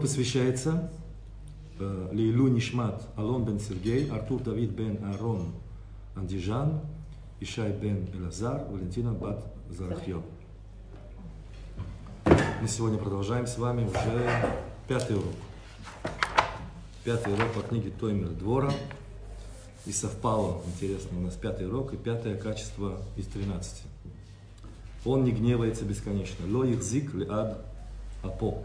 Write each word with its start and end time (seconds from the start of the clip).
Посвящается 0.00 0.90
э, 1.80 2.08
Лейлу 2.12 2.46
Нишмат 2.46 3.02
Алон 3.16 3.44
бен 3.44 3.58
Сергей, 3.58 4.08
Артур 4.08 4.40
Давид 4.40 4.70
бен 4.70 5.04
Арон 5.04 5.52
Андижан, 6.14 6.80
Ишай 7.40 7.72
бен 7.72 8.08
Элазар, 8.14 8.64
Валентина 8.70 9.12
бат 9.12 9.44
Зарахьо. 9.68 10.22
Мы 12.24 12.68
сегодня 12.68 12.98
продолжаем 12.98 13.48
с 13.48 13.58
вами 13.58 13.88
уже 13.88 14.54
пятый 14.86 15.16
урок. 15.16 15.34
Пятый 17.02 17.34
урок 17.34 17.52
по 17.54 17.60
книге 17.60 17.90
Тоймер 17.90 18.28
Двора. 18.28 18.72
И 19.84 19.90
совпало, 19.90 20.62
интересно, 20.66 21.18
у 21.18 21.22
нас 21.22 21.34
пятый 21.34 21.66
урок 21.66 21.92
и 21.92 21.96
пятое 21.96 22.36
качество 22.36 23.00
из 23.16 23.26
13. 23.26 23.82
Он 25.04 25.24
не 25.24 25.32
гневается 25.32 25.84
бесконечно. 25.84 26.46
Ло 26.46 26.64
ихзик 26.64 27.14
ли 27.14 27.26
ад 27.28 27.64
апо. 28.22 28.62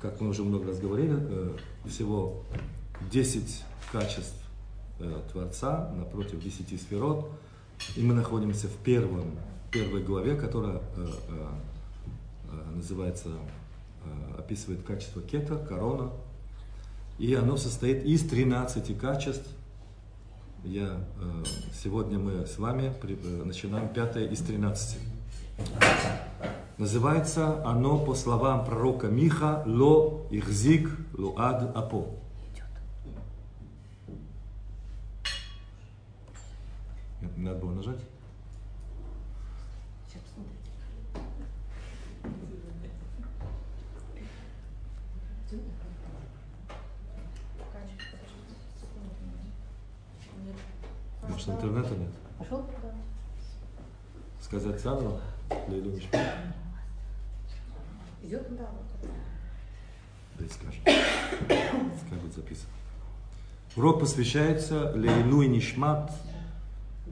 Как 0.00 0.20
мы 0.20 0.28
уже 0.28 0.42
много 0.44 0.66
раз 0.66 0.78
говорили, 0.78 1.16
э, 1.18 1.56
всего 1.86 2.42
10 3.10 3.64
качеств 3.92 4.36
э, 5.00 5.22
Творца 5.32 5.90
напротив 5.96 6.42
10 6.42 6.80
сферот. 6.80 7.30
И 7.96 8.02
мы 8.02 8.14
находимся 8.14 8.68
в 8.68 8.76
первом, 8.76 9.36
первой 9.70 10.02
главе, 10.02 10.34
которая 10.34 10.80
э, 10.96 11.06
называется, 12.74 13.30
описывает 14.38 14.82
качество 14.84 15.20
кета, 15.20 15.56
корона. 15.56 16.10
И 17.18 17.34
оно 17.34 17.56
состоит 17.56 18.04
из 18.04 18.22
13 18.28 18.98
качеств. 18.98 19.48
Я, 20.62 21.00
сегодня 21.82 22.18
мы 22.18 22.46
с 22.46 22.58
вами 22.58 22.92
начинаем 23.44 23.88
пятое 23.88 24.28
из 24.28 24.40
13. 24.40 24.98
Называется 26.78 27.64
оно, 27.64 27.98
по 27.98 28.14
словам 28.14 28.66
пророка 28.66 29.06
Миха, 29.08 29.62
«Ло 29.64 30.26
ихзик 30.30 30.90
луад 31.14 31.74
апо». 31.74 32.08
Надо 37.36 37.58
было 37.60 37.72
нажать? 37.72 38.00
Может, 51.26 51.48
интернета 51.48 51.94
нет? 51.96 52.10
Пошел? 52.38 52.66
Сказать 54.40 54.80
заново? 54.80 55.20
Лейлу 55.68 55.90
Мишпа? 55.90 56.18
Идет? 58.26 58.44
Да, 58.56 58.68
вот. 58.72 59.10
Да 60.38 60.44
и 60.44 60.48
скажем. 60.48 60.82
Как 62.10 62.18
будет 62.18 62.34
записано. 62.34 62.72
Урок 63.76 64.00
посвящается 64.00 64.90
Лейлу 64.96 65.42
и 65.42 65.48
Нишмат, 65.48 66.10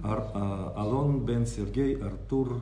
Ар, 0.03 0.29
а, 0.35 0.73
Алон 0.77 1.25
бен 1.25 1.47
Сергей, 1.47 1.95
Артур, 2.03 2.61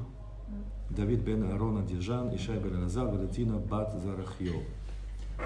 Давид 0.91 1.21
бен 1.21 1.51
Арона 1.51 1.83
Дижан, 1.87 2.35
Ишай 2.37 2.59
бен 2.59 2.83
Раза, 2.83 3.07
Валентина 3.07 3.57
бат 3.57 3.95
Зарахьо. 4.05 4.61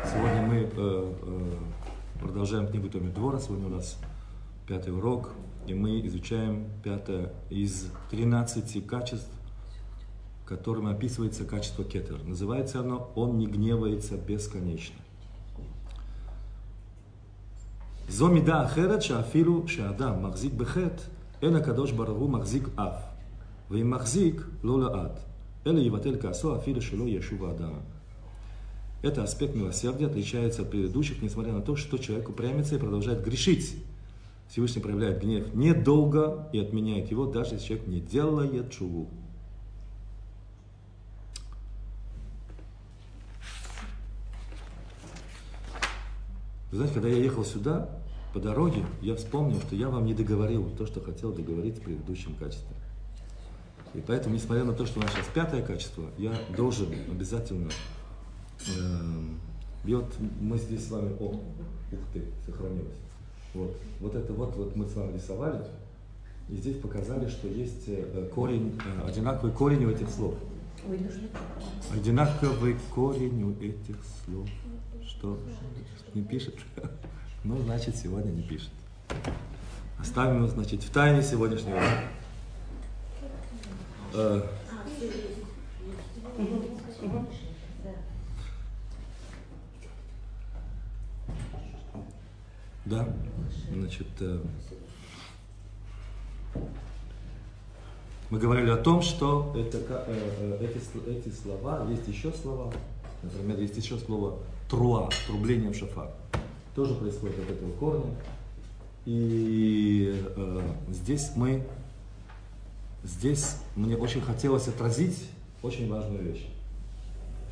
Сегодня 0.05 0.43
мы 0.43 0.57
э, 0.57 0.69
э, 0.75 1.55
продолжаем 2.19 2.67
книгу 2.67 2.89
Томи 2.89 3.11
Двора. 3.11 3.39
Сегодня 3.39 3.67
у 3.67 3.71
нас 3.71 3.99
пятый 4.67 4.93
урок, 4.93 5.31
и 5.69 5.75
мы 5.75 6.05
изучаем 6.07 6.67
пятое 6.83 7.33
из 7.51 7.89
13 8.11 8.85
качеств 8.85 9.31
которым 10.46 10.88
описывается 10.88 11.46
качество 11.46 11.84
кетер. 11.84 12.24
Называется 12.24 12.80
оно 12.80 13.12
«Он 13.16 13.38
не 13.38 13.48
гневается 13.48 14.18
бесконечно». 14.18 14.96
זו 18.10 18.28
מידה 18.28 18.66
אחרת 18.66 19.02
שאפילו 19.02 19.68
שהאדם 19.68 20.24
מחזיק 20.24 20.54
בחטא, 20.54 21.04
אין 21.42 21.56
הקדוש 21.56 21.92
ברוך 21.92 22.20
הוא 22.20 22.30
מחזיק 22.30 22.68
אף. 22.76 23.04
ואם 23.72 23.90
מחזיק, 23.90 24.42
לא 24.64 24.80
לעד. 24.80 25.20
אלא 25.68 25.80
יבטל 25.80 26.16
כעסו 26.22 26.56
אפילו 26.56 26.82
שלא 26.82 27.04
ישוב 27.08 27.46
האדם. 27.46 27.74
Это 29.04 29.24
аспект 29.24 29.56
милосердия 29.56 30.06
отличается 30.06 30.62
от 30.62 30.70
предыдущих, 30.70 31.24
несмотря 31.24 31.54
на 31.54 31.62
то, 31.62 31.76
что 31.76 31.98
человек 31.98 32.30
упрямится 32.30 32.76
и 32.76 32.78
продолжает 32.78 33.24
грешить. 33.24 33.78
Всевышний 34.48 34.82
проявляет 34.82 35.22
гнев 35.22 35.56
недолго 35.56 36.50
и 36.54 36.60
отменяет 36.60 37.10
его, 37.10 37.26
даже 37.26 37.56
если 37.56 37.68
человек 37.68 37.88
не 37.88 38.00
делает 38.00 38.70
чуву. 38.70 39.10
Вы 46.77 46.81
знаете, 46.81 47.01
когда 47.01 47.09
я 47.09 47.25
ехал 47.25 47.43
сюда, 47.43 47.89
по 48.35 48.39
дороге, 48.39 48.85
я 49.01 49.15
вспомнил, 49.15 49.59
что 49.63 49.75
я 49.75 49.89
вам 49.89 50.05
не 50.05 50.13
договорил 50.13 50.69
то, 50.77 50.85
что 50.85 51.01
хотел 51.01 51.33
договорить 51.33 51.79
в 51.79 51.81
предыдущем 51.81 52.35
качестве. 52.35 52.77
И 53.95 54.03
поэтому, 54.07 54.35
несмотря 54.35 54.63
на 54.65 54.75
то, 54.75 54.85
что 54.85 55.01
у 55.01 55.03
нас 55.03 55.11
сейчас 55.11 55.25
пятое 55.33 55.63
качество, 55.63 56.05
я 56.19 56.35
должен 56.55 56.89
обязательно... 57.11 57.71
Э, 58.61 59.87
и 59.87 59.95
вот 59.95 60.13
мы 60.39 60.59
здесь 60.59 60.87
с 60.87 60.91
вами... 60.91 61.17
О, 61.19 61.29
ух 61.29 62.01
ты, 62.13 62.25
сохранилось. 62.45 62.99
Вот, 63.55 63.75
вот 64.01 64.15
это 64.15 64.35
вот, 64.35 64.55
вот 64.57 64.77
мы 64.77 64.85
с 64.85 64.95
вами 64.95 65.15
рисовали, 65.15 65.65
и 66.51 66.57
здесь 66.57 66.77
показали, 66.77 67.27
что 67.31 67.49
есть 67.49 67.85
э, 67.87 68.29
корень, 68.35 68.79
э, 68.85 69.09
одинаковый 69.09 69.53
корень 69.53 69.83
у 69.87 69.91
этих 69.91 70.11
слов. 70.11 70.35
Одинаковый 71.91 72.77
корень 72.95 73.45
у 73.45 73.53
этих 73.53 73.97
слов. 74.27 74.47
Что? 75.07 75.39
Не 76.17 76.23
пишет? 76.23 76.55
Ну, 77.45 77.59
значит, 77.59 77.95
сегодня 77.95 78.31
не 78.31 78.43
пишет. 78.43 78.71
Оставим 79.99 80.39
его, 80.39 80.49
значит, 80.49 80.83
в 80.83 80.91
тайне 80.91 81.23
сегодняшнего. 81.23 81.79
Э, 84.15 84.43
да, 92.87 93.07
значит, 93.75 94.07
э, 94.21 94.41
мы 98.31 98.39
говорили 98.39 98.71
о 98.71 98.79
том, 98.79 99.03
что 99.03 99.55
это, 99.55 99.79
э, 100.09 100.59
эти, 100.63 101.11
эти 101.11 101.29
слова, 101.29 101.87
есть 101.91 102.09
еще 102.09 102.33
слова, 102.33 102.73
например, 103.23 103.61
есть 103.61 103.77
еще 103.77 103.99
слово 103.99 104.39
труа, 104.69 105.09
трублением 105.27 105.75
шафар. 105.75 106.11
Тоже 106.75 106.95
происходит 106.95 107.39
от 107.39 107.51
этого 107.51 107.73
корня. 107.73 108.15
И 109.05 110.21
э, 110.37 110.61
здесь 110.89 111.31
мы, 111.37 111.65
здесь 113.05 113.57
мне 113.77 113.97
очень 113.97 114.21
хотелось 114.21 114.67
отразить 114.67 115.31
очень 115.63 115.89
важную 115.89 116.23
вещь, 116.23 116.47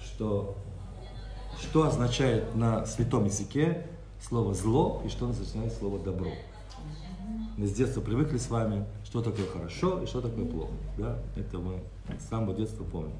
что, 0.02 0.56
что 1.60 1.86
означает 1.86 2.54
на 2.56 2.84
святом 2.86 3.26
языке 3.26 3.86
слово 4.20 4.54
зло 4.54 5.02
и 5.04 5.08
что 5.08 5.28
означает 5.28 5.72
слово 5.74 6.00
добро. 6.00 6.30
Мы 7.56 7.68
с 7.68 7.72
детства 7.72 8.00
привыкли 8.00 8.38
с 8.38 8.50
вами, 8.50 8.84
что 9.04 9.22
такое 9.22 9.46
хорошо 9.46 10.02
и 10.02 10.06
что 10.06 10.20
такое 10.20 10.44
плохо. 10.44 10.72
Да? 10.98 11.18
Это 11.36 11.58
мы 11.58 11.80
с 12.18 12.28
самого 12.28 12.54
детства 12.54 12.82
помним. 12.82 13.14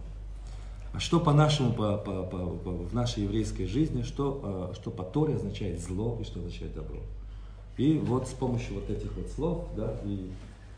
А 0.95 1.01
что 1.01 1.19
по-нашему, 1.19 1.73
по, 1.73 1.97
по, 1.97 2.23
по, 2.23 2.39
по, 2.47 2.71
в 2.71 2.95
нашей 2.95 3.25
еврейской 3.25 3.67
жизни, 3.67 4.03
что, 4.03 4.71
э, 4.71 4.75
что 4.77 4.93
по 4.93 5.03
Торе 5.03 5.35
означает 5.35 5.81
зло 5.81 6.17
и 6.21 6.25
что 6.25 6.39
означает 6.39 6.73
добро. 6.73 7.01
И 7.77 7.99
вот 7.99 8.29
с 8.29 8.31
помощью 8.31 8.77
вот 8.77 8.89
этих 8.89 9.13
вот 9.17 9.27
слов, 9.29 9.67
да, 9.77 9.93
и 10.05 10.31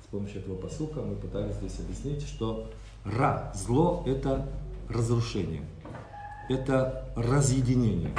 с 0.03 0.07
помощью 0.07 0.41
этого 0.41 0.57
посука 0.57 1.03
мы 1.03 1.17
пытались 1.17 1.57
здесь 1.57 1.79
объяснить, 1.81 2.27
что 2.27 2.71
ра, 3.05 3.53
зло, 3.55 4.05
это 4.07 4.49
разрушение, 4.89 5.65
это 6.49 7.13
разъединение. 7.15 8.13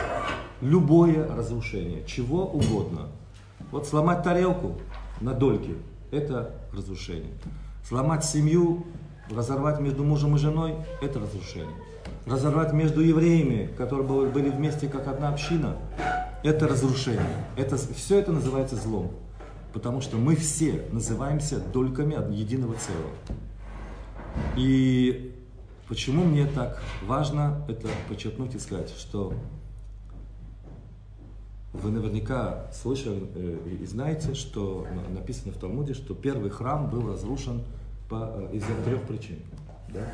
любое 0.61 1.27
разрушение, 1.27 2.03
чего 2.05 2.45
угодно. 2.45 3.07
Вот 3.71 3.87
сломать 3.87 4.21
тарелку 4.21 4.75
на 5.19 5.33
дольки– 5.33 5.75
это 6.11 6.53
разрушение. 6.71 7.33
Сломать 7.83 8.23
семью, 8.23 8.85
разорвать 9.29 9.79
между 9.79 10.03
мужем 10.03 10.35
и 10.35 10.39
женой– 10.39 10.75
это 11.01 11.19
разрушение. 11.19 11.75
Разорвать 12.25 12.73
между 12.73 13.01
евреями, 13.01 13.69
которые 13.77 14.05
были 14.29 14.49
вместе 14.49 14.87
как 14.87 15.07
одна 15.07 15.29
община– 15.29 15.77
это 16.43 16.67
разрушение. 16.67 17.45
Это, 17.55 17.77
все 17.77 18.19
это 18.19 18.31
называется 18.31 18.75
злом. 18.75 19.11
Потому 19.73 20.01
что 20.01 20.17
мы 20.17 20.35
все 20.35 20.85
называемся 20.91 21.59
дольками 21.59 22.15
единого 22.33 22.75
целого. 22.75 23.11
И 24.55 25.35
почему 25.87 26.23
мне 26.23 26.45
так 26.45 26.81
важно 27.05 27.65
это 27.67 27.87
подчеркнуть 28.07 28.55
и 28.55 28.59
сказать, 28.59 28.89
что 28.97 29.33
вы 31.73 31.91
наверняка 31.91 32.71
слышали 32.73 33.23
э, 33.35 33.77
и 33.81 33.85
знаете, 33.85 34.33
что 34.33 34.87
написано 35.13 35.53
в 35.53 35.57
Талмуде, 35.57 35.93
что 35.93 36.15
первый 36.15 36.49
храм 36.49 36.89
был 36.89 37.07
разрушен 37.07 37.61
по, 38.09 38.49
э, 38.51 38.55
из-за 38.57 38.73
трех 38.83 39.03
причин. 39.03 39.39
Да? 39.89 40.07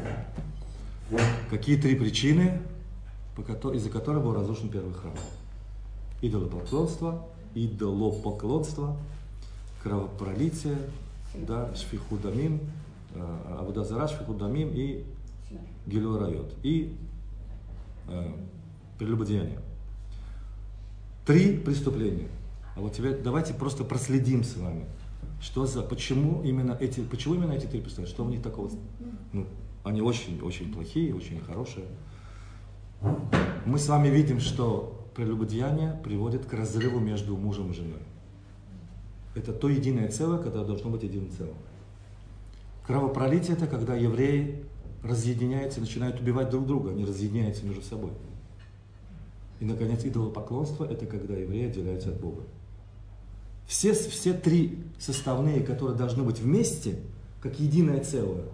Какие 1.50 1.78
три 1.78 1.96
причины, 1.96 2.60
из-за 3.38 3.90
которых 3.90 4.24
был 4.24 4.34
разрушен 4.34 4.70
первый 4.70 4.94
храм? 4.94 5.14
Идолопоклонство, 6.22 7.28
идолопоклонство, 7.54 8.98
кровопролитие, 9.82 10.78
да, 11.36 11.74
шфихудамим, 11.76 12.60
э, 13.14 13.58
Абудазара, 13.60 14.08
шфихудамим 14.08 14.72
и 14.74 15.04
Гилюрайот. 15.86 16.54
И 16.64 16.96
э, 18.08 18.32
прелюбодеяние. 18.98 19.60
Три 21.26 21.58
преступления. 21.58 22.28
А 22.76 22.82
вот 22.82 22.94
теперь 22.94 23.22
давайте 23.22 23.54
просто 23.54 23.84
проследим 23.84 24.44
с 24.44 24.58
вами, 24.58 24.86
что 25.44 25.66
за, 25.66 25.82
почему 25.84 26.42
именно 26.42 26.78
эти, 26.80 27.02
почему 27.02 27.36
именно 27.36 27.52
эти 27.52 27.66
три 27.66 27.82
преступления, 27.82 28.14
что 28.14 28.24
у 28.24 28.30
них 28.30 28.42
такого, 28.42 28.72
ну, 29.34 29.46
они 29.84 30.02
очень, 30.02 30.42
очень 30.42 30.74
плохие, 30.74 31.14
очень 31.14 31.42
хорошие. 31.42 31.86
Мы 33.66 33.78
с 33.78 33.90
вами 33.90 34.08
видим, 34.08 34.40
что 34.40 35.06
прелюбодеяние 35.14 36.00
приводит 36.02 36.46
к 36.46 36.54
разрыву 36.54 37.00
между 37.00 37.36
мужем 37.36 37.72
и 37.72 37.74
женой. 37.74 38.00
Это 39.36 39.52
то 39.52 39.68
единое 39.68 40.08
целое, 40.08 40.42
которое 40.42 40.66
должно 40.66 40.90
быть 40.90 41.04
единым 41.04 41.30
целым. 41.30 41.56
Кровопролитие– 42.88 43.56
это 43.58 43.68
когда 43.68 43.96
евреи 43.96 44.64
разъединяются 45.04 45.82
начинают 45.82 46.22
убивать 46.22 46.52
друг 46.52 46.66
друга, 46.66 46.92
они 46.92 47.04
разъединяются 47.04 47.66
между 47.66 47.82
собой. 47.82 48.12
И, 49.60 49.66
наконец, 49.66 50.06
идолопоклонство– 50.06 50.86
это 50.90 51.06
когда 51.06 51.36
евреи 51.36 51.68
отделяются 51.68 52.12
от 52.12 52.22
Бога. 52.22 52.44
Все, 53.68 53.94
все 53.94 54.34
три 54.34 54.84
составные, 55.00 55.62
которые 55.62 55.98
должны 55.98 56.24
быть 56.24 56.40
вместе, 56.40 57.00
как 57.42 57.60
единое 57.60 58.04
целое, 58.04 58.46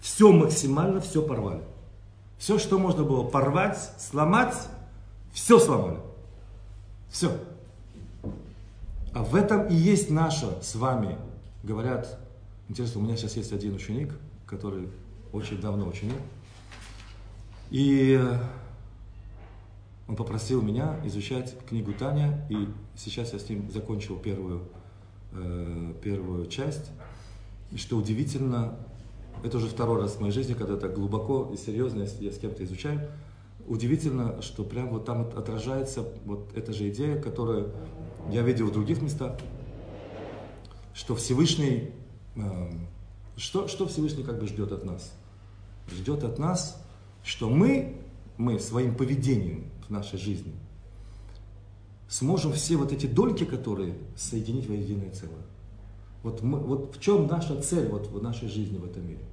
все 0.00 0.32
максимально, 0.32 1.00
все 1.00 1.22
порвали. 1.22 1.62
Все, 2.38 2.58
что 2.58 2.78
можно 2.78 3.04
было 3.04 3.22
порвать, 3.22 3.78
сломать, 3.98 4.54
все 5.32 5.58
сломали. 5.58 5.98
Все. 7.10 7.30
А 9.12 9.22
в 9.22 9.34
этом 9.34 9.66
и 9.66 9.74
есть 9.74 10.10
наша 10.10 10.62
с 10.62 10.74
вами, 10.74 11.18
говорят, 11.62 12.18
интересно, 12.68 13.00
у 13.00 13.04
меня 13.04 13.16
сейчас 13.16 13.36
есть 13.36 13.52
один 13.52 13.74
ученик, 13.74 14.14
который 14.46 14.88
очень 15.32 15.60
давно 15.60 15.86
ученик, 15.88 16.16
и 17.70 18.20
он 20.10 20.16
попросил 20.16 20.60
меня 20.60 20.98
изучать 21.04 21.56
книгу 21.68 21.92
Таня, 21.92 22.44
и 22.50 22.66
сейчас 22.96 23.32
я 23.32 23.38
с 23.38 23.48
ним 23.48 23.70
закончил 23.70 24.16
первую, 24.18 24.62
э, 25.30 25.92
первую 26.02 26.46
часть. 26.46 26.90
И 27.70 27.76
что 27.76 27.96
удивительно, 27.96 28.76
это 29.44 29.58
уже 29.58 29.68
второй 29.68 30.02
раз 30.02 30.14
в 30.14 30.20
моей 30.20 30.32
жизни, 30.32 30.54
когда 30.54 30.76
так 30.76 30.96
глубоко 30.96 31.48
и 31.54 31.56
серьезно 31.56 32.08
я 32.18 32.32
с 32.32 32.38
кем-то 32.38 32.64
изучаю, 32.64 33.08
удивительно, 33.68 34.42
что 34.42 34.64
прям 34.64 34.88
вот 34.88 35.04
там 35.04 35.28
отражается 35.36 36.02
вот 36.24 36.50
эта 36.56 36.72
же 36.72 36.88
идея, 36.88 37.22
которую 37.22 37.72
я 38.32 38.42
видел 38.42 38.66
в 38.66 38.72
других 38.72 39.02
местах, 39.02 39.38
что 40.92 41.14
Всевышний, 41.14 41.92
э, 42.34 42.72
что, 43.36 43.68
что 43.68 43.86
Всевышний 43.86 44.24
как 44.24 44.40
бы 44.40 44.48
ждет 44.48 44.72
от 44.72 44.82
нас? 44.82 45.12
Ждет 45.88 46.24
от 46.24 46.40
нас, 46.40 46.84
что 47.22 47.48
мы, 47.48 47.96
мы 48.38 48.58
своим 48.58 48.96
поведением, 48.96 49.70
нашей 49.90 50.18
жизни, 50.18 50.52
сможем 52.08 52.52
все 52.52 52.76
вот 52.76 52.92
эти 52.92 53.06
дольки, 53.06 53.44
которые 53.44 53.94
соединить 54.16 54.66
в 54.66 54.72
единое 54.72 55.10
целое. 55.10 55.42
Вот, 56.22 56.42
мы, 56.42 56.58
вот 56.58 56.96
в 56.96 57.00
чем 57.00 57.26
наша 57.26 57.60
цель 57.62 57.88
вот 57.88 58.08
в 58.08 58.22
нашей 58.22 58.48
жизни 58.48 58.76
в 58.76 58.84
этом 58.84 59.06
мире? 59.06 59.24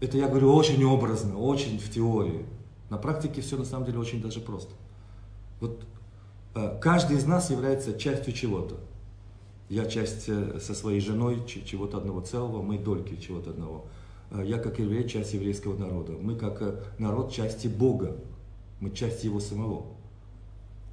Это 0.00 0.18
я 0.18 0.26
говорю 0.26 0.52
очень 0.52 0.82
образно, 0.84 1.38
очень 1.38 1.78
в 1.78 1.88
теории. 1.88 2.44
На 2.90 2.98
практике 2.98 3.40
все 3.40 3.56
на 3.56 3.64
самом 3.64 3.86
деле 3.86 3.98
очень 3.98 4.20
даже 4.20 4.40
просто. 4.40 4.72
Вот 5.60 5.84
э, 6.56 6.78
каждый 6.80 7.18
из 7.18 7.24
нас 7.24 7.50
является 7.50 7.96
частью 7.96 8.34
чего-то. 8.34 8.80
Я 9.68 9.86
часть 9.86 10.28
э, 10.28 10.58
со 10.60 10.74
своей 10.74 11.00
женой 11.00 11.42
чего-то 11.46 11.98
одного 11.98 12.20
целого, 12.20 12.62
мы 12.62 12.78
дольки 12.78 13.16
чего-то 13.16 13.50
одного. 13.50 13.86
Э, 14.32 14.42
я 14.44 14.58
как 14.58 14.80
еврей 14.80 15.08
часть 15.08 15.34
еврейского 15.34 15.78
народа. 15.78 16.14
Мы 16.20 16.34
как 16.34 16.92
народ 16.98 17.32
части 17.32 17.68
Бога 17.68 18.16
мы 18.82 18.90
часть 18.90 19.22
Его 19.22 19.38
самого. 19.38 19.86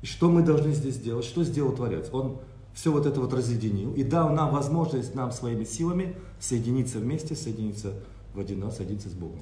И 0.04 0.06
что 0.06 0.30
мы 0.30 0.44
должны 0.44 0.72
здесь 0.74 0.96
сделать? 0.96 1.26
Что 1.26 1.44
сделал 1.44 1.74
Творец? 1.74 2.08
Он 2.14 2.38
все 2.74 2.92
вот 2.92 3.08
это 3.08 3.20
вот 3.20 3.34
разъединил 3.34 3.94
и 3.96 4.04
дал 4.04 4.30
нам 4.30 4.54
возможность 4.54 5.16
нам 5.16 5.32
своими 5.32 5.64
силами 5.64 6.16
соединиться 6.40 7.00
вместе, 7.00 7.36
соединиться 7.36 7.94
в 8.36 8.40
один 8.40 8.64
раз, 8.64 8.78
соединиться 8.78 9.10
с 9.10 9.14
Богом. 9.14 9.40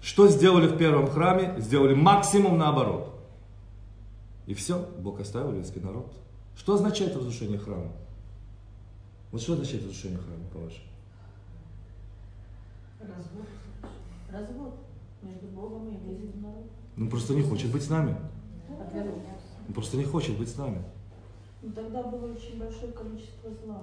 Что 0.00 0.28
сделали 0.28 0.68
в 0.68 0.78
первом 0.78 1.08
храме? 1.08 1.56
Сделали 1.58 1.94
максимум 1.94 2.56
наоборот. 2.56 3.12
И 4.46 4.54
все, 4.54 4.88
Бог 5.00 5.18
оставил 5.18 5.48
еврейский 5.48 5.80
народ. 5.80 6.12
Что 6.56 6.74
означает 6.74 7.16
разрушение 7.16 7.58
храма? 7.58 7.90
Вот 9.32 9.42
что 9.42 9.54
означает 9.54 9.82
разрушение 9.82 10.18
храма, 10.18 10.44
по-вашему? 10.52 10.84
Развод. 13.00 13.48
Развод 14.30 14.74
между 15.22 15.46
Богом 15.48 15.88
и 15.88 15.94
еврейским 15.94 16.40
народом. 16.40 16.83
Он 16.96 17.08
просто 17.08 17.34
не 17.34 17.42
хочет 17.42 17.70
быть 17.70 17.82
с 17.82 17.90
нами. 17.90 18.16
Он 19.68 19.74
просто 19.74 19.96
не 19.96 20.04
хочет 20.04 20.38
быть 20.38 20.48
с 20.48 20.56
нами. 20.56 20.82
Ну, 21.62 21.72
тогда 21.72 22.02
было 22.02 22.32
очень 22.32 22.58
большое 22.58 22.92
количество 22.92 23.50
зла. 23.64 23.82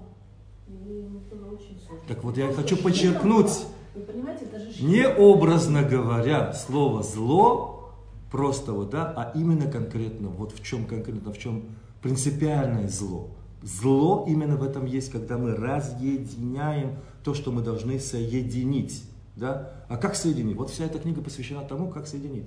было 0.67 1.53
очень 1.53 1.79
сложно. 1.85 2.05
Так 2.07 2.23
вот 2.23 2.37
я 2.37 2.53
хочу 2.53 2.77
подчеркнуть, 2.77 3.65
не 4.79 5.07
образно 5.07 5.83
говоря 5.83 6.53
слово 6.53 7.03
зло, 7.03 7.91
просто 8.31 8.71
вот, 8.71 8.91
да, 8.91 9.11
а 9.15 9.31
именно 9.35 9.69
конкретно, 9.69 10.29
вот 10.29 10.53
в 10.53 10.63
чем 10.63 10.85
конкретно, 10.85 11.33
в 11.33 11.37
чем 11.37 11.65
принципиальное 12.01 12.87
зло. 12.87 13.29
Зло 13.63 14.25
именно 14.27 14.55
в 14.55 14.63
этом 14.63 14.85
есть, 14.85 15.11
когда 15.11 15.37
мы 15.37 15.55
разъединяем 15.55 16.97
то, 17.23 17.33
что 17.33 17.51
мы 17.51 17.61
должны 17.61 17.99
соединить. 17.99 19.03
Да? 19.35 19.85
А 19.87 19.97
как 19.97 20.15
соединить? 20.15 20.55
Вот 20.55 20.69
вся 20.69 20.85
эта 20.85 20.99
книга 20.99 21.21
посвящена 21.21 21.63
тому, 21.63 21.89
как 21.89 22.07
соединить. 22.07 22.45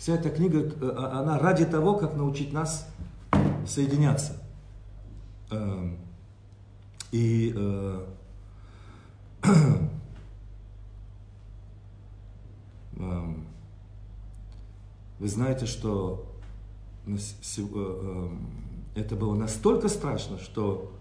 Вся 0.00 0.14
эта 0.14 0.30
книга, 0.30 0.60
э, 0.60 0.94
а, 0.96 1.20
она 1.20 1.38
ради 1.38 1.66
того, 1.66 1.94
как 1.94 2.16
научить 2.16 2.54
нас 2.54 2.88
соединяться. 3.66 4.42
Эм, 5.50 5.98
и 7.12 7.52
э, 7.54 8.06
эм, 12.96 13.46
вы 15.18 15.28
знаете, 15.28 15.66
что 15.66 16.34
э, 17.06 17.18
эм, 17.58 18.48
это 18.94 19.16
было 19.16 19.34
настолько 19.34 19.90
страшно, 19.90 20.38
что 20.38 20.94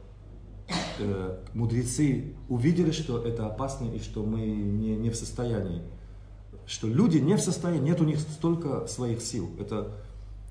мудрецы 1.53 2.33
увидели, 2.49 2.91
что 2.91 3.23
это 3.23 3.47
опасно 3.47 3.85
и 3.87 3.99
что 3.99 4.25
мы 4.25 4.41
не, 4.41 4.97
не 4.97 5.09
в 5.09 5.15
состоянии 5.15 5.81
что 6.69 6.87
люди 6.87 7.17
не 7.17 7.35
в 7.35 7.41
состоянии, 7.41 7.89
нет 7.89 7.99
у 7.99 8.03
них 8.03 8.19
столько 8.19 8.85
своих 8.85 9.21
сил. 9.21 9.49
Это 9.59 9.91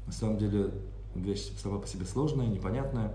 на 0.04 0.12
самом 0.12 0.36
деле 0.36 0.72
вещь 1.14 1.48
сама 1.62 1.78
по 1.78 1.86
себе 1.86 2.06
сложная, 2.06 2.48
непонятная. 2.48 3.14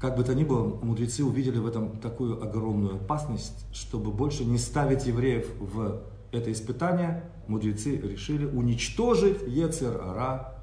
Как 0.00 0.16
бы 0.16 0.22
то 0.22 0.36
ни 0.36 0.44
было, 0.44 0.78
мудрецы 0.80 1.24
увидели 1.24 1.58
в 1.58 1.66
этом 1.66 1.98
такую 1.98 2.40
огромную 2.40 2.94
опасность, 2.94 3.66
чтобы 3.72 4.12
больше 4.12 4.44
не 4.44 4.56
ставить 4.56 5.06
евреев 5.06 5.48
в 5.58 6.00
это 6.30 6.52
испытание, 6.52 7.24
мудрецы 7.48 7.96
решили 7.96 8.46
уничтожить 8.46 9.42
Ецер 9.48 10.00
Ара 10.00 10.62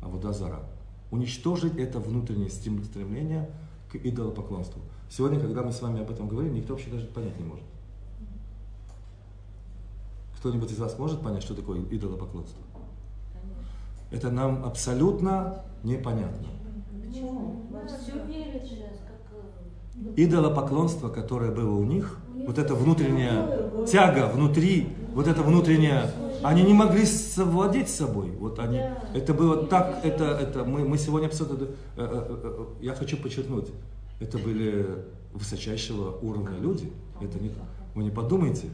Авудазара. 0.00 0.60
Уничтожить 1.10 1.76
это 1.76 2.00
внутреннее 2.00 2.48
стремление 2.48 3.50
к 3.92 3.96
идолопоклонству. 3.96 4.80
Сегодня, 5.10 5.38
когда 5.38 5.62
мы 5.62 5.72
с 5.72 5.82
вами 5.82 6.00
об 6.00 6.10
этом 6.10 6.26
говорим, 6.26 6.54
никто 6.54 6.72
вообще 6.72 6.88
даже 6.88 7.06
понять 7.06 7.38
не 7.38 7.44
может. 7.44 7.64
Кто-нибудь 10.46 10.70
из 10.70 10.78
вас 10.78 10.96
может 10.96 11.22
понять, 11.22 11.42
что 11.42 11.56
такое 11.56 11.80
идолопоклонство? 11.90 12.62
это 14.12 14.30
нам 14.30 14.64
абсолютно 14.64 15.64
непонятно. 15.82 16.46
Почему? 17.04 17.64
Как... 17.72 17.90
э, 20.14 20.22
Идолопоклонство, 20.22 21.08
которое 21.08 21.50
было 21.50 21.74
у 21.76 21.82
них, 21.82 22.20
вот 22.46 22.58
эта 22.58 22.76
внутренняя 22.76 23.86
тяга 23.86 24.30
внутри, 24.32 24.94
вот 25.14 25.26
это 25.26 25.42
внутренняя, 25.42 26.12
они 26.44 26.62
не 26.62 26.74
могли 26.74 27.04
совладеть 27.06 27.88
с 27.88 27.96
собой. 27.96 28.30
Вот 28.38 28.60
они, 28.60 28.80
это 29.14 29.34
было 29.34 29.66
так, 29.66 29.98
это, 30.04 30.26
это 30.26 30.62
мы, 30.62 30.88
мы 30.88 30.96
сегодня 30.96 31.26
абсолютно, 31.26 31.64
э, 31.64 31.68
э, 31.96 32.66
я 32.82 32.94
хочу 32.94 33.16
подчеркнуть, 33.16 33.66
это 34.20 34.38
были 34.38 34.86
высочайшего 35.34 36.16
уровня 36.22 36.56
люди. 36.60 36.92
Это 37.20 37.36
не, 37.40 37.50
вы 37.96 38.04
не 38.04 38.10
подумайте. 38.10 38.68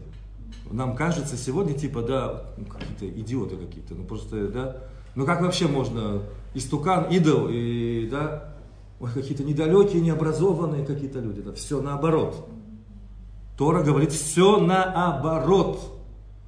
Нам 0.71 0.97
кажется 0.97 1.37
сегодня, 1.37 1.75
типа, 1.75 2.03
да, 2.03 2.45
ну, 2.57 2.65
какие-то 2.65 3.09
идиоты 3.21 3.57
какие-то, 3.57 3.95
ну 3.95 4.05
просто, 4.05 4.49
да, 4.49 4.77
ну 5.15 5.27
как 5.27 5.43
вообще 5.43 5.69
можно 5.69 6.23
истукан, 6.55 7.11
идол, 7.11 7.49
и, 7.51 8.09
да, 8.11 8.55
ой, 9.01 9.11
какие-то 9.13 9.45
недалекие, 9.45 10.01
необразованные 10.01 10.87
какие-то 10.87 11.21
люди, 11.21 11.43
да, 11.43 11.53
все 11.53 11.83
наоборот. 11.83 12.49
Тора 13.59 13.83
говорит 13.83 14.13
все 14.13 14.59
наоборот. 14.59 15.81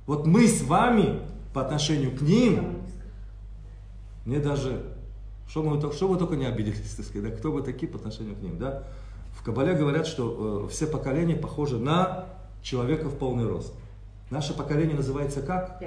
Вот 0.07 0.27
мы 0.27 0.47
с 0.47 0.63
вами 0.63 1.21
по 1.53 1.61
отношению 1.61 2.17
к 2.17 2.23
ним, 2.23 2.83
мне 4.25 4.39
даже, 4.39 4.83
что, 5.49 5.63
мы, 5.63 5.81
что 5.93 6.09
вы 6.09 6.17
только 6.17 6.37
не 6.37 6.47
обиделись, 6.47 6.95
так 6.95 7.05
сказать, 7.05 7.31
да, 7.31 7.37
кто 7.37 7.53
вы 7.53 7.63
такие 7.63 7.91
по 7.91 7.99
отношению 7.99 8.37
к 8.37 8.41
ним, 8.41 8.59
да? 8.59 8.85
В 9.35 9.43
Кабале 9.43 9.75
говорят, 9.75 10.07
что 10.07 10.67
э, 10.67 10.73
все 10.73 10.87
поколения 10.87 11.37
похожи 11.37 11.79
на 11.79 12.27
человека 12.63 13.09
в 13.09 13.19
полный 13.19 13.47
рост. 13.47 13.75
Наше 14.31 14.55
поколение 14.55 14.97
называется 14.97 15.43
как? 15.43 15.79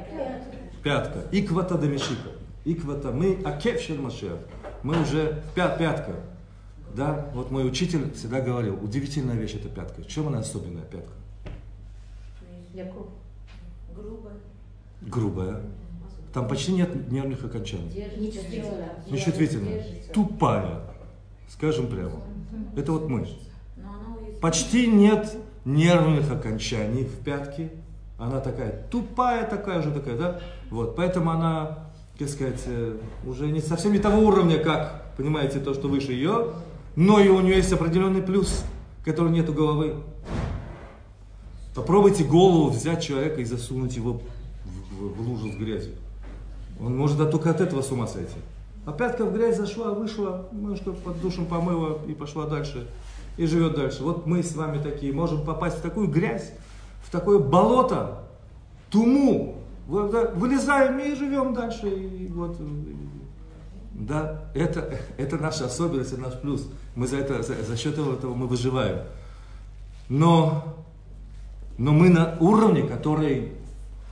Пятка. 0.83 1.23
Иквата 1.31 1.77
домишика. 1.77 2.29
Иквата. 2.65 3.11
Мы 3.11 3.41
акевшер 3.43 3.99
Машех. 3.99 4.39
Мы 4.83 5.01
уже 5.01 5.41
пя- 5.55 5.77
пятка. 5.77 6.13
Да, 6.95 7.25
вот 7.33 7.51
мой 7.51 7.67
учитель 7.67 8.11
всегда 8.13 8.41
говорил, 8.41 8.81
удивительная 8.81 9.35
вещь 9.35 9.55
это 9.55 9.69
пятка. 9.69 10.01
В 10.01 10.07
чем 10.07 10.27
она 10.27 10.39
особенная 10.39 10.83
пятка? 10.83 11.11
Грубо. 13.95 14.31
Грубая. 15.01 15.61
Там 16.33 16.47
почти 16.47 16.73
нет 16.73 17.11
нервных 17.11 17.43
окончаний. 17.43 17.89
Нечувствительно. 18.17 18.89
Нечувствительная. 19.09 19.83
Тупая. 20.13 20.81
Скажем 21.49 21.87
прямо. 21.87 22.21
Это 22.75 22.91
вот 22.91 23.09
мы. 23.09 23.27
Почти 24.41 24.87
нет 24.87 25.35
нервных 25.65 26.31
окончаний 26.31 27.03
в 27.03 27.23
пятке. 27.23 27.71
Она 28.17 28.39
такая 28.39 28.85
тупая, 28.89 29.47
такая 29.47 29.81
же 29.81 29.91
такая, 29.91 30.17
да? 30.17 30.39
Вот, 30.71 30.95
поэтому 30.95 31.29
она, 31.31 31.89
как 32.17 32.29
сказать, 32.29 32.61
э, 32.65 32.97
уже 33.25 33.47
не 33.47 33.61
совсем 33.61 33.93
не 33.93 33.99
того 33.99 34.21
уровня, 34.21 34.57
как, 34.57 35.13
понимаете, 35.17 35.59
то, 35.59 35.73
что 35.73 35.87
выше 35.87 36.13
ее, 36.13 36.53
но 36.95 37.19
и 37.19 37.29
у 37.29 37.39
нее 37.41 37.57
есть 37.57 37.71
определенный 37.71 38.23
плюс, 38.23 38.63
который 39.05 39.31
нет 39.31 39.47
у 39.49 39.53
головы. 39.53 39.95
Попробуйте 41.75 42.23
голову 42.23 42.69
взять 42.71 43.03
человека 43.03 43.39
и 43.41 43.45
засунуть 43.45 43.95
его 43.95 44.13
в, 44.13 44.19
в- 44.99 45.13
в 45.15 45.21
лужу 45.29 45.51
с 45.51 45.55
грязью. 45.55 45.93
Он 46.81 46.97
может 46.97 47.17
да, 47.17 47.25
только 47.25 47.51
от 47.51 47.61
этого 47.61 47.81
с 47.83 47.91
ума 47.91 48.07
сойти. 48.07 48.33
А 48.85 48.93
пятка 48.93 49.25
в 49.25 49.33
грязь 49.33 49.57
зашла, 49.57 49.91
вышла, 49.91 50.47
немножко 50.51 50.91
под 50.91 51.21
душем 51.21 51.45
помыла 51.45 51.99
и 52.07 52.13
пошла 52.13 52.45
дальше. 52.45 52.87
И 53.37 53.45
живет 53.45 53.75
дальше. 53.75 54.01
Вот 54.01 54.25
мы 54.25 54.41
с 54.41 54.55
вами 54.55 54.81
такие 54.81 55.13
можем 55.13 55.43
попасть 55.43 55.77
в 55.77 55.81
такую 55.81 56.07
грязь, 56.07 56.51
в 57.07 57.09
такое 57.09 57.39
болото, 57.39 58.19
туму. 58.89 59.55
Вылезаем 59.87 60.99
и 60.99 61.15
живем 61.15 61.53
дальше. 61.53 61.87
И 61.87 62.27
вот, 62.27 62.59
и- 62.59 62.97
да, 63.93 64.51
это, 64.53 64.99
это 65.17 65.37
наша 65.37 65.65
особенность, 65.65 66.11
это 66.11 66.21
наш 66.21 66.39
плюс. 66.39 66.69
Мы 66.95 67.07
за, 67.07 67.17
это, 67.17 67.41
за, 67.43 67.63
за 67.63 67.77
счет 67.77 67.93
этого 67.97 68.33
мы 68.35 68.47
выживаем. 68.47 68.99
Но, 70.09 70.75
но 71.77 71.93
мы 71.93 72.09
на 72.09 72.37
уровне, 72.41 72.83
который 72.83 73.53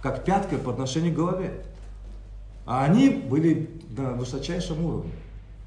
как 0.02 0.24
пятка 0.24 0.56
по 0.58 0.72
отношению 0.72 1.14
к 1.14 1.18
голове. 1.18 1.66
А 2.66 2.86
они 2.86 3.10
были 3.10 3.70
на 3.98 4.14
высочайшем 4.14 4.84
уровне. 4.84 5.12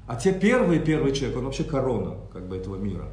А 0.07 0.15
те 0.15 0.33
первые, 0.33 0.79
первый 0.79 1.13
человек, 1.13 1.37
он 1.37 1.45
вообще 1.45 1.63
корона 1.63 2.15
как 2.33 2.47
бы 2.47 2.57
этого 2.57 2.75
мира. 2.75 3.05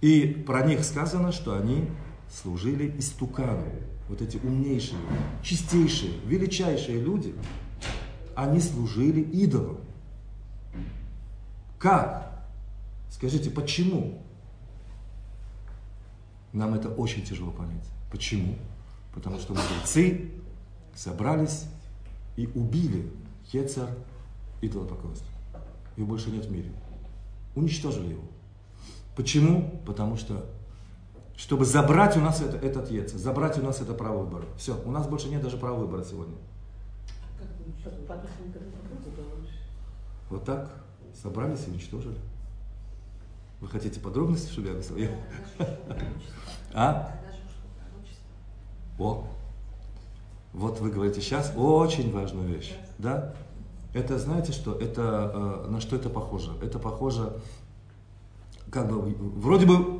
И 0.00 0.42
про 0.46 0.62
них 0.62 0.82
сказано, 0.82 1.30
что 1.30 1.54
они 1.54 1.84
служили 2.30 2.98
истукану. 2.98 3.66
Вот 4.08 4.22
эти 4.22 4.38
умнейшие, 4.38 4.98
чистейшие, 5.42 6.12
величайшие 6.26 7.00
люди, 7.00 7.34
они 8.34 8.60
служили 8.60 9.20
идолам. 9.20 9.78
Как? 11.78 12.44
Скажите, 13.10 13.50
почему? 13.50 14.22
Нам 16.52 16.74
это 16.74 16.88
очень 16.88 17.24
тяжело 17.24 17.50
понять. 17.50 17.86
Почему? 18.10 18.56
Потому 19.14 19.38
что 19.38 19.54
мудрецы 19.54 20.30
собрались 20.94 21.66
и 22.36 22.46
убили 22.54 23.10
Хецар 23.46 23.88
идолопоклонство. 24.60 25.28
Его 25.96 26.08
больше 26.08 26.30
нет 26.30 26.46
в 26.46 26.50
мире. 26.50 26.70
Уничтожили 27.54 28.10
его. 28.10 28.24
Почему? 29.16 29.80
Потому 29.86 30.16
что, 30.16 30.46
чтобы 31.40 31.64
забрать 31.64 32.18
у 32.18 32.20
нас 32.20 32.42
это, 32.42 32.58
этот 32.58 32.90
Ецер, 32.90 33.18
забрать 33.18 33.58
у 33.58 33.62
нас 33.62 33.80
это 33.80 33.94
право 33.94 34.24
выбора. 34.24 34.44
Все, 34.58 34.78
у 34.84 34.90
нас 34.90 35.06
больше 35.06 35.28
нет 35.28 35.42
даже 35.42 35.56
права 35.56 35.78
выбора 35.78 36.04
сегодня. 36.04 36.34
Вот 40.28 40.44
так 40.44 40.70
собрались 41.14 41.66
и 41.66 41.70
уничтожили. 41.70 42.18
Вы 43.60 43.68
хотите 43.68 44.00
подробности, 44.00 44.52
чтобы 44.52 44.68
я 44.68 44.74
объяснил? 44.74 45.10
А? 46.74 47.18
О, 48.98 49.26
вот 50.52 50.78
вы 50.80 50.90
говорите 50.90 51.22
сейчас 51.22 51.54
очень 51.56 52.12
важную 52.12 52.48
вещь, 52.48 52.76
да? 52.98 53.34
Это 53.94 54.18
знаете 54.18 54.52
что? 54.52 54.74
Это 54.74 55.64
э, 55.64 55.70
на 55.70 55.80
что 55.80 55.96
это 55.96 56.10
похоже? 56.10 56.52
Это 56.62 56.78
похоже, 56.78 57.32
как 58.70 58.88
бы 58.88 59.00
вроде 59.40 59.64
бы 59.64 59.99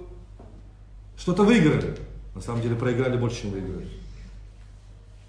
что-то 1.20 1.42
выиграли, 1.44 1.98
на 2.34 2.40
самом 2.40 2.62
деле 2.62 2.74
проиграли 2.76 3.18
больше, 3.18 3.42
чем 3.42 3.50
выиграли. 3.50 3.86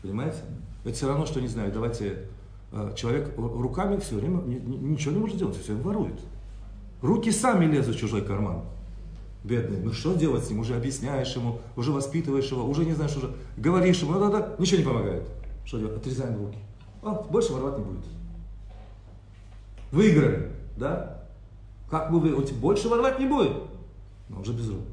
Понимаете? 0.01 0.37
Это 0.85 0.93
все 0.93 1.07
равно, 1.07 1.25
что 1.25 1.41
не 1.41 1.49
знаю. 1.49 1.71
Давайте 1.73 2.27
э, 2.71 2.93
человек 2.95 3.37
ру- 3.37 3.61
руками 3.61 3.97
все 3.99 4.15
время 4.15 4.41
ни- 4.41 4.55
ни- 4.55 4.77
ничего 4.77 5.13
не 5.13 5.19
может 5.19 5.35
сделать, 5.35 5.57
все 5.57 5.73
время 5.73 5.83
ворует. 5.83 6.19
Руки 7.01 7.29
сами 7.29 7.65
лезут 7.65 7.97
в 7.97 7.99
чужой 7.99 8.21
карман. 8.23 8.61
Бедный. 9.43 9.81
Ну 9.81 9.91
что 9.91 10.13
делать 10.13 10.45
с 10.45 10.49
ним? 10.49 10.59
Уже 10.59 10.75
объясняешь 10.77 11.35
ему, 11.35 11.59
уже 11.75 11.91
воспитываешь 11.91 12.49
его, 12.49 12.63
уже 12.63 12.85
не 12.85 12.93
знаешь, 12.93 13.15
уже 13.17 13.35
говоришь 13.57 14.01
ему, 14.01 14.17
да-да, 14.17 14.55
ничего 14.59 14.77
не 14.79 14.85
помогает. 14.85 15.23
Что 15.65 15.77
делать? 15.77 15.97
Отрезаем 15.97 16.37
руки. 16.37 16.57
А, 17.03 17.15
больше 17.15 17.51
воровать 17.51 17.79
не 17.79 17.83
будет. 17.83 18.05
Выиграли, 19.91 20.51
да? 20.77 21.23
Как 21.89 22.11
вы 22.11 22.21
выиграете? 22.21 22.53
Больше 22.53 22.87
воровать 22.87 23.19
не 23.19 23.25
будет. 23.25 23.57
Но 24.29 24.39
уже 24.39 24.53
без 24.53 24.69
рук. 24.69 24.85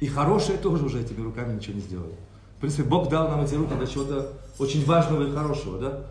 И 0.00 0.06
хорошие 0.08 0.58
тоже 0.58 0.84
уже 0.84 1.00
этими 1.00 1.22
руками 1.22 1.54
ничего 1.54 1.74
не 1.74 1.80
сделают. 1.80 2.14
В 2.56 2.60
принципе, 2.60 2.84
Бог 2.84 3.08
дал 3.08 3.28
нам 3.28 3.42
эти 3.42 3.54
руки 3.54 3.74
для 3.74 3.86
чего-то 3.86 4.32
очень 4.58 4.84
важного 4.84 5.26
и 5.26 5.32
хорошего, 5.32 5.78
да? 5.78 6.06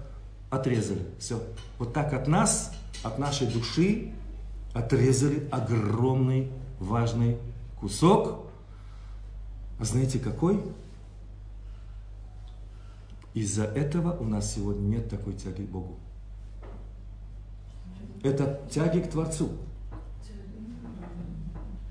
Отрезали. 0.49 1.05
Все. 1.19 1.41
Вот 1.79 1.93
так 1.93 2.13
от 2.13 2.27
нас, 2.27 2.71
от 3.03 3.19
нашей 3.19 3.47
души 3.47 4.13
отрезали 4.73 5.47
огромный, 5.51 6.51
важный 6.79 7.37
кусок. 7.79 8.45
А 9.79 9.85
знаете 9.85 10.19
какой? 10.19 10.61
Из-за 13.33 13.65
этого 13.65 14.15
у 14.17 14.23
нас 14.23 14.53
сегодня 14.53 14.97
нет 14.97 15.09
такой 15.09 15.33
тяги 15.33 15.63
к 15.63 15.69
Богу. 15.69 15.97
Это 18.23 18.61
тяги 18.71 18.99
к 18.99 19.09
Творцу. 19.09 19.51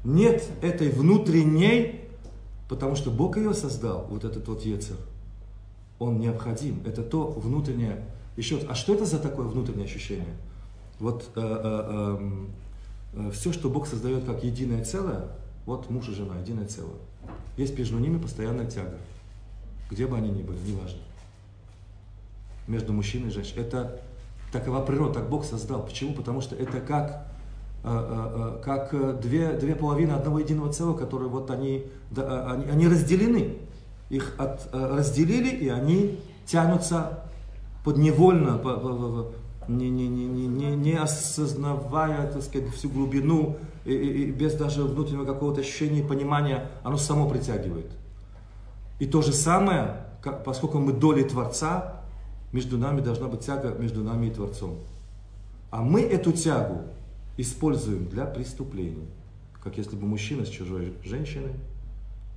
Нет 0.04 0.46
этой 0.60 0.90
внутренней, 0.90 2.02
потому 2.68 2.94
что 2.94 3.10
Бог 3.10 3.38
ее 3.38 3.54
создал, 3.54 4.06
вот 4.10 4.24
этот 4.24 4.46
вот 4.48 4.62
Ецер. 4.62 4.96
Он 5.98 6.18
необходим. 6.18 6.82
Это 6.84 7.02
то 7.02 7.26
внутреннее. 7.26 8.04
Еще, 8.36 8.58
а 8.68 8.74
что 8.74 8.94
это 8.94 9.06
за 9.06 9.18
такое 9.18 9.46
внутреннее 9.46 9.86
ощущение? 9.86 10.36
Вот 10.98 11.30
э, 11.34 11.40
э, 11.40 12.16
эм, 12.20 12.50
э, 13.14 13.30
все, 13.32 13.52
что 13.52 13.70
Бог 13.70 13.86
создает 13.86 14.24
как 14.24 14.44
единое 14.44 14.84
целое, 14.84 15.28
вот 15.66 15.88
муж 15.88 16.08
и 16.08 16.12
жена, 16.12 16.38
единое 16.38 16.66
целое. 16.66 16.98
Есть 17.56 17.78
между 17.78 17.98
ними 17.98 18.18
постоянная 18.18 18.66
тяга. 18.66 18.98
Где 19.90 20.06
бы 20.06 20.16
они 20.16 20.30
ни 20.30 20.42
были, 20.42 20.58
неважно. 20.66 21.00
Между 22.66 22.92
мужчиной 22.92 23.28
и 23.28 23.32
женщиной. 23.32 23.62
Это 23.62 24.00
такова 24.52 24.84
природа, 24.84 25.14
так 25.14 25.30
Бог 25.30 25.44
создал. 25.44 25.84
Почему? 25.84 26.14
Потому 26.14 26.40
что 26.40 26.54
это 26.56 26.80
как, 26.80 27.26
как 27.84 28.94
э, 28.94 29.18
две, 29.20 29.52
две 29.52 29.74
половины 29.74 30.12
одного 30.12 30.38
единого 30.38 30.72
целого, 30.72 30.96
которые 30.96 31.28
вот 31.28 31.50
они, 31.50 31.84
да, 32.10 32.22
э, 32.22 32.52
они, 32.54 32.70
они 32.70 32.88
разделены. 32.88 33.58
Их 34.08 34.34
от, 34.38 34.68
э, 34.72 34.96
разделили, 34.96 35.54
и 35.54 35.68
они 35.68 36.18
тянутся 36.46 37.24
подневольно, 37.84 38.56
по, 38.56 38.74
по, 38.78 38.88
по, 38.88 39.32
не, 39.68 39.90
не, 39.90 40.08
не, 40.08 40.46
не, 40.46 40.76
не 40.76 40.94
осознавая, 40.94 42.32
так 42.32 42.42
сказать, 42.42 42.72
всю 42.74 42.88
глубину, 42.88 43.58
и, 43.84 43.92
и, 43.92 44.22
и 44.22 44.30
без 44.30 44.54
даже 44.54 44.84
внутреннего 44.84 45.26
какого-то 45.26 45.60
ощущения 45.60 46.00
и 46.00 46.06
понимания, 46.06 46.70
оно 46.84 46.96
само 46.96 47.28
притягивает. 47.28 47.90
И 48.98 49.04
то 49.04 49.20
же 49.20 49.34
самое, 49.34 50.06
как, 50.22 50.42
поскольку 50.42 50.78
мы 50.78 50.94
доли 50.94 51.22
Творца, 51.22 52.00
между 52.50 52.78
нами 52.78 53.02
должна 53.02 53.28
быть 53.28 53.40
тяга 53.40 53.74
между 53.78 54.02
нами 54.02 54.28
и 54.28 54.30
Творцом. 54.30 54.78
А 55.70 55.82
мы 55.82 56.00
эту 56.00 56.32
тягу 56.32 56.82
используем 57.36 58.08
для 58.08 58.26
преступлений. 58.26 59.08
Как 59.62 59.78
если 59.78 59.96
бы 59.96 60.06
мужчина 60.06 60.44
с 60.44 60.48
чужой 60.48 60.94
женщиной 61.02 61.54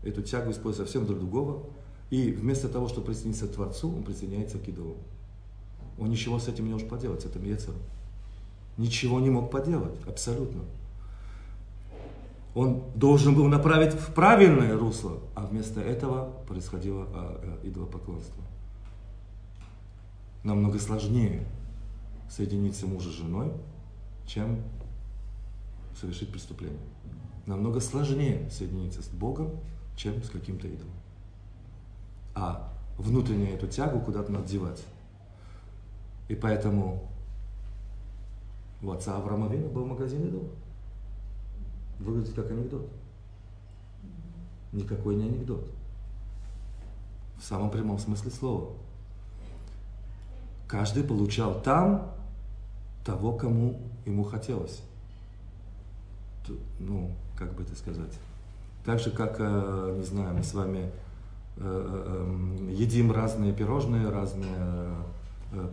эту 0.03 0.21
тягу 0.21 0.51
использует 0.51 0.87
совсем 0.87 1.05
для 1.05 1.15
другого. 1.15 1.63
И 2.09 2.31
вместо 2.31 2.69
того, 2.69 2.87
чтобы 2.87 3.07
присоединиться 3.07 3.47
к 3.47 3.51
Творцу, 3.51 3.93
он 3.93 4.03
присоединяется 4.03 4.57
к 4.57 4.67
идолу. 4.67 4.97
Он 5.99 6.09
ничего 6.09 6.39
с 6.39 6.47
этим 6.47 6.65
не 6.65 6.71
может 6.71 6.87
поделать, 6.87 7.21
с 7.21 7.25
этим 7.25 7.43
яцером. 7.43 7.79
Ничего 8.77 9.19
не 9.19 9.29
мог 9.29 9.51
поделать, 9.51 9.95
абсолютно. 10.07 10.61
Он 12.55 12.83
должен 12.95 13.35
был 13.35 13.47
направить 13.47 13.93
в 13.93 14.13
правильное 14.13 14.77
русло, 14.77 15.19
а 15.35 15.45
вместо 15.45 15.81
этого 15.81 16.31
происходило 16.47 17.07
а, 17.13 17.59
а, 17.63 17.67
идолопоклонство. 17.67 18.43
Намного 20.43 20.79
сложнее 20.79 21.45
соединиться 22.29 22.87
мужа 22.87 23.09
с 23.09 23.13
женой, 23.13 23.51
чем 24.25 24.61
совершить 25.99 26.31
преступление. 26.31 26.79
Намного 27.45 27.79
сложнее 27.79 28.49
соединиться 28.49 29.01
с 29.01 29.07
Богом, 29.07 29.51
чем 29.95 30.21
с 30.23 30.29
каким-то 30.29 30.67
идолом. 30.67 30.93
А 32.35 32.71
внутреннюю 32.97 33.53
эту 33.53 33.67
тягу 33.67 33.99
куда-то 33.99 34.31
надо 34.31 34.47
девать. 34.47 34.83
И 36.27 36.35
поэтому 36.35 37.09
у 38.81 38.91
отца 38.91 39.17
Авраама 39.17 39.47
Вина 39.47 39.69
был 39.69 39.85
магазин 39.85 40.27
идолов. 40.27 40.51
Выглядит 41.99 42.35
как 42.35 42.51
анекдот. 42.51 42.87
Никакой 44.71 45.15
не 45.15 45.23
анекдот. 45.23 45.65
В 47.39 47.43
самом 47.43 47.71
прямом 47.71 47.97
смысле 47.97 48.29
слова. 48.29 48.73
Каждый 50.67 51.03
получал 51.03 51.61
там 51.61 52.11
того, 53.05 53.33
кому 53.33 53.79
ему 54.05 54.23
хотелось. 54.23 54.81
Ну, 56.79 57.11
как 57.37 57.53
бы 57.55 57.63
это 57.63 57.75
сказать. 57.75 58.13
Так 58.85 58.99
же, 58.99 59.11
как, 59.11 59.35
э, 59.39 59.95
не 59.97 60.05
знаю, 60.05 60.35
мы 60.35 60.43
с 60.43 60.53
вами 60.53 60.89
э, 61.57 61.61
э, 61.61 62.71
едим 62.71 63.11
разные 63.11 63.53
пирожные, 63.53 64.09
разные 64.09 64.95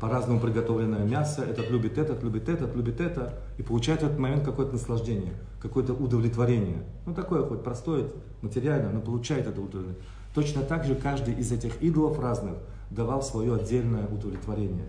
по-разному 0.01 0.39
приготовленное 0.39 1.05
мясо, 1.05 1.43
этот 1.43 1.69
любит 1.69 1.99
этот, 1.99 2.23
любит 2.23 2.49
этот, 2.49 2.77
любит 2.77 3.01
это, 3.01 3.41
и 3.59 3.63
получает 3.63 4.03
в 4.03 4.05
этот 4.05 4.19
момент 4.21 4.45
какое-то 4.45 4.75
наслаждение, 4.75 5.33
какое-то 5.61 5.95
удовлетворение. 5.95 6.85
Ну, 7.07 7.15
такое 7.15 7.45
хоть 7.45 7.65
простое, 7.65 8.07
материальное, 8.41 8.93
но 8.93 9.01
получает 9.01 9.49
это 9.49 9.61
удовлетворение. 9.61 10.05
Точно 10.35 10.63
так 10.63 10.85
же 10.85 10.95
каждый 10.95 11.35
из 11.35 11.53
этих 11.53 11.81
идолов 11.83 12.19
разных 12.19 12.55
давал 12.91 13.23
свое 13.23 13.55
отдельное 13.55 14.07
удовлетворение, 14.07 14.89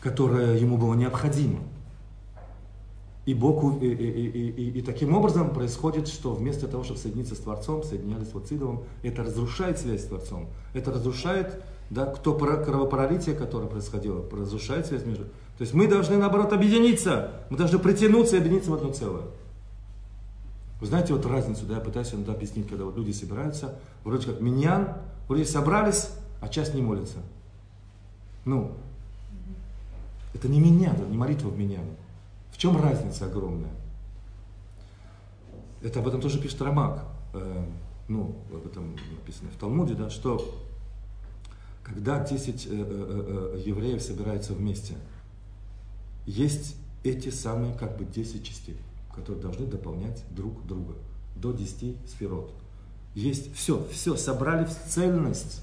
которое 0.00 0.56
ему 0.56 0.78
было 0.78 0.94
необходимо. 0.94 1.60
И, 3.28 3.34
Бог, 3.34 3.82
и, 3.82 3.86
и, 3.86 4.48
и, 4.48 4.78
и, 4.78 4.80
таким 4.80 5.14
образом 5.14 5.50
происходит, 5.50 6.08
что 6.08 6.32
вместо 6.32 6.66
того, 6.66 6.82
чтобы 6.82 6.98
соединиться 6.98 7.34
с 7.34 7.38
Творцом, 7.38 7.82
соединялись 7.82 8.28
с 8.28 8.52
идолом, 8.52 8.84
это 9.02 9.22
разрушает 9.22 9.78
связь 9.78 10.00
с 10.00 10.06
Творцом. 10.06 10.48
Это 10.72 10.92
разрушает 10.92 11.62
да, 11.90 12.06
кто 12.06 12.32
кровопролитие, 12.32 13.34
которое 13.34 13.66
происходило, 13.66 14.24
разрушает 14.32 14.86
связь 14.86 15.04
между... 15.04 15.24
То 15.24 15.60
есть 15.60 15.74
мы 15.74 15.88
должны, 15.88 16.16
наоборот, 16.16 16.54
объединиться. 16.54 17.32
Мы 17.50 17.58
должны 17.58 17.78
притянуться 17.78 18.36
и 18.36 18.38
объединиться 18.38 18.70
в 18.70 18.74
одно 18.74 18.94
целое. 18.94 19.24
Вы 20.80 20.86
знаете 20.86 21.12
вот 21.12 21.26
разницу, 21.26 21.66
да, 21.66 21.74
я 21.74 21.80
пытаюсь 21.80 22.14
иногда 22.14 22.32
объяснить, 22.32 22.66
когда 22.66 22.86
вот 22.86 22.96
люди 22.96 23.10
собираются, 23.10 23.78
вроде 24.04 24.24
как 24.24 24.40
миньян, 24.40 24.94
вроде 25.28 25.44
собрались, 25.44 26.08
а 26.40 26.48
часть 26.48 26.72
не 26.72 26.80
молится. 26.80 27.18
Ну, 28.46 28.72
это 30.32 30.48
не 30.48 30.60
меня, 30.60 30.94
это 30.94 31.04
не 31.04 31.18
молитва 31.18 31.48
в 31.48 31.58
миньяне. 31.58 31.90
Чем 32.58 32.76
разница 32.76 33.26
огромная? 33.26 33.70
Это 35.80 36.00
об 36.00 36.08
этом 36.08 36.20
тоже 36.20 36.40
пишет 36.40 36.60
Рамак. 36.60 37.04
Э, 37.32 37.64
ну, 38.08 38.34
об 38.52 38.66
этом 38.66 38.96
написано 39.16 39.48
в 39.50 39.56
Талмуде, 39.56 39.94
да, 39.94 40.10
что 40.10 40.44
когда 41.84 42.22
10 42.22 42.66
э, 42.66 42.70
э, 42.70 43.54
э, 43.54 43.62
евреев 43.64 44.02
собираются 44.02 44.54
вместе, 44.54 44.94
есть 46.26 46.76
эти 47.04 47.28
самые 47.28 47.74
как 47.74 47.96
бы 47.96 48.04
10 48.04 48.44
частей, 48.44 48.76
которые 49.14 49.40
должны 49.40 49.66
дополнять 49.66 50.24
друг 50.30 50.66
друга 50.66 50.94
до 51.36 51.52
10 51.52 51.96
сферот. 52.10 52.52
Есть 53.14 53.54
все, 53.54 53.86
все, 53.92 54.16
собрали 54.16 54.64
в 54.64 54.72
цельность. 54.72 55.62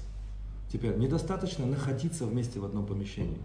Теперь 0.72 0.96
недостаточно 0.96 1.66
находиться 1.66 2.24
вместе 2.24 2.58
в 2.58 2.64
одном 2.64 2.86
помещении. 2.86 3.38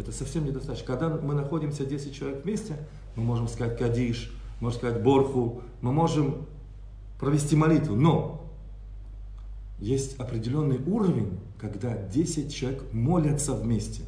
Это 0.00 0.12
совсем 0.12 0.46
недостаточно. 0.46 0.86
Когда 0.86 1.08
мы 1.08 1.34
находимся 1.34 1.84
10 1.84 2.14
человек 2.14 2.44
вместе, 2.44 2.76
мы 3.16 3.22
можем 3.22 3.48
сказать 3.48 3.78
кадиш, 3.78 4.32
можем 4.60 4.78
сказать 4.78 5.02
борху, 5.02 5.62
мы 5.82 5.92
можем 5.92 6.46
провести 7.18 7.54
молитву. 7.54 7.96
Но 7.96 8.50
есть 9.78 10.18
определенный 10.18 10.78
уровень, 10.78 11.38
когда 11.58 11.96
10 11.96 12.54
человек 12.54 12.82
молятся 12.92 13.54
вместе. 13.54 14.02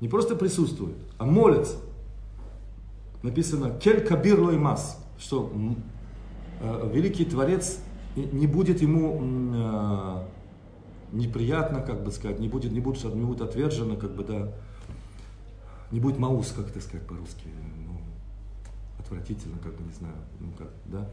Не 0.00 0.08
просто 0.08 0.36
присутствуют, 0.36 0.96
а 1.16 1.24
молятся. 1.24 1.76
Написано 3.22 3.70
«Кель 3.70 4.00
кабир 4.00 4.38
мас», 4.38 5.02
что 5.18 5.50
э, 6.60 6.90
великий 6.92 7.24
Творец 7.24 7.78
не 8.16 8.46
будет 8.46 8.82
ему 8.82 9.18
э, 9.22 10.24
неприятно, 11.12 11.80
как 11.80 12.04
бы 12.04 12.10
сказать, 12.10 12.38
не 12.38 12.48
будет, 12.48 12.72
не 12.72 12.80
будет, 12.80 13.02
не 13.14 13.24
будет 13.24 13.40
отвержено, 13.40 13.96
как 13.96 14.14
бы, 14.14 14.24
да, 14.24 14.52
не 15.90 16.00
будет 16.00 16.18
маус, 16.18 16.52
как 16.56 16.68
это 16.68 16.80
сказать 16.80 17.06
по-русски, 17.06 17.46
ну, 17.86 18.00
отвратительно, 18.98 19.58
как 19.58 19.74
бы, 19.74 19.84
не 19.84 19.92
знаю, 19.92 20.16
ну, 20.40 20.50
как, 20.52 20.68
да. 20.86 21.08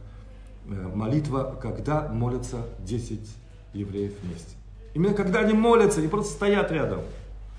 Э, 0.67 0.91
молитва, 0.93 1.57
когда 1.61 2.07
молятся 2.09 2.65
10 2.85 3.19
евреев 3.73 4.13
вместе. 4.21 4.55
Именно 4.93 5.13
когда 5.13 5.39
они 5.39 5.53
молятся, 5.53 6.01
не 6.01 6.07
просто 6.07 6.33
стоят 6.33 6.71
рядом, 6.71 7.01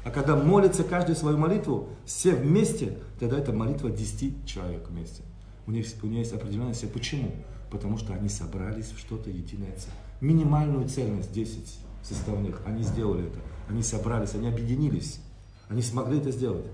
а 0.05 0.11
когда 0.11 0.37
молятся 0.37 0.85
каждую 0.85 1.16
свою 1.16 1.38
молитву, 1.38 1.88
все 2.05 2.35
вместе, 2.35 2.98
тогда 3.20 3.38
это 3.38 3.53
молитва 3.53 3.90
10 3.90 4.46
человек 4.46 4.88
вместе. 4.88 5.22
У 5.66 5.70
них, 5.70 5.87
у 6.03 6.07
них 6.07 6.20
есть 6.20 6.33
определенная 6.33 6.75
цель. 6.75 6.88
Почему? 6.90 7.31
Потому 7.70 7.98
что 7.98 8.12
они 8.12 8.29
собрались 8.29 8.90
в 8.90 8.98
что-то 8.98 9.31
единое. 9.31 9.75
Минимальную 10.20 10.88
цельность 10.88 11.33
10 11.33 11.79
составных. 12.03 12.62
Они 12.66 12.83
сделали 12.83 13.27
это. 13.27 13.38
Они 13.68 13.83
собрались, 13.83 14.35
они 14.35 14.48
объединились. 14.48 15.20
Они 15.68 15.83
смогли 15.83 16.18
это 16.18 16.33
сделать. 16.33 16.66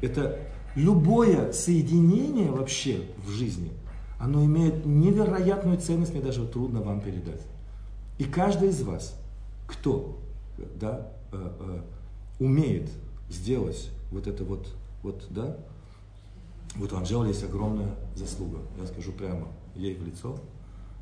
Это 0.00 0.38
любое 0.74 1.52
соединение 1.52 2.50
вообще 2.50 3.02
в 3.24 3.30
жизни, 3.30 3.70
оно 4.18 4.44
имеет 4.44 4.84
невероятную 4.84 5.78
ценность, 5.78 6.12
мне 6.12 6.22
даже 6.22 6.46
трудно 6.46 6.82
вам 6.82 7.00
передать. 7.00 7.42
И 8.18 8.24
каждый 8.24 8.68
из 8.68 8.82
вас, 8.82 9.18
кто 9.66 10.18
да, 10.78 11.10
э, 11.32 11.52
э, 11.58 11.80
умеет 12.38 12.90
сделать 13.30 13.90
вот 14.10 14.26
это 14.26 14.44
вот, 14.44 14.68
вот, 15.02 15.26
да, 15.30 15.56
вот 16.76 16.92
у 16.92 16.96
Анжелы 16.96 17.28
есть 17.28 17.42
огромная 17.42 17.94
заслуга, 18.14 18.58
я 18.78 18.86
скажу 18.86 19.12
прямо 19.12 19.48
ей 19.74 19.94
в 19.94 20.06
лицо, 20.06 20.38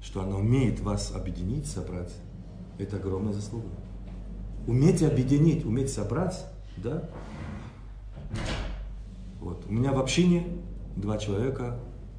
что 0.00 0.22
она 0.22 0.36
умеет 0.36 0.80
вас 0.80 1.12
объединить, 1.14 1.66
собрать, 1.66 2.12
это 2.78 2.96
огромная 2.96 3.32
заслуга. 3.32 3.68
Уметь 4.66 5.02
объединить, 5.02 5.64
уметь 5.64 5.90
собрать, 5.90 6.46
да, 6.76 7.08
вот. 9.40 9.64
У 9.68 9.72
меня 9.72 9.92
в 9.92 9.98
общине 9.98 10.46
два 10.96 11.18
человека 11.18 11.78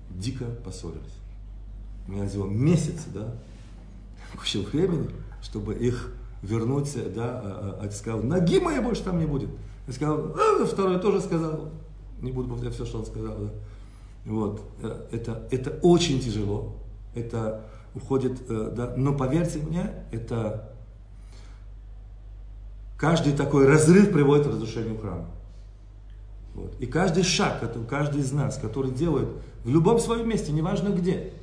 дико 0.10 0.46
поссорились. 0.46 1.20
У 2.08 2.12
меня 2.12 2.24
взяло 2.24 2.48
месяц, 2.48 3.06
да, 3.14 3.36
кучу 4.38 4.64
времени, 4.64 5.10
чтобы 5.42 5.76
их 5.76 6.14
вернуть, 6.42 6.92
да, 7.14 7.42
а, 7.44 7.80
а, 7.82 7.86
а 7.86 7.92
сказал, 7.92 8.24
ноги 8.24 8.60
моей 8.60 8.80
больше 8.80 9.04
там 9.04 9.20
не 9.20 9.26
будет. 9.26 9.50
Я 9.88 9.94
сказал, 9.94 10.36
а, 10.36 10.66
второй 10.66 11.00
тоже 11.00 11.22
сказал, 11.22 11.72
не 12.22 12.32
буду 12.32 12.50
повторять 12.50 12.76
все, 12.76 12.86
что 12.86 13.00
он 13.00 13.06
сказал, 13.06 13.38
да. 13.38 13.50
Вот, 14.26 14.62
э, 14.82 15.08
это, 15.12 15.48
это 15.50 15.80
очень 15.82 16.20
тяжело, 16.20 16.76
это 17.16 17.66
уходит, 17.96 18.40
э, 18.50 18.74
да, 18.76 18.94
но 18.96 19.16
поверьте 19.16 19.60
мне, 19.60 19.92
это 20.12 20.74
каждый 22.98 23.34
такой 23.34 23.66
разрыв 23.66 24.12
приводит 24.12 24.46
к 24.46 24.50
разрушению 24.50 24.98
храма. 25.00 25.28
Вот. 26.56 26.76
И 26.80 26.86
каждый 26.86 27.24
шаг, 27.24 27.62
каждый 27.88 28.22
из 28.22 28.32
нас, 28.32 28.58
который 28.58 28.92
делает 28.92 29.30
в 29.64 29.70
любом 29.70 30.00
своем 30.00 30.28
месте, 30.28 30.52
неважно 30.52 30.90
где, 30.90 31.34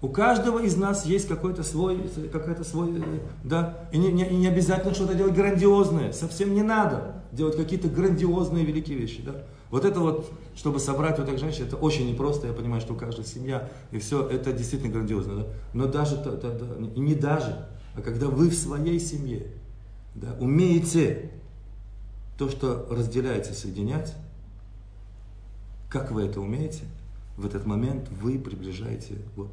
У 0.00 0.08
каждого 0.08 0.60
из 0.60 0.76
нас 0.76 1.06
есть 1.06 1.26
какой-то 1.26 1.64
свой, 1.64 2.08
какой-то 2.32 2.62
свой, 2.62 2.90
э, 2.90 3.02
да, 3.42 3.88
и 3.90 3.98
не, 3.98 4.12
не, 4.12 4.28
и 4.28 4.36
не 4.36 4.46
обязательно 4.46 4.94
что-то 4.94 5.14
делать 5.14 5.34
грандиозное, 5.34 6.12
совсем 6.12 6.54
не 6.54 6.62
надо 6.62 7.24
делать 7.32 7.56
какие-то 7.56 7.88
грандиозные 7.88 8.64
великие 8.64 8.96
вещи, 8.96 9.22
да. 9.22 9.42
Вот 9.70 9.84
это 9.84 9.98
вот, 9.98 10.30
чтобы 10.54 10.78
собрать 10.78 11.18
вот 11.18 11.26
так 11.26 11.38
женщин, 11.38 11.66
это 11.66 11.76
очень 11.76 12.08
непросто, 12.08 12.46
я 12.46 12.52
понимаю, 12.52 12.80
что 12.80 12.94
у 12.94 12.96
каждой 12.96 13.24
семья, 13.24 13.68
и 13.90 13.98
все, 13.98 14.24
это 14.24 14.52
действительно 14.52 14.92
грандиозно, 14.92 15.34
да. 15.34 15.46
Но 15.74 15.86
даже, 15.86 16.16
да, 16.16 16.30
да, 16.30 16.76
не 16.78 17.16
даже, 17.16 17.66
а 17.96 18.00
когда 18.00 18.28
вы 18.28 18.50
в 18.50 18.54
своей 18.54 19.00
семье, 19.00 19.48
да, 20.14 20.36
умеете 20.38 21.32
то, 22.38 22.48
что 22.48 22.86
разделяется, 22.90 23.52
соединять, 23.52 24.14
как 25.90 26.10
вы 26.12 26.22
это 26.22 26.40
умеете, 26.40 26.84
в 27.36 27.44
этот 27.44 27.66
момент 27.66 28.08
вы 28.08 28.38
приближаете 28.38 29.18
вот 29.36 29.50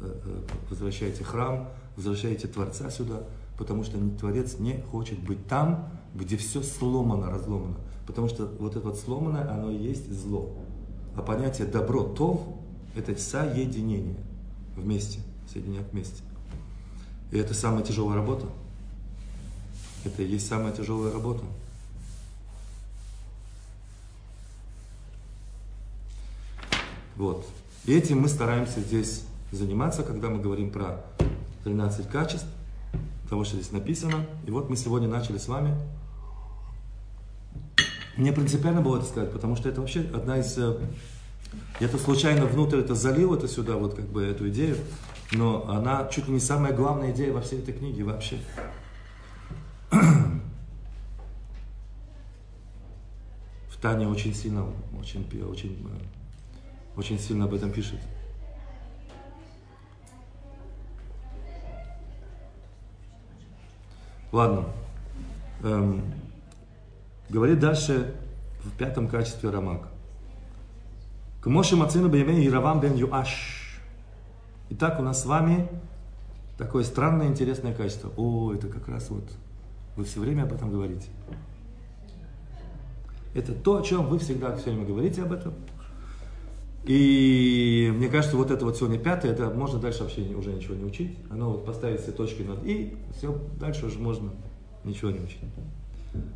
Э, 0.00 0.12
э, 0.24 0.40
возвращаете 0.70 1.22
храм, 1.22 1.68
возвращаете 1.96 2.48
Творца 2.48 2.90
сюда, 2.90 3.22
потому 3.56 3.84
что 3.84 3.96
Творец 4.18 4.58
не 4.58 4.80
хочет 4.90 5.20
быть 5.20 5.46
там, 5.46 5.88
где 6.14 6.36
все 6.36 6.62
сломано, 6.62 7.30
разломано. 7.30 7.76
Потому 8.06 8.28
что 8.28 8.46
вот 8.58 8.76
это 8.76 8.88
вот 8.88 8.98
сломанное, 8.98 9.48
оно 9.50 9.70
и 9.70 9.76
есть 9.76 10.12
зло. 10.12 10.50
А 11.16 11.22
понятие 11.22 11.68
добро, 11.68 12.02
тов, 12.02 12.40
это 12.96 13.16
соединение 13.16 14.16
вместе, 14.76 15.20
соединять 15.50 15.90
вместе. 15.92 16.22
И 17.30 17.38
это 17.38 17.54
самая 17.54 17.84
тяжелая 17.84 18.16
работа. 18.16 18.46
Это 20.04 20.22
и 20.22 20.26
есть 20.26 20.46
самая 20.46 20.72
тяжелая 20.72 21.12
работа. 21.12 21.44
Вот. 27.16 27.46
И 27.84 27.94
этим 27.94 28.20
мы 28.20 28.28
стараемся 28.28 28.80
здесь 28.80 29.24
заниматься, 29.52 30.02
когда 30.02 30.28
мы 30.28 30.40
говорим 30.40 30.70
про 30.70 31.04
13 31.64 32.08
качеств, 32.08 32.46
того, 33.28 33.44
что 33.44 33.56
здесь 33.56 33.72
написано. 33.72 34.26
И 34.46 34.50
вот 34.50 34.68
мы 34.70 34.76
сегодня 34.76 35.08
начали 35.08 35.38
с 35.38 35.48
вами. 35.48 35.74
Мне 38.16 38.32
принципиально 38.32 38.80
было 38.80 38.98
это 38.98 39.06
сказать, 39.06 39.32
потому 39.32 39.56
что 39.56 39.68
это 39.68 39.80
вообще 39.80 40.00
одна 40.14 40.38
из... 40.38 40.56
Э, 40.56 40.78
я 41.80 41.88
тут 41.88 42.00
случайно 42.00 42.46
внутрь 42.46 42.78
это 42.78 42.94
залил, 42.94 43.34
это 43.34 43.48
сюда, 43.48 43.74
вот 43.76 43.94
как 43.94 44.06
бы 44.06 44.22
эту 44.22 44.48
идею, 44.50 44.76
но 45.32 45.68
она 45.68 46.06
чуть 46.12 46.28
ли 46.28 46.34
не 46.34 46.40
самая 46.40 46.72
главная 46.72 47.10
идея 47.10 47.32
во 47.32 47.40
всей 47.40 47.58
этой 47.58 47.74
книге 47.74 48.04
вообще. 48.04 48.38
В 49.90 50.00
Таня 53.82 54.08
очень 54.08 54.32
сильно, 54.32 54.64
очень, 54.96 55.26
очень, 55.50 55.84
э, 55.90 56.23
очень 56.96 57.18
сильно 57.18 57.44
об 57.44 57.54
этом 57.54 57.70
пишет. 57.70 58.00
Ладно. 64.32 64.64
Эм, 65.62 66.02
говорит 67.28 67.60
дальше 67.60 68.14
в 68.64 68.76
пятом 68.76 69.08
качестве 69.08 69.50
Рамак. 69.50 69.88
К 71.40 71.46
Моше 71.46 71.76
Мацину 71.76 72.08
Беймей 72.08 72.46
Иравам 72.48 72.80
бен 72.80 72.94
Юаш. 72.94 73.80
Итак, 74.70 74.98
у 74.98 75.02
нас 75.02 75.22
с 75.22 75.26
вами 75.26 75.68
такое 76.58 76.84
странное, 76.84 77.28
интересное 77.28 77.74
качество. 77.74 78.10
О, 78.16 78.52
это 78.52 78.66
как 78.68 78.88
раз 78.88 79.10
вот 79.10 79.24
вы 79.96 80.04
все 80.04 80.20
время 80.20 80.42
об 80.42 80.52
этом 80.52 80.70
говорите. 80.70 81.08
Это 83.34 83.52
то, 83.52 83.76
о 83.76 83.82
чем 83.82 84.06
вы 84.06 84.18
всегда 84.18 84.56
все 84.56 84.70
время 84.70 84.84
говорите 84.84 85.22
об 85.22 85.32
этом. 85.32 85.54
И 86.84 87.90
мне 87.96 88.08
кажется, 88.08 88.36
вот 88.36 88.50
это 88.50 88.64
вот 88.64 88.76
сегодня 88.76 88.98
пятое, 88.98 89.32
это 89.32 89.48
можно 89.50 89.78
дальше 89.78 90.02
вообще 90.02 90.22
уже 90.34 90.52
ничего 90.52 90.74
не 90.74 90.84
учить. 90.84 91.16
Оно 91.30 91.52
вот 91.52 91.64
поставить 91.64 92.00
все 92.00 92.12
точки 92.12 92.42
над 92.42 92.62
«и», 92.64 92.96
все, 93.16 93.38
дальше 93.58 93.86
уже 93.86 93.98
можно 93.98 94.32
ничего 94.84 95.10
не 95.10 95.20
учить. 95.20 95.40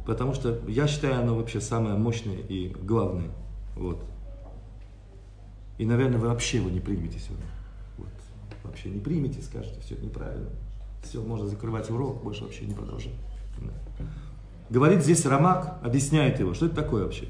Потому 0.06 0.32
что 0.32 0.58
я 0.66 0.86
считаю, 0.86 1.20
оно 1.20 1.36
вообще 1.36 1.60
самое 1.60 1.96
мощное 1.96 2.38
и 2.38 2.68
главное. 2.68 3.28
Вот. 3.76 4.02
И, 5.76 5.84
наверное, 5.84 6.18
вы 6.18 6.28
вообще 6.28 6.58
его 6.58 6.70
не 6.70 6.80
примете 6.80 7.18
сегодня. 7.18 7.46
Вот. 7.98 8.08
Вообще 8.64 8.88
не 8.88 9.00
примете, 9.00 9.42
скажете, 9.42 9.78
все 9.80 9.96
неправильно. 9.96 10.48
Все, 11.02 11.22
можно 11.22 11.46
закрывать 11.46 11.90
урок, 11.90 12.22
больше 12.22 12.44
вообще 12.44 12.64
не 12.64 12.74
продолжать. 12.74 13.12
Говорит 14.70 15.02
здесь 15.02 15.24
Рамак, 15.26 15.78
объясняет 15.82 16.40
его, 16.40 16.54
что 16.54 16.66
это 16.66 16.76
такое 16.76 17.04
вообще. 17.04 17.26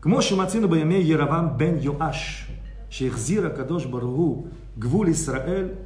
К 0.00 0.06
Моше 0.06 0.36
Мацину 0.36 0.68
Баяме 0.68 1.00
Яравам 1.00 1.56
бен 1.56 1.78
Йоаш. 1.78 2.48
Шейхзира 2.90 3.50
Кадош 3.50 3.86
Баргу 3.86 4.48
Гвуль 4.76 5.12
Исраэль, 5.12 5.76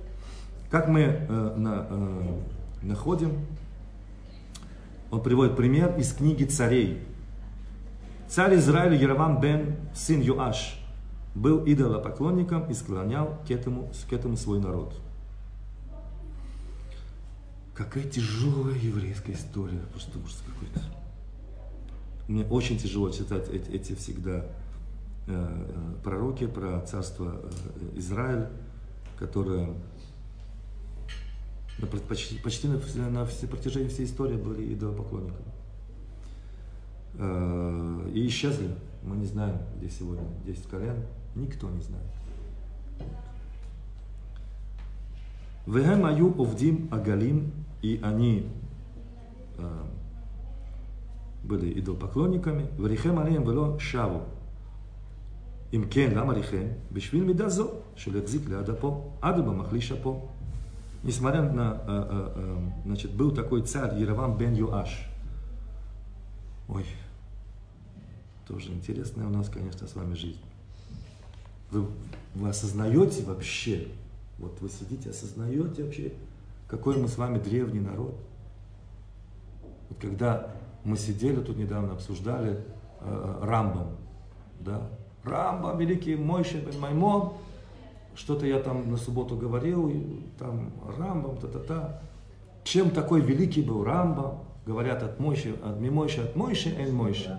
как 0.70 0.88
мы 0.88 1.00
э, 1.00 1.54
на, 1.56 1.86
э, 1.88 2.40
находим, 2.82 3.46
он 5.10 5.22
приводит 5.22 5.56
пример 5.56 5.96
из 5.98 6.12
книги 6.12 6.44
царей. 6.44 7.00
Царь 8.28 8.56
Израиля 8.56 8.96
Яровам 8.96 9.40
бен, 9.40 9.76
сын 9.94 10.20
Юаш, 10.20 10.80
был 11.34 11.62
идолопоклонником 11.66 12.68
и 12.70 12.74
склонял 12.74 13.38
к 13.46 13.50
этому, 13.50 13.90
к 14.08 14.12
этому 14.12 14.36
свой 14.36 14.58
народ. 14.58 14.94
Какая 17.74 18.04
тяжелая 18.04 18.76
еврейская 18.76 19.32
история, 19.32 19.80
просто 19.92 20.18
ужас 20.18 20.42
какой-то. 20.46 20.80
Мне 22.28 22.44
очень 22.44 22.78
тяжело 22.78 23.10
читать 23.10 23.48
эти, 23.50 23.70
эти 23.70 23.94
всегда 23.94 24.46
пророки 26.02 26.46
про 26.46 26.80
царство 26.82 27.40
э, 27.42 27.98
Израиль, 27.98 28.46
которое 29.18 29.70
почти, 32.08 32.36
почти 32.38 32.68
на, 32.68 33.10
на 33.10 33.26
все, 33.26 33.46
протяжении 33.46 33.88
всей 33.88 34.04
истории 34.04 34.36
были 34.36 34.74
идолопоклонниками. 34.74 35.54
И 38.12 38.26
исчезли. 38.26 38.74
Мы 39.04 39.16
не 39.16 39.26
знаем, 39.26 39.58
где 39.76 39.88
сегодня 39.88 40.26
10 40.46 40.66
колен. 40.66 40.96
Никто 41.36 41.70
не 41.70 41.80
знает. 41.80 42.06
Вегем 45.66 46.04
аю 46.04 46.34
овдим 46.38 46.88
агалим, 46.92 47.52
и 47.80 48.00
они 48.02 48.46
э, 49.56 49.84
были 51.42 51.78
идолопоклонниками. 51.80 52.66
Врихем 52.76 53.18
алеем 53.18 53.44
вело 53.44 53.78
шаву. 53.78 54.24
אם 55.73 55.83
כן, 55.89 56.11
למה 56.15 56.33
לכן? 56.33 56.67
בשביל 56.91 57.23
מידה 57.23 57.49
זו, 57.49 57.69
של 57.95 58.19
החזיק 58.19 58.49
ליד 58.49 58.69
אפו, 58.69 59.11
אדרבה 59.21 59.51
מחליש 59.51 59.91
אפו. 59.91 60.29
Несмотря 61.03 61.41
на, 61.41 62.81
значит, 62.85 63.11
был 63.11 63.31
такой 63.31 63.61
царь 63.61 63.97
Яровам 63.97 64.37
бен 64.37 64.53
Юаш. 64.53 65.07
Ой, 66.67 66.85
тоже 68.45 68.71
интересная 68.73 69.25
у 69.25 69.29
нас, 69.29 69.47
конечно, 69.49 69.87
с 69.87 69.95
вами 69.95 70.13
жизнь. 70.13 70.41
Вы, 71.71 71.85
вы 72.35 72.49
осознаете 72.49 73.23
вообще, 73.23 73.87
вот 74.39 74.59
вы 74.59 74.69
сидите, 74.69 75.11
осознаете 75.11 75.83
вообще, 75.85 76.11
какой 76.67 76.97
мы 76.97 77.07
с 77.07 77.17
вами 77.17 77.39
древний 77.39 77.79
народ. 77.79 78.19
Вот 79.89 79.99
когда 79.99 80.53
мы 80.83 80.97
сидели 80.97 81.41
тут 81.41 81.57
недавно, 81.57 81.93
обсуждали 81.93 82.59
э, 82.99 83.39
Рамбам, 83.41 83.95
да, 84.59 84.81
Рамба, 85.24 85.74
великий 85.76 86.16
Мойше 86.16 86.58
бен 86.58 86.80
Маймон, 86.80 87.32
что-то 88.14 88.46
я 88.46 88.58
там 88.60 88.90
на 88.90 88.96
субботу 88.96 89.36
говорил, 89.36 89.90
там 90.38 90.70
Рамбам, 90.98 91.36
та-та-та. 91.38 92.00
Чем 92.62 92.90
такой 92.90 93.20
великий 93.20 93.62
был 93.62 93.84
Рамба? 93.84 94.38
Говорят 94.66 95.02
от 95.02 95.20
Мойши, 95.20 95.54
от 95.62 95.80
Мимойши, 95.80 96.22
от 96.22 96.36
Мойши, 96.36 96.74
Эль 96.78 96.92
Мойши. 96.92 97.38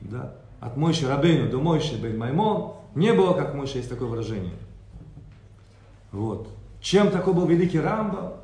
Да. 0.00 0.34
От 0.60 0.76
Мойши 0.76 1.06
Рабейну 1.06 1.50
до 1.50 1.60
Мойши 1.60 1.96
бен 1.96 2.18
Маймон 2.18 2.72
не 2.94 3.12
было, 3.12 3.34
как 3.34 3.54
Мойши, 3.54 3.78
есть 3.78 3.88
такое 3.88 4.08
выражение. 4.08 4.54
Вот. 6.12 6.48
Чем 6.80 7.10
такой 7.10 7.34
был 7.34 7.46
великий 7.46 7.78
Рамба? 7.78 8.38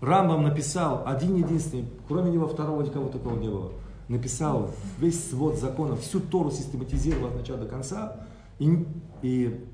Рамбам 0.00 0.44
написал 0.44 1.02
один 1.06 1.36
единственный, 1.36 1.86
кроме 2.08 2.30
него 2.30 2.48
второго 2.48 2.80
никого 2.80 3.08
такого 3.08 3.38
не 3.38 3.48
было 3.48 3.72
написал 4.10 4.74
весь 4.98 5.30
свод 5.30 5.56
законов, 5.58 6.00
всю 6.00 6.18
Тору 6.18 6.50
систематизировал 6.50 7.28
от 7.28 7.36
начала 7.36 7.60
до 7.60 7.66
конца, 7.66 8.16
и, 8.58 8.84
и 9.22 9.64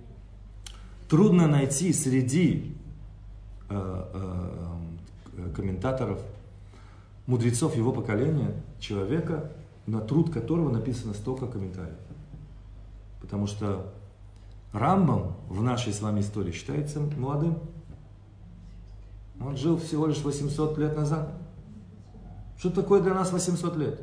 трудно 1.08 1.48
найти 1.48 1.90
среди 1.94 2.76
э, 3.70 4.04
э, 4.12 5.50
комментаторов, 5.54 6.20
мудрецов 7.26 7.76
его 7.76 7.92
поколения, 7.92 8.52
человека, 8.78 9.52
на 9.86 10.02
труд 10.02 10.30
которого 10.30 10.70
написано 10.70 11.14
столько 11.14 11.46
комментариев. 11.46 11.96
Потому 13.22 13.46
что 13.46 13.90
Рамбам 14.74 15.34
в 15.48 15.62
нашей 15.62 15.94
с 15.94 16.02
вами 16.02 16.20
истории 16.20 16.52
считается 16.52 17.00
молодым. 17.00 17.58
Он 19.40 19.56
жил 19.56 19.78
всего 19.78 20.06
лишь 20.06 20.22
800 20.22 20.76
лет 20.76 20.94
назад. 20.94 21.32
Что 22.58 22.68
такое 22.68 23.00
для 23.00 23.14
нас 23.14 23.32
800 23.32 23.76
лет? 23.76 24.00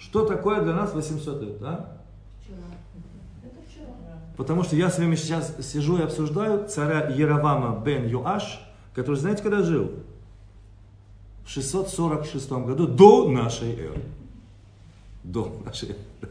Что 0.00 0.24
такое 0.24 0.62
для 0.62 0.72
нас 0.72 0.94
800 0.94 1.42
лет, 1.42 1.58
да? 1.60 1.90
Потому 4.36 4.64
что 4.64 4.74
я 4.74 4.88
с 4.88 4.98
вами 4.98 5.14
сейчас 5.16 5.54
сижу 5.60 5.98
и 5.98 6.02
обсуждаю 6.02 6.66
царя 6.66 7.10
Яровама 7.10 7.78
бен 7.84 8.08
Юаш, 8.08 8.60
который, 8.94 9.16
знаете, 9.16 9.42
когда 9.42 9.62
жил? 9.62 9.90
В 11.44 11.50
646 11.50 12.50
году, 12.50 12.86
до 12.86 13.28
нашей 13.28 13.74
эры. 13.74 14.02
До 15.22 15.54
нашей 15.66 15.90
эры. 15.90 15.98
да. 16.22 16.28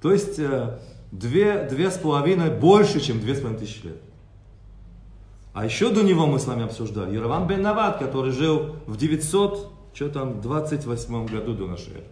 То 0.00 0.12
есть 0.12 0.38
э, 0.38 0.78
две, 1.12 1.68
две 1.68 1.90
с 1.90 1.98
половиной, 1.98 2.50
больше, 2.50 3.00
чем 3.00 3.20
две 3.20 3.34
с 3.34 3.40
половиной 3.40 3.60
тысячи 3.60 3.84
лет. 3.84 4.00
А 5.52 5.66
еще 5.66 5.90
до 5.90 6.02
него 6.02 6.26
мы 6.26 6.38
с 6.38 6.46
вами 6.46 6.64
обсуждали 6.64 7.14
Яровам 7.14 7.46
бен 7.46 7.60
Нават, 7.60 7.98
который 7.98 8.32
жил 8.32 8.76
в 8.86 8.96
900, 8.96 9.70
что 9.92 10.08
там, 10.08 10.40
28 10.40 11.26
году 11.26 11.52
до 11.52 11.66
нашей 11.66 11.92
эры. 11.92 12.04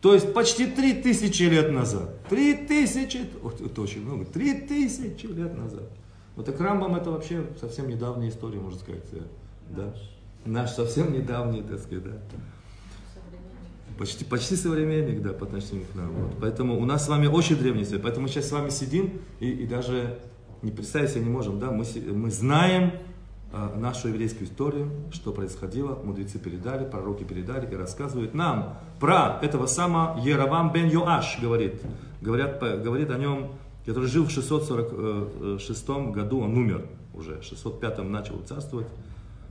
То 0.00 0.14
есть 0.14 0.32
почти 0.32 0.66
три 0.66 0.94
тысячи 1.02 1.42
лет 1.42 1.72
назад. 1.72 2.22
Три 2.28 2.54
тысячи, 2.54 3.28
ой, 3.42 3.52
это 3.64 3.82
очень 3.82 4.04
много, 4.04 4.24
три 4.24 4.54
тысячи 4.54 5.26
лет 5.26 5.56
назад. 5.56 5.88
Вот 6.36 6.46
так 6.46 6.60
Рамбам 6.60 6.94
это 6.94 7.10
вообще 7.10 7.44
совсем 7.60 7.88
недавняя 7.88 8.28
история, 8.28 8.60
можно 8.60 8.78
сказать. 8.78 9.02
э, 9.12 9.22
Да. 9.70 9.94
Наш 10.44 10.70
совсем 10.70 11.12
недавний, 11.12 11.62
так 11.62 11.80
сказать, 11.80 12.04
да. 12.04 12.12
Почти, 13.98 14.24
почти 14.24 14.54
современник, 14.54 15.20
да, 15.20 15.32
по 15.32 15.44
отношению 15.46 15.84
к 15.92 15.96
нам. 15.96 16.12
Вот. 16.12 16.36
Поэтому 16.40 16.80
у 16.80 16.84
нас 16.84 17.06
с 17.06 17.08
вами 17.08 17.26
очень 17.26 17.56
древний 17.56 17.84
свет. 17.84 18.02
Поэтому 18.02 18.26
мы 18.26 18.28
сейчас 18.28 18.48
с 18.48 18.52
вами 18.52 18.70
сидим 18.70 19.20
и, 19.40 19.50
и 19.50 19.66
даже 19.66 20.20
не 20.62 20.70
представить 20.70 21.10
себе 21.10 21.22
не 21.22 21.30
можем, 21.30 21.58
да, 21.58 21.72
мы, 21.72 21.84
мы 22.12 22.30
знаем 22.30 22.92
нашу 23.76 24.08
еврейскую 24.08 24.46
историю, 24.46 24.90
что 25.10 25.32
происходило, 25.32 25.98
мудрецы 26.04 26.38
передали, 26.38 26.84
пророки 26.88 27.24
передали 27.24 27.70
и 27.72 27.76
рассказывают 27.76 28.34
нам 28.34 28.78
про 29.00 29.38
этого 29.42 29.66
самого 29.66 30.18
Еравам 30.20 30.72
бен 30.72 30.88
Йоаш, 30.88 31.38
говорит, 31.40 31.80
говорят, 32.20 32.60
говорит 32.60 33.10
о 33.10 33.16
нем, 33.16 33.52
который 33.86 34.08
жил 34.08 34.26
в 34.26 34.30
646 34.30 35.88
году, 36.12 36.40
он 36.40 36.58
умер 36.58 36.86
уже, 37.14 37.40
в 37.40 37.44
605 37.44 37.98
начал 38.04 38.38
царствовать, 38.46 38.86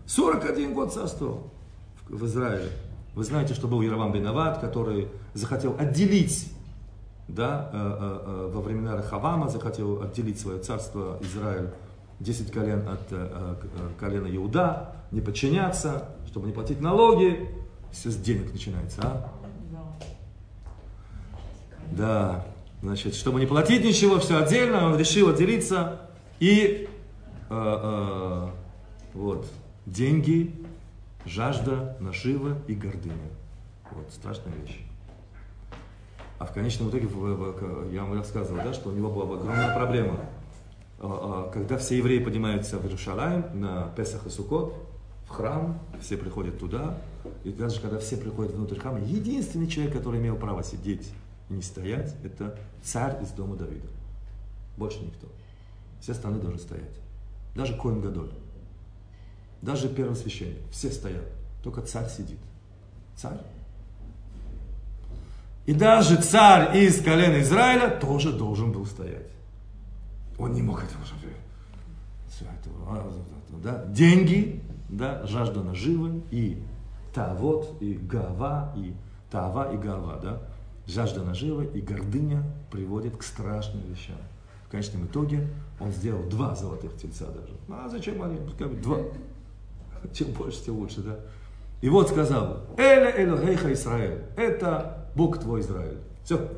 41 0.05 0.73
год 0.73 0.93
царствовал 0.93 1.51
в 2.07 2.25
Израиле. 2.25 2.69
Вы 3.15 3.23
знаете, 3.23 3.53
что 3.53 3.67
был 3.67 3.81
Яровам 3.81 4.11
Бенават, 4.11 4.59
который 4.59 5.07
захотел 5.33 5.75
отделить, 5.77 6.51
да, 7.27 7.69
э, 7.73 7.77
э, 7.77 8.19
э, 8.25 8.51
во 8.53 8.61
времена 8.61 8.95
Рахавама 8.95 9.49
захотел 9.49 10.01
отделить 10.01 10.39
свое 10.39 10.59
царство 10.59 11.17
Израиль, 11.21 11.71
10 12.19 12.51
колен 12.51 12.87
от 12.87 13.11
э, 13.11 13.15
э, 13.31 13.55
э, 13.63 13.89
колена 13.99 14.27
Иуда, 14.35 14.95
не 15.11 15.21
подчиняться, 15.21 16.09
чтобы 16.27 16.47
не 16.47 16.53
платить 16.53 16.81
налоги. 16.81 17.49
Все 17.91 18.09
с 18.09 18.17
денег 18.17 18.51
начинается, 18.51 19.01
а? 19.03 19.31
Да, 21.91 22.45
значит, 22.81 23.15
чтобы 23.15 23.39
не 23.39 23.45
платить 23.45 23.83
ничего, 23.83 24.19
все 24.19 24.43
отдельно, 24.43 24.87
он 24.87 24.99
решил 24.99 25.29
отделиться. 25.29 26.01
И 26.39 26.89
э, 27.49 27.53
э, 27.53 28.47
вот, 29.13 29.47
деньги, 29.85 30.53
жажда, 31.25 31.97
нажива 31.99 32.57
и 32.67 32.73
гордыня. 32.73 33.15
Вот, 33.91 34.11
страшная 34.11 34.53
вещь. 34.53 34.81
А 36.39 36.45
в 36.45 36.53
конечном 36.53 36.89
итоге, 36.89 37.07
я 37.91 38.03
вам 38.03 38.13
рассказывал, 38.13 38.61
да, 38.63 38.73
что 38.73 38.89
у 38.89 38.91
него 38.91 39.09
была 39.09 39.37
огромная 39.37 39.73
проблема. 39.75 40.19
А, 40.99 41.47
а, 41.47 41.51
Когда 41.51 41.77
все 41.77 41.97
евреи 41.97 42.23
поднимаются 42.23 42.77
в 42.77 42.85
Иерушалаем 42.85 43.59
на 43.59 43.89
Песах 43.95 44.25
и 44.25 44.29
Суккот, 44.29 44.73
в 45.27 45.29
храм, 45.29 45.79
все 46.01 46.17
приходят 46.17 46.57
туда, 46.57 46.97
и 47.43 47.51
даже 47.51 47.81
когда 47.81 47.99
все 47.99 48.17
приходят 48.17 48.53
внутрь 48.53 48.79
храма, 48.79 48.99
единственный 48.99 49.67
человек, 49.67 49.93
который 49.93 50.19
имел 50.19 50.37
право 50.37 50.63
сидеть 50.63 51.11
и 51.49 51.53
не 51.53 51.61
стоять, 51.61 52.15
это 52.23 52.57
царь 52.81 53.21
из 53.21 53.29
дома 53.29 53.55
Давида. 53.55 53.87
Больше 54.77 54.99
никто. 54.99 55.27
Все 55.99 56.13
остальные 56.13 56.41
должны 56.41 56.59
стоять. 56.59 56.95
Даже 57.55 57.75
Коин 57.75 58.01
Гадоль. 58.01 58.31
Даже 59.61 59.89
первосвященник. 59.89 60.61
Все 60.71 60.91
стоят. 60.91 61.25
Только 61.63 61.81
царь 61.81 62.07
сидит. 62.09 62.39
Царь. 63.15 63.39
И 65.65 65.73
даже 65.73 66.21
царь 66.21 66.77
из 66.77 67.01
колена 67.01 67.41
Израиля 67.41 67.89
тоже 67.89 68.31
должен 68.31 68.71
был 68.71 68.85
стоять. 68.85 69.27
Он 70.37 70.53
не 70.53 70.61
мог 70.61 70.83
этого 70.83 71.03
да, 73.63 73.85
деньги, 73.85 74.61
да, 74.89 75.25
жажда 75.25 75.63
наживы 75.63 76.21
и 76.31 76.61
тавод, 77.13 77.77
и 77.81 77.93
гава, 77.93 78.73
и 78.75 78.93
тава, 79.31 79.73
и 79.73 79.77
гава, 79.77 80.19
да. 80.21 80.41
Жажда 80.85 81.23
наживы 81.23 81.65
и 81.65 81.81
гордыня 81.81 82.43
приводит 82.71 83.17
к 83.17 83.23
страшным 83.23 83.83
вещам. 83.87 84.17
В 84.65 84.69
конечном 84.69 85.05
итоге 85.05 85.47
он 85.79 85.91
сделал 85.91 86.23
два 86.23 86.55
золотых 86.55 86.95
тельца 86.97 87.25
даже. 87.25 87.53
А 87.69 87.89
зачем 87.89 88.21
они? 88.21 88.37
Два. 88.81 88.99
Чем 90.13 90.31
больше, 90.31 90.63
тем 90.63 90.77
лучше, 90.77 91.01
да. 91.01 91.19
И 91.81 91.89
вот 91.89 92.09
сказал, 92.09 92.65
Эля 92.77 93.11
Элохейха 93.23 93.71
Израиль, 93.73 94.23
это 94.35 95.09
Бог 95.15 95.39
твой 95.39 95.61
Израиль. 95.61 95.99
Все, 96.23 96.49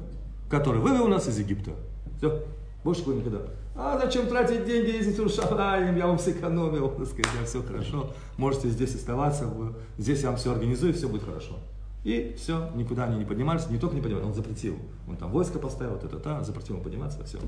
который 0.50 0.82
вывел 0.82 1.08
нас 1.08 1.28
из 1.28 1.39
Египта. 1.39 1.72
Все, 2.18 2.44
больше 2.84 3.02
такого 3.02 3.20
никогда. 3.20 3.42
А 3.82 3.98
зачем 3.98 4.28
тратить 4.28 4.65
деньги, 4.65 4.89
ездить 4.89 5.15
в 5.15 5.20
Иерушалаем, 5.20 5.96
я 5.96 6.08
вам 6.08 6.20
сэкономил, 6.20 6.89
так 6.89 7.06
сказать, 7.08 7.28
да, 7.39 7.46
все 7.46 7.63
хорошо, 7.63 8.10
можете 8.36 8.68
здесь 8.70 8.94
оставаться, 8.94 9.46
вы- 9.48 9.74
здесь 9.98 10.22
я 10.22 10.30
вам 10.32 10.38
все 10.38 10.52
организую, 10.52 10.94
все 10.94 11.08
будет 11.08 11.24
хорошо. 11.24 11.56
И 12.04 12.36
все, 12.38 12.70
никуда 12.76 13.06
они 13.06 13.18
не 13.20 13.24
поднимались, 13.24 13.70
не 13.70 13.78
только 13.78 13.96
не 13.96 14.02
поднимались, 14.02 14.28
он 14.28 14.34
запретил. 14.34 14.76
Он 15.08 15.15
там 15.15 15.32
войско 15.32 15.60
поставил, 15.60 15.94
вот 15.94 16.04
это, 16.04 16.20
та, 16.20 16.44
запретил 16.44 16.76
ему 16.76 16.84
подниматься, 16.84 17.24
все. 17.24 17.39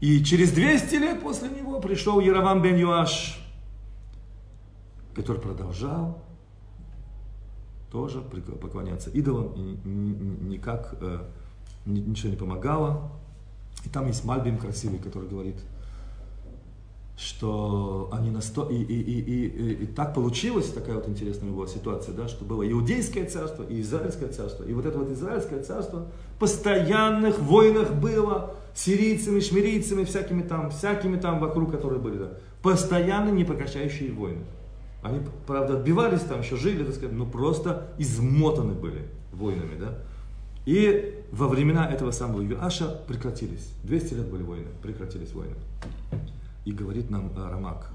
И 0.00 0.22
через 0.22 0.52
200 0.52 0.94
лет 0.94 1.20
после 1.20 1.48
него 1.48 1.80
пришел 1.80 2.20
Яровам 2.20 2.62
бен 2.62 2.76
Юаш, 2.76 3.40
который 5.16 5.40
продолжал 5.42 6.22
тоже 7.90 8.20
поклоняться 8.20 9.10
идолам, 9.10 9.52
и 9.54 9.60
ни- 9.60 9.80
ни- 9.88 10.48
никак 10.50 10.94
э, 11.00 11.18
ни- 11.86 12.00
ничего 12.00 12.30
не 12.30 12.36
помогало. 12.36 13.10
И 13.86 13.88
там 13.88 14.08
есть 14.08 14.24
Мальбим 14.24 14.58
красивый, 14.58 14.98
который 14.98 15.28
говорит, 15.28 15.54
что 17.16 18.10
они 18.12 18.30
насто... 18.30 18.68
и, 18.68 18.74
и, 18.74 19.00
и, 19.00 19.20
и, 19.20 19.72
и- 19.84 19.86
так 19.86 20.12
получилась 20.12 20.70
такая 20.70 20.96
вот 20.96 21.08
интересная 21.08 21.50
была 21.50 21.68
ситуация, 21.68 22.12
да, 22.12 22.26
что 22.26 22.44
было 22.44 22.68
иудейское 22.68 23.26
царство 23.26 23.62
и 23.62 23.80
израильское 23.80 24.26
царство. 24.26 24.64
И 24.64 24.72
вот 24.74 24.84
это 24.86 24.98
вот 24.98 25.10
израильское 25.12 25.62
царство 25.62 26.08
в 26.34 26.38
постоянных 26.40 27.38
войнах 27.38 27.94
было 27.94 28.54
сирийцами, 28.74 29.38
шмирийцами, 29.38 30.02
всякими 30.02 30.42
там, 30.42 30.70
всякими 30.70 31.16
там 31.16 31.38
вокруг, 31.38 31.70
которые 31.70 32.00
были, 32.00 32.18
да. 32.18 32.32
Постоянно 32.60 33.30
непрекращающие 33.30 34.12
войны. 34.12 34.42
Они, 35.02 35.20
правда, 35.46 35.78
отбивались 35.78 36.22
там, 36.22 36.40
еще 36.40 36.56
жили, 36.56 36.82
так 36.82 36.94
сказать, 36.96 37.14
но 37.14 37.24
просто 37.24 37.92
измотаны 37.98 38.74
были 38.74 39.06
войнами, 39.32 39.78
да. 39.78 39.98
И 40.66 41.15
во 41.32 41.48
времена 41.48 41.88
этого 41.90 42.10
самого 42.10 42.40
Юаша 42.40 42.88
прекратились. 43.06 43.70
200 43.84 44.14
лет 44.14 44.28
были 44.28 44.42
войны, 44.42 44.68
прекратились 44.82 45.32
войны. 45.32 45.56
И 46.64 46.72
говорит 46.72 47.10
нам 47.10 47.32
э, 47.36 47.50
Рамак, 47.50 47.90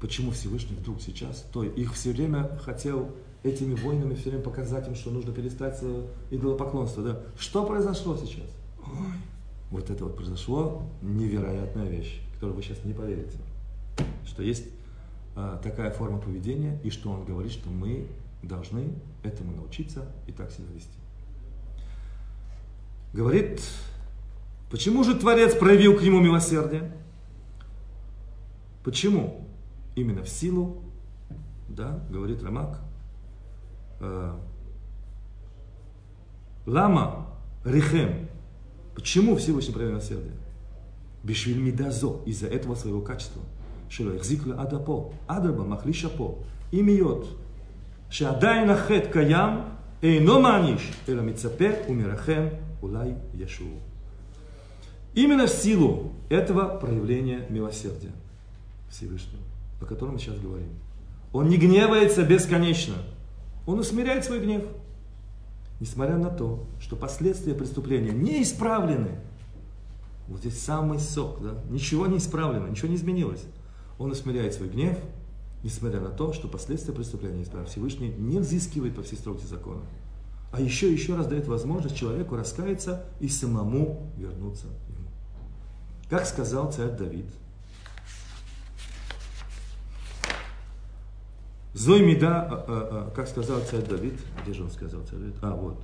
почему 0.00 0.30
Всевышний 0.30 0.76
вдруг 0.76 1.00
сейчас, 1.00 1.44
то 1.52 1.64
их 1.64 1.94
все 1.94 2.12
время 2.12 2.58
хотел 2.62 3.10
этими 3.42 3.74
войнами 3.74 4.14
все 4.14 4.30
время 4.30 4.42
показать 4.42 4.86
им, 4.88 4.94
что 4.94 5.10
нужно 5.10 5.32
перестать 5.32 5.78
э, 5.82 6.06
идолопоклонство. 6.30 7.02
Да? 7.02 7.20
Что 7.38 7.64
произошло 7.64 8.16
сейчас? 8.16 8.46
Ой, 8.84 9.12
вот 9.70 9.90
это 9.90 10.04
вот 10.04 10.16
произошло 10.16 10.82
невероятная 11.02 11.88
вещь, 11.88 12.20
которую 12.34 12.56
вы 12.56 12.62
сейчас 12.62 12.84
не 12.84 12.92
поверите. 12.92 13.38
Что 14.26 14.42
есть 14.42 14.64
э, 15.36 15.58
такая 15.62 15.90
форма 15.90 16.18
поведения, 16.18 16.78
и 16.82 16.90
что 16.90 17.10
он 17.10 17.24
говорит, 17.24 17.52
что 17.52 17.68
мы 17.70 18.06
должны 18.42 18.92
этому 19.22 19.54
научиться 19.54 20.06
и 20.26 20.32
так 20.32 20.50
себя 20.50 20.66
вести 20.74 20.90
говорит, 23.18 23.60
почему 24.70 25.02
же 25.02 25.16
Творец 25.16 25.52
проявил 25.56 25.96
к 25.96 26.02
нему 26.02 26.20
милосердие? 26.20 26.92
Почему? 28.84 29.44
Именно 29.96 30.22
в 30.22 30.28
силу, 30.28 30.84
да, 31.68 32.00
говорит 32.10 32.44
Рамак, 32.44 32.78
«Э, 34.00 34.36
Лама 36.64 37.26
Рихем. 37.64 38.28
Почему 38.94 39.34
в 39.34 39.38
Всевышний 39.40 39.74
проявил 39.74 39.96
милосердие? 39.96 40.34
Бешвиль 41.24 41.58
Мидазо, 41.58 42.20
из-за 42.24 42.46
этого 42.46 42.76
своего 42.76 43.00
качества. 43.00 43.42
Шилахзикла 43.90 44.62
Адапо, 44.62 45.12
Адаба 45.26 45.64
Махлишапо, 45.64 46.38
имиот, 46.70 47.26
Шадай 48.10 48.64
Нахет 48.64 49.08
Каям, 49.08 49.76
Эйно 50.02 50.38
Маниш, 50.38 50.88
Эламицапе 51.08 51.84
Умирахем 51.88 52.67
Улай 52.82 53.16
Яшуу. 53.34 53.80
Именно 55.14 55.46
в 55.46 55.50
силу 55.50 56.12
этого 56.28 56.78
проявления 56.78 57.46
милосердия 57.48 58.12
Всевышнего, 58.90 59.42
о 59.80 59.84
котором 59.84 60.14
мы 60.14 60.18
сейчас 60.18 60.38
говорим. 60.38 60.70
Он 61.32 61.48
не 61.48 61.56
гневается 61.56 62.22
бесконечно. 62.22 62.94
Он 63.66 63.78
усмиряет 63.78 64.24
свой 64.24 64.40
гнев. 64.40 64.64
Несмотря 65.80 66.16
на 66.16 66.30
то, 66.30 66.66
что 66.80 66.96
последствия 66.96 67.54
преступления 67.54 68.10
не 68.10 68.42
исправлены. 68.42 69.10
Вот 70.26 70.40
здесь 70.40 70.60
самый 70.60 70.98
сок, 70.98 71.40
да? 71.42 71.54
Ничего 71.70 72.06
не 72.06 72.18
исправлено, 72.18 72.66
ничего 72.66 72.88
не 72.88 72.96
изменилось. 72.96 73.44
Он 73.98 74.10
усмиряет 74.10 74.54
свой 74.54 74.68
гнев, 74.68 74.98
несмотря 75.62 76.00
на 76.00 76.10
то, 76.10 76.32
что 76.32 76.48
последствия 76.48 76.94
преступления 76.94 77.42
исправлены. 77.42 77.70
Всевышний 77.70 78.08
не 78.08 78.38
взыскивает 78.38 78.94
по 78.94 79.02
всей 79.02 79.16
строгости 79.16 79.46
закона. 79.46 79.82
А 80.50 80.60
еще 80.60 80.90
еще 80.90 81.14
раз 81.14 81.26
дает 81.26 81.46
возможность 81.46 81.96
человеку 81.96 82.36
раскаяться 82.36 83.04
и 83.20 83.28
самому 83.28 84.10
вернуться 84.16 84.66
ему. 84.88 85.08
Как 86.08 86.26
сказал 86.26 86.72
царь 86.72 86.90
Давид, 86.90 87.26
Зой 91.74 92.02
Меда, 92.02 92.42
а, 92.42 92.54
а, 92.54 92.64
а, 92.66 93.10
как 93.14 93.28
сказал 93.28 93.60
царь 93.60 93.84
Давид, 93.84 94.14
где 94.42 94.54
же 94.54 94.64
он 94.64 94.70
сказал 94.70 95.02
царь 95.02 95.18
Давид? 95.18 95.36
А, 95.42 95.54
вот. 95.54 95.80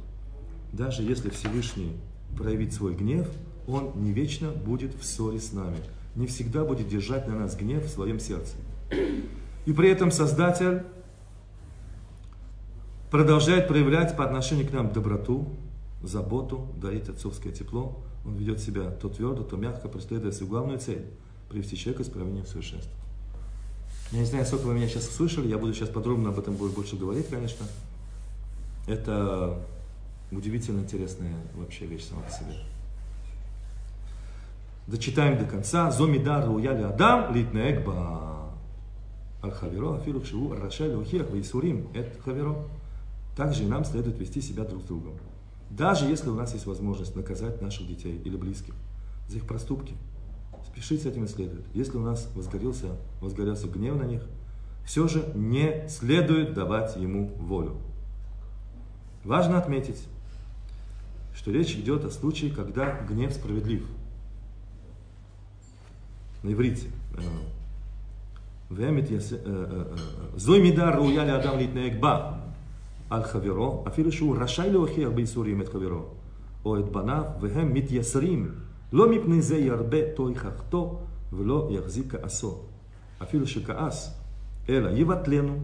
Даже 0.72 1.03
если 1.03 1.31
Всевышний 1.31 1.96
проявит 2.37 2.72
свой 2.72 2.94
гнев, 2.94 3.29
он 3.68 3.92
не 3.94 4.12
вечно 4.12 4.50
будет 4.50 4.94
в 4.94 5.05
ссоре 5.05 5.38
с 5.38 5.53
нами. 5.53 5.77
Не 6.16 6.27
всегда 6.27 6.64
будет 6.64 6.88
держать 6.88 7.29
на 7.29 7.38
нас 7.38 7.55
гнев 7.55 7.85
в 7.85 7.88
своем 7.88 8.18
сердце. 8.18 8.57
И 9.66 9.72
при 9.72 9.88
этом 9.88 10.11
Создатель 10.11 10.83
продолжает 13.14 13.68
проявлять 13.68 14.16
по 14.16 14.24
отношению 14.24 14.68
к 14.68 14.72
нам 14.72 14.92
доброту, 14.92 15.46
заботу, 16.03 16.66
дарить 16.83 17.09
отцовское 17.09 17.53
тепло. 17.53 18.03
Он 18.27 18.35
ведет 18.35 18.59
себя 18.59 18.90
то 18.90 19.09
твердо, 19.09 19.44
то 19.44 19.57
мягко, 19.57 19.88
преследуя 19.88 20.33
свою 20.33 20.50
главную 20.50 20.81
цель– 20.81 21.07
привести 21.48 21.77
человека 21.77 22.03
к 22.03 22.07
исправлению 22.09 22.42
в 22.42 22.48
совершенство. 22.48 22.90
Я 24.11 24.18
не 24.18 24.24
знаю, 24.24 24.44
сколько 24.44 24.64
вы 24.64 24.74
меня 24.74 24.88
сейчас 24.88 25.07
услышали, 25.07 25.46
я 25.46 25.59
буду 25.59 25.72
сейчас 25.72 25.90
подробно 25.90 26.31
об 26.31 26.40
этом 26.40 26.57
больше 26.57 26.96
говорить, 26.96 27.29
конечно. 27.29 27.64
Это 28.88 29.62
удивительно 30.33 30.81
интересная 30.81 31.37
вообще 31.55 31.87
вещь 31.87 32.09
сама 32.09 32.22
по 32.22 32.33
себе. 32.33 32.57
Дочитаем 34.88 35.38
до 35.38 35.44
конца. 35.44 35.92
Зомидар 35.92 36.48
руяли 36.48 36.83
адам 36.83 37.33
литнеек 37.33 37.87
ба 37.87 38.50
хаверо 39.40 39.98
афиру 39.98 40.20
кшиву 40.20 40.53
рашай 40.57 40.92
лохиях 40.92 41.31
ваисурим 41.31 41.87
эт 41.94 42.20
хаверо 42.24 42.66
также 43.36 43.64
и 43.64 43.66
нам 43.66 43.84
следует 43.84 44.18
вести 44.18 44.40
себя 44.40 44.64
друг 44.64 44.82
с 44.82 44.86
другом. 44.86 45.14
Даже 45.70 46.06
если 46.06 46.28
у 46.28 46.34
нас 46.34 46.52
есть 46.54 46.66
возможность 46.66 47.16
наказать 47.16 47.60
наших 47.60 47.86
детей 47.86 48.20
или 48.24 48.36
близких 48.36 48.74
за 49.28 49.38
их 49.38 49.46
проступки, 49.46 49.94
спешить 50.66 51.02
с 51.02 51.06
этим 51.06 51.24
и 51.24 51.28
следует. 51.28 51.64
Если 51.74 51.96
у 51.96 52.02
нас 52.02 52.28
возгорелся, 52.34 52.96
возгорелся 53.20 53.68
гнев 53.68 53.96
на 53.96 54.04
них, 54.04 54.22
все 54.84 55.08
же 55.08 55.24
не 55.34 55.88
следует 55.88 56.54
давать 56.54 56.96
ему 56.96 57.28
волю. 57.38 57.76
Важно 59.24 59.58
отметить, 59.58 60.04
что 61.34 61.50
речь 61.50 61.74
идет 61.74 62.04
о 62.04 62.10
случае, 62.10 62.50
когда 62.50 63.00
гнев 63.00 63.32
справедлив. 63.32 63.86
На 66.42 66.52
иврите. 66.52 66.88
Э, 67.16 67.20
э, 69.44 69.96
э, 69.96 70.38
Зой 70.38 70.60
мидар 70.60 70.96
руяли 70.96 71.30
адам 71.30 71.58
литнеекба. 71.58 72.33
על 73.10 73.22
חברו, 73.22 73.84
אפילו 73.86 74.12
שהוא 74.12 74.36
רשאי 74.40 74.70
להוכיח 74.70 75.08
בייסורים 75.14 75.60
את 75.60 75.68
חברו 75.68 76.04
או 76.64 76.78
את 76.78 76.92
בניו, 76.92 77.24
והם 77.40 77.74
מתייסרים. 77.74 78.52
לא 78.92 79.10
מפני 79.10 79.42
זה 79.42 79.56
ירבה 79.56 79.98
תוכחתו 80.14 81.00
ולא 81.32 81.68
יחזיק 81.70 82.16
כעסו, 82.16 82.58
אפילו 83.22 83.46
שכעס, 83.46 84.20
אלא 84.68 84.90
יבטלנו 84.90 85.58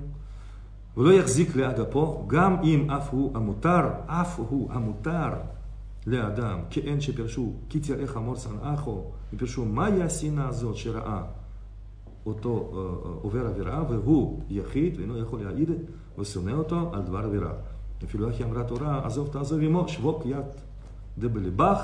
ולא 0.96 1.12
יחזיק 1.12 1.56
ליד 1.56 1.80
אפו, 1.80 2.24
גם 2.26 2.56
אם 2.62 2.90
אף 2.90 3.08
הוא 3.10 3.30
המותר, 3.34 3.88
אף 4.06 4.38
הוא 4.38 4.72
המותר 4.72 5.28
לאדם, 6.06 6.58
כאין 6.70 7.00
שפרשו, 7.00 7.52
כי 7.68 7.80
תראה 7.80 8.06
חמור 8.06 8.36
שנאחו, 8.36 9.04
ופרשו 9.32 9.64
מהי 9.64 10.02
השנאה 10.02 10.48
הזאת 10.48 10.76
שראה 10.76 11.22
אותו 12.26 12.70
עובר 13.22 13.46
עבירה, 13.46 13.84
והוא 13.88 14.42
יחיד 14.48 14.96
ואינו 14.98 15.18
יכול 15.18 15.42
להעיד 15.42 15.70
ושונא 16.19 16.51
אותו 16.51 16.91
על 16.93 17.01
דבר 17.01 17.19
עבירה. 17.19 17.51
אפילו 18.03 18.29
איך 18.29 18.41
אמרה 18.41 18.63
תורה, 18.63 19.01
עזוב 19.05 19.29
תעזוב 19.31 19.61
עמו, 19.61 19.87
שבוק 19.87 20.25
יד 20.25 20.45
דבליבך, 21.17 21.79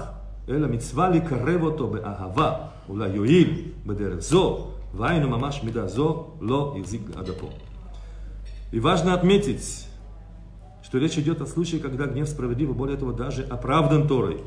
אלא 0.50 0.68
מצווה 0.68 1.10
לקרב 1.10 1.62
אותו 1.62 1.88
באהבה, 1.88 2.54
אולי 2.90 3.10
יועיל 3.10 3.62
בדרך 3.86 4.20
זו, 4.20 4.68
והיינו 4.98 5.30
ממש 5.30 5.64
מידה 5.64 5.88
זו, 5.88 6.28
לא 6.42 6.76
יחזיק 6.80 7.02
עד 7.16 7.30
אפו. 7.30 7.50
И 8.74 8.80
важно 8.80 9.14
отметить, 9.14 9.86
что 10.82 10.98
речь 10.98 11.18
идет 11.18 11.42
о 11.42 11.46
случае, 11.46 11.82
когда 11.82 12.06
гнев 12.06 12.30
справедлив, 12.30 12.70
и 12.70 12.74
более 12.74 12.96
того, 12.98 13.12
даже 13.12 13.44
оправдан 13.44 14.08
Торой. 14.08 14.42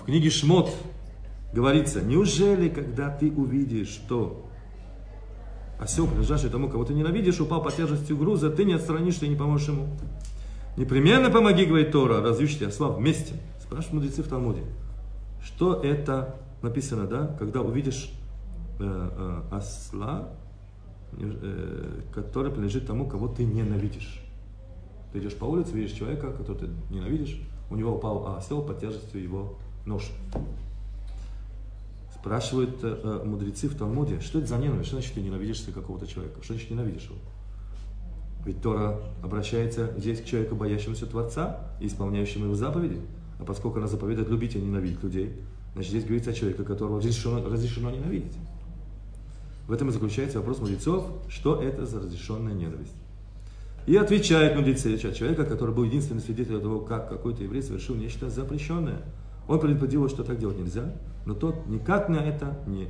В 0.00 0.04
книге 0.04 0.30
Шмот 0.30 0.70
говорится, 1.52 2.00
неужели, 2.00 2.68
когда 2.68 3.10
ты 3.10 3.32
увидишь, 3.32 3.88
что 3.88 4.48
осел, 5.79 6.07
принадлежащий 6.07 6.49
тому, 6.49 6.69
кого 6.69 6.85
ты 6.85 6.93
ненавидишь, 6.93 7.39
упал 7.39 7.61
под 7.61 7.75
тяжестью 7.75 8.17
груза, 8.17 8.49
ты 8.49 8.65
не 8.65 8.73
отстранишься 8.73 9.25
и 9.25 9.29
не 9.29 9.35
поможешь 9.35 9.67
ему. 9.67 9.87
Непременно 10.77 11.29
помоги, 11.29 11.65
говорит 11.65 11.91
Тора, 11.91 12.21
разъющите 12.21 12.67
осла 12.67 12.89
вместе. 12.89 13.35
Спрашивают 13.61 13.93
мудрецы 13.93 14.23
в 14.23 14.27
Талмуде. 14.27 14.61
Что 15.43 15.75
это 15.81 16.35
написано, 16.61 17.05
да, 17.05 17.27
когда 17.37 17.61
увидишь 17.61 18.11
э, 18.79 18.83
э, 18.83 19.41
осла, 19.51 20.29
э, 21.11 22.01
который 22.13 22.51
принадлежит 22.51 22.87
тому, 22.87 23.07
кого 23.07 23.27
ты 23.27 23.43
ненавидишь. 23.43 24.23
Ты 25.11 25.19
идешь 25.19 25.35
по 25.35 25.45
улице, 25.45 25.73
видишь 25.73 25.91
человека, 25.91 26.31
которого 26.31 26.61
ты 26.61 26.69
ненавидишь, 26.89 27.39
у 27.69 27.75
него 27.75 27.95
упал 27.95 28.35
осел 28.35 28.63
под 28.63 28.79
тяжестью 28.79 29.21
его 29.21 29.57
нож. 29.85 30.09
Спрашивают 32.23 32.79
э, 32.83 32.99
э, 33.03 33.23
мудрецы 33.25 33.67
в 33.67 33.75
Талмуде, 33.75 34.21
что 34.21 34.39
это 34.39 34.47
за 34.47 34.57
ненависть, 34.57 34.87
что 34.87 34.95
значит 34.95 35.13
ты 35.13 35.19
ненавидишь 35.19 35.59
какого-то 35.75 36.07
человека, 36.07 36.41
что 36.41 36.53
значит 36.53 36.71
ненавидишь 36.71 37.03
его? 37.03 37.17
Ведь 38.45 38.61
Тора 38.61 39.01
обращается 39.21 39.93
здесь 39.97 40.21
к 40.21 40.25
человеку, 40.25 40.55
боящемуся 40.55 41.05
Творца 41.05 41.59
и 41.81 41.87
исполняющему 41.87 42.45
его 42.45 42.55
заповеди. 42.55 43.01
А 43.39 43.43
поскольку 43.43 43.79
она 43.79 43.87
заповедует 43.87 44.29
любить 44.29 44.55
и 44.55 44.61
ненавидеть 44.61 45.03
людей, 45.03 45.33
значит 45.73 45.89
здесь 45.89 46.05
говорится 46.05 46.31
о 46.31 46.33
человеке, 46.33 46.63
которого 46.63 46.99
разрешено, 46.99 47.45
разрешено 47.45 47.91
ненавидеть. 47.91 48.37
В 49.67 49.73
этом 49.73 49.89
и 49.89 49.91
заключается 49.91 50.37
вопрос 50.39 50.59
мудрецов, 50.59 51.05
что 51.27 51.61
это 51.61 51.85
за 51.85 51.99
разрешенная 51.99 52.53
ненависть. 52.53 52.95
И 53.85 53.97
отвечает 53.97 54.55
мудрецы, 54.55 54.97
человека, 54.97 55.43
который 55.43 55.75
был 55.75 55.83
единственным 55.83 56.23
свидетелем 56.23 56.61
того, 56.61 56.79
как 56.79 57.09
какой-то 57.09 57.43
еврей 57.43 57.61
совершил 57.61 57.95
нечто 57.95 58.29
запрещенное. 58.29 59.01
Он 59.49 59.59
предупредил, 59.59 60.07
что 60.07 60.23
так 60.23 60.39
делать 60.39 60.57
нельзя, 60.57 60.93
но 61.25 61.33
тот 61.33 61.67
никак 61.67 62.09
на 62.09 62.17
это 62.17 62.57
не, 62.65 62.87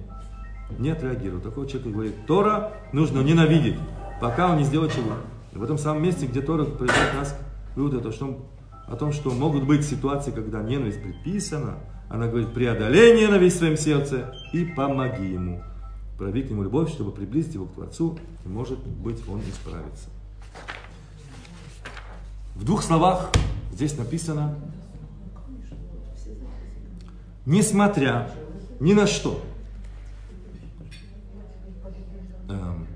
не 0.80 0.90
отреагировал. 0.90 1.42
Такой 1.42 1.68
человек 1.68 1.94
говорит, 1.94 2.26
Тора 2.26 2.74
нужно 2.92 3.22
ненавидеть, 3.22 3.78
пока 4.22 4.52
он 4.52 4.58
не 4.58 4.64
сделает 4.64 4.94
чего. 4.94 5.14
И 5.54 5.58
в 5.58 5.64
этом 5.64 5.78
самом 5.78 6.04
месте, 6.04 6.26
где 6.26 6.42
Тора 6.42 6.66
приведет 6.66 7.14
нас 7.16 7.38
к 7.74 7.78
выводу, 7.78 8.02
то, 8.02 8.12
что, 8.12 8.46
о 8.88 8.96
том, 8.96 9.12
что 9.12 9.32
могут 9.32 9.66
быть 9.66 9.86
ситуации, 9.86 10.32
когда 10.32 10.62
ненависть 10.62 11.02
предписана, 11.02 11.76
она 12.10 12.28
говорит, 12.28 12.54
преодолей 12.54 13.20
ненависть 13.20 13.56
в 13.56 13.60
своем 13.60 13.78
сердце 13.78 14.36
и 14.52 14.66
помоги 14.66 15.32
ему. 15.34 15.64
Прояви 16.18 16.44
к 16.44 16.50
нему 16.50 16.64
любовь, 16.64 16.92
чтобы 16.92 17.12
приблизить 17.12 17.56
его 17.56 17.66
к 17.66 17.74
Творцу, 17.74 18.18
и 18.46 18.48
может 18.48 18.80
быть 18.80 19.22
он 19.28 19.42
исправится. 19.42 20.10
В 22.56 22.64
двух 22.64 22.84
словах 22.84 23.32
здесь 23.72 23.98
написано, 23.98 24.56
несмотря 27.46 28.32
ни 28.80 28.94
на 28.94 29.08
что, 29.08 29.42
эм, 32.50 32.88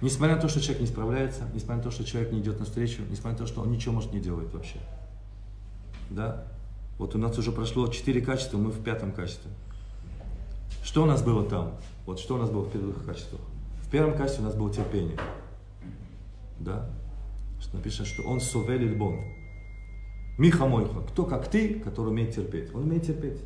несмотря 0.00 0.36
на 0.36 0.42
то, 0.42 0.48
что 0.48 0.60
человек 0.60 0.80
не 0.80 0.86
справляется, 0.86 1.44
несмотря 1.52 1.76
на 1.76 1.82
то, 1.82 1.90
что 1.90 2.04
человек 2.04 2.32
не 2.32 2.40
идет 2.40 2.58
навстречу, 2.58 3.02
несмотря 3.08 3.32
на 3.32 3.38
то, 3.38 3.46
что 3.46 3.62
он 3.62 3.70
ничего 3.70 3.94
может 3.94 4.12
не 4.12 4.20
делает 4.20 4.52
вообще. 4.52 4.78
Да? 6.10 6.44
Вот 6.98 7.14
у 7.14 7.18
нас 7.18 7.36
уже 7.38 7.50
прошло 7.52 7.88
четыре 7.88 8.20
качества, 8.20 8.56
мы 8.56 8.70
в 8.70 8.82
пятом 8.82 9.12
качестве. 9.12 9.50
Что 10.84 11.02
у 11.02 11.06
нас 11.06 11.22
было 11.22 11.48
там? 11.48 11.74
Вот 12.06 12.20
что 12.20 12.34
у 12.34 12.38
нас 12.38 12.50
было 12.50 12.62
в 12.62 12.70
первых 12.70 13.04
качествах? 13.04 13.40
В 13.82 13.90
первом 13.90 14.16
качестве 14.16 14.44
у 14.44 14.46
нас 14.46 14.54
было 14.54 14.72
терпение. 14.72 15.18
Да? 16.60 16.88
Что 17.60 17.76
написано, 17.76 18.06
что 18.06 18.22
он 18.22 18.40
совели 18.40 18.86
льбон. 18.86 19.20
Миха 20.36 20.66
мойха. 20.66 21.00
Кто 21.08 21.24
как 21.24 21.48
ты, 21.48 21.80
который 21.80 22.08
умеет 22.08 22.34
терпеть? 22.34 22.74
Он 22.74 22.82
умеет 22.82 23.06
терпеть. 23.06 23.40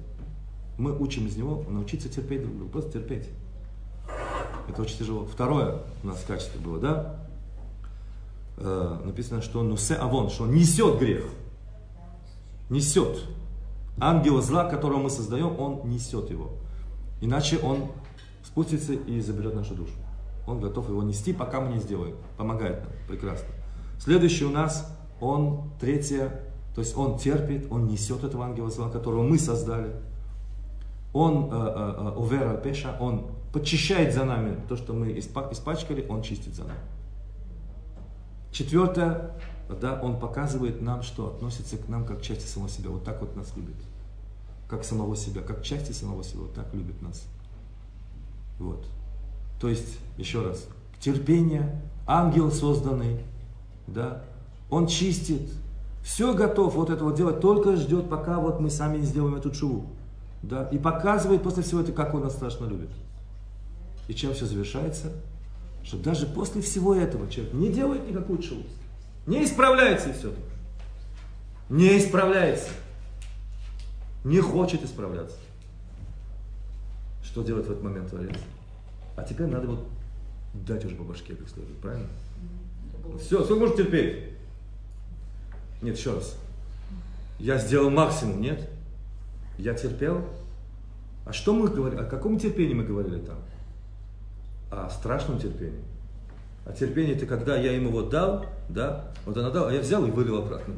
Мы 0.79 0.97
учим 0.97 1.27
из 1.27 1.37
него 1.37 1.65
научиться 1.69 2.09
терпеть 2.09 2.43
друг 2.43 2.57
друга. 2.57 2.73
Просто 2.73 2.93
терпеть. 2.93 3.29
Это 4.69 4.83
очень 4.83 4.99
тяжело. 4.99 5.27
Второе 5.27 5.83
у 6.03 6.07
нас 6.07 6.25
качество 6.27 6.59
было, 6.61 6.79
да? 6.79 7.27
Э, 8.59 9.01
написано, 9.05 9.43
что 9.43 9.61
он 9.61 9.71
нусе 9.71 9.95
авон, 9.95 10.31
что 10.31 10.45
он 10.45 10.55
несет 10.55 10.99
грех. 10.99 11.25
Несет. 12.71 13.25
Ангела 14.01 14.41
зла, 14.43 14.65
которого 14.65 14.99
мы 14.99 15.11
создаем, 15.11 15.59
он 15.59 15.89
несет 15.89 16.31
его. 16.31 16.53
Иначе 17.21 17.59
он 17.59 17.89
спустится 18.45 18.93
и 18.93 19.21
заберет 19.21 19.55
нашу 19.55 19.75
душу. 19.75 19.95
Он 20.47 20.61
готов 20.61 20.89
его 20.89 21.03
нести, 21.03 21.33
пока 21.33 21.61
мы 21.61 21.75
не 21.75 21.81
сделаем. 21.81 22.17
Помогает 22.37 22.83
нам. 22.83 22.93
Прекрасно. 23.09 23.49
Следующий 23.99 24.45
у 24.45 24.51
нас, 24.51 24.97
он, 25.21 25.71
третье, 25.81 26.48
То 26.79 26.83
есть 26.83 26.97
он 26.97 27.19
терпит, 27.19 27.67
он 27.73 27.89
несет 27.89 28.23
этого 28.23 28.45
ангела 28.45 28.71
зла, 28.71 28.89
которого 28.89 29.25
мы 29.25 29.37
создали. 29.37 29.97
Он, 31.13 31.51
э, 31.51 32.13
увера 32.17 32.57
пеша, 32.57 32.97
он 33.01 33.33
подчищает 33.53 34.15
за 34.15 34.23
нами 34.25 34.57
то, 34.69 34.77
что 34.77 34.93
мы 34.93 35.19
испачкали, 35.19 36.07
он 36.09 36.23
чистит 36.23 36.55
за 36.55 36.63
нами. 36.63 36.79
Четвертое, 38.53 39.33
да, 39.81 40.01
он 40.01 40.21
показывает 40.21 40.81
нам, 40.81 41.03
что 41.03 41.27
относится 41.27 41.79
к 41.79 41.89
нам 41.89 42.07
как 42.07 42.21
к 42.21 42.23
части 42.23 42.47
самого 42.47 42.71
себя. 42.71 42.91
Вот 42.91 43.03
так 43.03 43.21
вот 43.23 43.35
нас 43.35 43.57
любит. 43.57 43.75
Как 44.69 44.85
самого 44.85 45.17
себя, 45.17 45.43
как 45.43 45.65
части 45.65 45.91
самого 45.91 46.23
себя, 46.23 46.43
вот 46.43 46.55
так 46.55 46.73
любит 46.73 47.03
нас. 47.03 47.27
Вот. 48.61 48.87
То 49.61 49.69
есть, 49.69 49.99
еще 50.17 50.43
раз, 50.43 50.65
терпение, 51.01 51.83
ангел 52.07 52.53
созданный, 52.53 53.19
да, 53.89 54.23
он 54.71 54.87
чистит, 54.87 55.51
все 56.09 56.33
готов 56.33 56.75
вот 56.75 56.89
это 56.89 57.05
вот 57.05 57.17
делать, 57.17 57.39
только 57.39 57.77
ждет, 57.77 58.09
пока 58.09 58.41
вот 58.41 58.61
мы 58.61 58.71
сами 58.71 58.97
не 58.97 59.05
сделаем 59.05 59.35
эту 59.35 59.51
чуву. 59.51 59.85
Да, 60.43 60.67
и 60.73 60.79
показывает 60.79 61.43
после 61.43 61.63
всего 61.63 61.83
этого, 61.83 61.95
как 61.95 62.15
он 62.15 62.23
нас 62.23 62.33
страшно 62.33 62.65
любит. 62.65 62.89
И 64.09 64.15
чем 64.15 64.33
все 64.33 64.47
завершается? 64.47 65.13
Что 65.85 65.99
даже 65.99 66.25
после 66.25 66.63
всего 66.63 66.95
этого 66.95 67.29
человек 67.29 67.53
не 67.53 67.71
делает 67.71 68.09
никакую 68.09 68.39
чуву. 68.39 68.63
Не 69.27 69.45
исправляется 69.45 70.09
и 70.09 70.13
все. 70.15 70.33
Не 71.69 71.99
исправляется. 71.99 72.71
Не 74.25 74.41
хочет 74.41 74.83
исправляться. 74.85 75.37
Что 77.23 77.43
делает 77.43 77.67
в 77.67 77.71
этот 77.71 77.83
момент 77.83 78.09
Творец? 78.09 78.35
А 79.15 79.25
теперь 79.25 79.49
надо 79.49 79.67
вот 79.67 79.87
дать 80.55 80.87
уже 80.87 80.97
по 80.97 81.05
башке 81.05 81.35
как 81.35 81.51
следует, 81.51 81.77
правильно? 81.81 82.09
Все, 83.21 83.45
сколько 83.45 83.61
можно 83.61 83.77
терпеть? 83.77 84.38
Нет, 85.83 85.97
еще 85.97 86.15
раз. 86.15 86.37
Я 87.39 87.59
сделал 87.59 87.91
максимум, 87.91 88.41
нет? 88.41 88.69
Я 89.59 89.75
терпел? 89.75 90.25
А 91.25 91.33
что 91.33 91.55
мы 91.55 91.69
говорили? 91.69 92.01
О 92.01 92.05
каком 92.05 92.39
терпении 92.39 92.75
мы 92.75 92.85
говорили 92.85 93.21
там? 93.21 93.37
О 94.71 94.89
страшном 94.91 95.39
терпении. 95.39 95.81
А 96.67 96.73
терпение 96.73 97.17
это 97.17 97.27
когда 97.27 97.57
я 97.57 97.73
ему 97.73 97.91
вот 97.91 98.11
дал, 98.11 98.47
да, 98.69 99.11
вот 99.25 99.37
она 99.37 99.51
дал, 99.51 99.69
а 99.69 99.73
я 99.73 99.81
взял 99.81 100.05
и 100.07 100.11
вылил 100.11 100.39
обратно. 100.39 100.75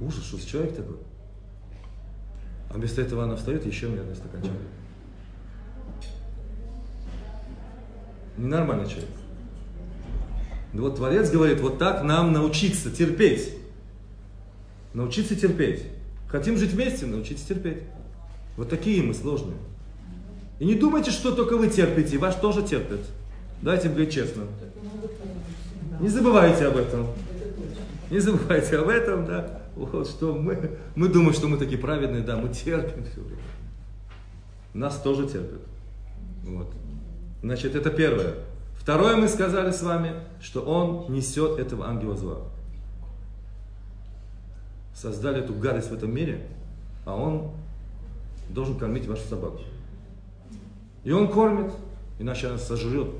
Ужас, 0.00 0.24
что 0.24 0.36
за 0.36 0.46
человек 0.46 0.76
такой? 0.76 0.96
А 2.70 2.74
вместо 2.74 3.00
этого 3.00 3.24
она 3.24 3.36
встает 3.36 3.64
еще 3.64 3.88
мне 3.88 4.02
на 4.02 4.14
стаканчик. 4.14 4.50
Ненормальный 8.36 8.88
человек. 8.88 9.10
Ну 10.72 10.82
вот 10.82 10.96
Творец 10.96 11.30
говорит, 11.30 11.60
вот 11.60 11.78
так 11.78 12.02
нам 12.02 12.32
научиться 12.32 12.90
терпеть. 12.90 13.54
Научиться 14.96 15.36
терпеть. 15.36 15.82
Хотим 16.26 16.56
жить 16.56 16.72
вместе, 16.72 17.04
научитесь 17.04 17.44
терпеть. 17.44 17.82
Вот 18.56 18.70
такие 18.70 19.02
мы 19.02 19.12
сложные. 19.12 19.58
И 20.58 20.64
не 20.64 20.74
думайте, 20.74 21.10
что 21.10 21.32
только 21.32 21.58
вы 21.58 21.68
терпите, 21.68 22.16
ваш 22.16 22.36
тоже 22.36 22.62
терпит. 22.62 23.00
Давайте 23.60 23.90
говорить 23.90 24.14
честно. 24.14 24.44
Не 26.00 26.08
забывайте 26.08 26.64
об 26.64 26.78
этом. 26.78 27.08
Не 28.10 28.20
забывайте 28.20 28.78
об 28.78 28.88
этом, 28.88 29.26
да. 29.26 29.60
Вот 29.74 30.08
что 30.08 30.32
мы, 30.32 30.78
мы 30.94 31.08
думаем, 31.08 31.34
что 31.34 31.46
мы 31.46 31.58
такие 31.58 31.78
праведные, 31.78 32.22
да, 32.22 32.38
мы 32.38 32.48
терпим 32.48 33.04
все 33.04 33.20
время. 33.20 33.42
Нас 34.72 34.98
тоже 35.02 35.28
терпят. 35.28 35.60
Вот. 36.42 36.72
Значит, 37.42 37.74
это 37.74 37.90
первое. 37.90 38.32
Второе 38.78 39.16
мы 39.16 39.28
сказали 39.28 39.72
с 39.72 39.82
вами, 39.82 40.14
что 40.40 40.62
он 40.62 41.12
несет 41.12 41.58
этого 41.58 41.86
ангела 41.86 42.16
зла. 42.16 42.38
Создали 44.96 45.44
эту 45.44 45.52
гадость 45.52 45.90
в 45.90 45.94
этом 45.94 46.14
мире, 46.14 46.48
а 47.04 47.14
он 47.14 47.50
должен 48.48 48.78
кормить 48.78 49.06
вашу 49.06 49.28
собаку. 49.28 49.60
И 51.04 51.12
он 51.12 51.30
кормит, 51.30 51.70
иначе 52.18 52.48
она 52.48 52.56
сожрет 52.56 53.10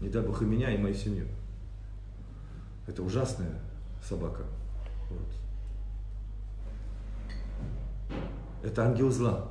не 0.00 0.08
дай 0.08 0.22
Бог 0.22 0.42
и 0.42 0.44
меня, 0.44 0.70
и 0.72 0.78
мою 0.78 0.94
семью. 0.94 1.26
Это 2.86 3.02
ужасная 3.02 3.60
собака. 4.02 4.42
Вот. 5.10 5.26
Это 8.62 8.84
ангел 8.84 9.10
зла. 9.10 9.48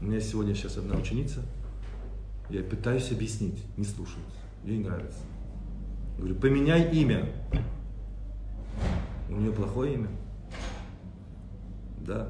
У 0.00 0.06
меня 0.06 0.20
сегодня 0.20 0.54
сейчас 0.54 0.76
одна 0.76 0.96
ученица, 0.96 1.42
я 2.50 2.62
пытаюсь 2.62 3.10
объяснить, 3.10 3.62
не 3.76 3.84
слушает, 3.84 4.24
ей 4.64 4.78
нравится. 4.78 5.20
Говорю, 6.16 6.36
поменяй 6.36 6.90
имя. 6.94 7.28
У 9.28 9.32
нее 9.34 9.52
плохое 9.52 9.94
имя. 9.94 10.08
Да. 12.06 12.28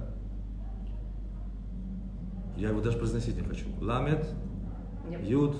Я 2.57 2.71
его 2.71 2.81
даже 2.81 2.99
произносить 2.99 3.37
не 3.37 3.43
хочу. 3.43 3.67
Ламет 3.81 4.27
Юд. 5.23 5.57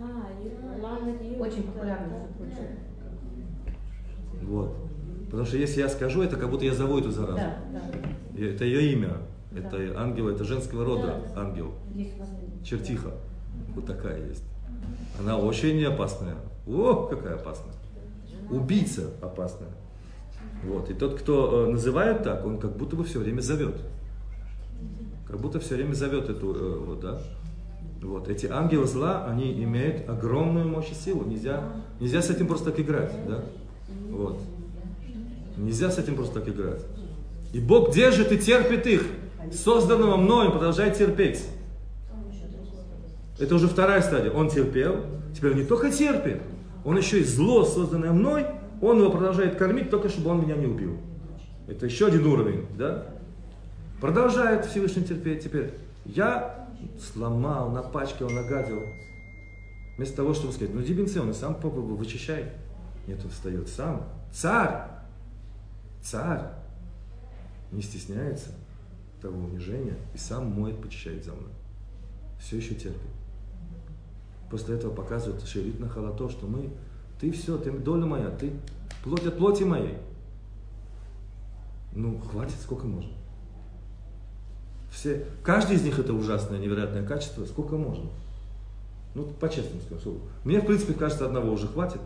А, 0.00 0.82
ламет 0.82 1.22
юд. 1.22 1.40
Очень 1.40 1.62
популярно 1.62 2.26
это 2.40 4.44
Вот. 4.44 4.76
Потому 5.26 5.44
что 5.44 5.56
если 5.58 5.80
я 5.80 5.88
скажу, 5.88 6.22
это 6.22 6.36
как 6.36 6.50
будто 6.50 6.64
я 6.64 6.74
зову 6.74 6.98
эту 6.98 7.10
заразу. 7.10 7.38
Да, 7.38 7.58
да. 7.72 8.40
Это 8.40 8.64
ее 8.64 8.92
имя. 8.92 9.18
Это 9.54 9.92
Да. 9.92 10.02
ангел, 10.02 10.28
это 10.28 10.44
женского 10.44 10.84
рода 10.84 11.22
Да. 11.34 11.40
ангел. 11.42 11.72
Чертиха. 12.64 13.12
Вот 13.74 13.86
такая 13.86 14.26
есть. 14.26 14.44
Она 15.20 15.38
очень 15.38 15.82
опасная. 15.84 16.36
О, 16.66 17.06
какая 17.06 17.34
опасная. 17.36 17.74
Убийца 18.50 19.10
опасная. 19.22 19.68
Вот. 20.64 20.90
И 20.90 20.94
тот, 20.94 21.20
кто 21.20 21.66
э, 21.66 21.70
называет 21.70 22.22
так, 22.22 22.44
он 22.44 22.58
как 22.58 22.76
будто 22.76 22.96
бы 22.96 23.04
все 23.04 23.18
время 23.18 23.40
зовет. 23.40 23.76
Как 25.26 25.40
будто 25.40 25.60
все 25.60 25.76
время 25.76 25.94
зовет 25.94 26.28
эту, 26.28 26.54
э, 26.54 26.78
вот, 26.78 27.00
да. 27.00 27.20
Вот. 28.02 28.28
Эти 28.28 28.46
ангелы 28.46 28.86
зла, 28.86 29.26
они 29.26 29.52
имеют 29.62 30.08
огромную 30.08 30.68
мощь 30.68 30.90
и 30.90 30.94
силу. 30.94 31.24
Нельзя, 31.24 31.64
нельзя 32.00 32.22
с 32.22 32.30
этим 32.30 32.46
просто 32.46 32.70
так 32.70 32.80
играть. 32.80 33.12
Да? 33.26 33.44
Вот. 34.10 34.40
Нельзя 35.56 35.90
с 35.90 35.98
этим 35.98 36.14
просто 36.14 36.40
так 36.40 36.48
играть. 36.48 36.82
И 37.52 37.60
Бог 37.60 37.92
держит 37.92 38.32
и 38.32 38.38
терпит 38.38 38.86
их. 38.86 39.06
Созданного 39.52 40.16
мною 40.16 40.52
продолжает 40.52 40.96
терпеть. 40.96 41.44
Это 43.38 43.54
уже 43.54 43.68
вторая 43.68 44.02
стадия. 44.02 44.30
Он 44.30 44.50
терпел, 44.50 45.04
теперь 45.34 45.52
он 45.52 45.58
не 45.58 45.64
только 45.64 45.90
терпит, 45.90 46.42
он 46.84 46.96
еще 46.96 47.20
и 47.20 47.24
зло, 47.24 47.64
созданное 47.64 48.12
мной, 48.12 48.46
он 48.80 49.00
его 49.00 49.10
продолжает 49.10 49.56
кормить, 49.56 49.90
только 49.90 50.08
чтобы 50.08 50.30
он 50.30 50.42
меня 50.42 50.56
не 50.56 50.66
убил. 50.66 50.98
Это 51.66 51.86
еще 51.86 52.06
один 52.06 52.26
уровень, 52.26 52.66
да? 52.76 53.06
Продолжает 54.00 54.66
Всевышний 54.66 55.04
терпеть 55.04 55.42
теперь. 55.44 55.74
Я 56.04 56.68
сломал, 56.98 57.70
напачкал, 57.70 58.30
нагадил. 58.30 58.80
Вместо 59.96 60.16
того, 60.16 60.32
чтобы 60.32 60.52
сказать, 60.52 60.74
ну 60.74 60.80
дебенцы, 60.80 61.20
он 61.20 61.30
и 61.30 61.34
сам 61.34 61.54
попробуй, 61.54 61.96
вычищай. 61.96 62.52
Нет, 63.06 63.20
он 63.24 63.30
встает 63.30 63.68
сам. 63.68 64.06
Царь! 64.32 64.86
Царь! 66.02 66.52
Не 67.72 67.82
стесняется 67.82 68.50
того 69.20 69.44
унижения 69.44 69.96
и 70.14 70.18
сам 70.18 70.46
моет, 70.46 70.80
почищает 70.80 71.24
за 71.24 71.32
мной. 71.32 71.50
Все 72.38 72.58
еще 72.58 72.74
терпит. 72.74 73.10
После 74.50 74.76
этого 74.76 74.94
показывает 74.94 75.42
Шерит 75.42 75.80
на 75.80 75.88
халато, 75.88 76.28
что 76.28 76.46
мы, 76.46 76.70
ты 77.20 77.30
все, 77.32 77.58
ты 77.58 77.70
доля 77.70 78.06
моя, 78.06 78.30
ты 78.30 78.52
плоть 79.02 79.26
от 79.26 79.38
плоти 79.38 79.64
моей. 79.64 79.98
Ну, 81.92 82.18
хватит, 82.18 82.56
сколько 82.62 82.86
можно. 82.86 83.12
Все, 84.90 85.26
каждый 85.42 85.76
из 85.76 85.82
них 85.82 85.98
это 85.98 86.12
ужасное, 86.12 86.58
невероятное 86.58 87.06
качество, 87.06 87.44
сколько 87.44 87.76
можно. 87.76 88.10
Ну, 89.14 89.24
по-честному 89.24 89.80
сколько. 89.82 90.20
Мне, 90.44 90.60
в 90.60 90.66
принципе, 90.66 90.94
кажется, 90.94 91.26
одного 91.26 91.52
уже 91.52 91.66
хватит, 91.66 92.00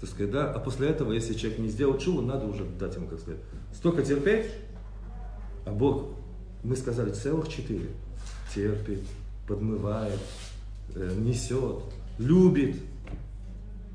так 0.00 0.08
сказать, 0.08 0.30
да, 0.30 0.52
а 0.52 0.58
после 0.58 0.88
этого, 0.88 1.12
если 1.12 1.34
человек 1.34 1.58
не 1.58 1.68
сделал 1.68 1.98
чуву, 1.98 2.22
надо 2.22 2.46
уже 2.46 2.64
дать 2.64 2.94
ему, 2.96 3.06
как 3.06 3.20
сказать, 3.20 3.40
столько 3.74 4.02
терпеть, 4.02 4.46
а 5.64 5.70
Бог, 5.70 6.06
мы 6.62 6.76
сказали, 6.76 7.10
целых 7.10 7.48
четыре. 7.48 7.88
Терпит, 8.54 9.00
подмывает, 9.46 10.18
э, 10.94 11.14
несет, 11.18 11.82
любит. 12.18 12.76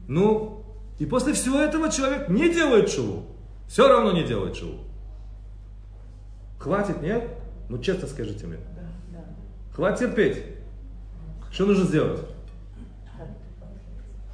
Ну, 0.07 0.63
и 0.99 1.05
после 1.05 1.33
всего 1.33 1.59
этого 1.59 1.89
человек 1.89 2.29
не 2.29 2.53
делает 2.53 2.89
шоу. 2.89 3.23
Все 3.67 3.87
равно 3.87 4.11
не 4.11 4.23
делает 4.23 4.55
шоу. 4.55 4.79
Хватит, 6.59 7.01
нет? 7.01 7.27
Ну, 7.69 7.79
честно 7.79 8.07
скажите 8.07 8.45
мне. 8.47 8.57
Да, 8.75 8.81
да. 9.11 9.25
Хватит 9.73 9.99
терпеть. 9.99 10.43
Что 11.51 11.65
нужно 11.65 11.85
сделать? 11.85 12.21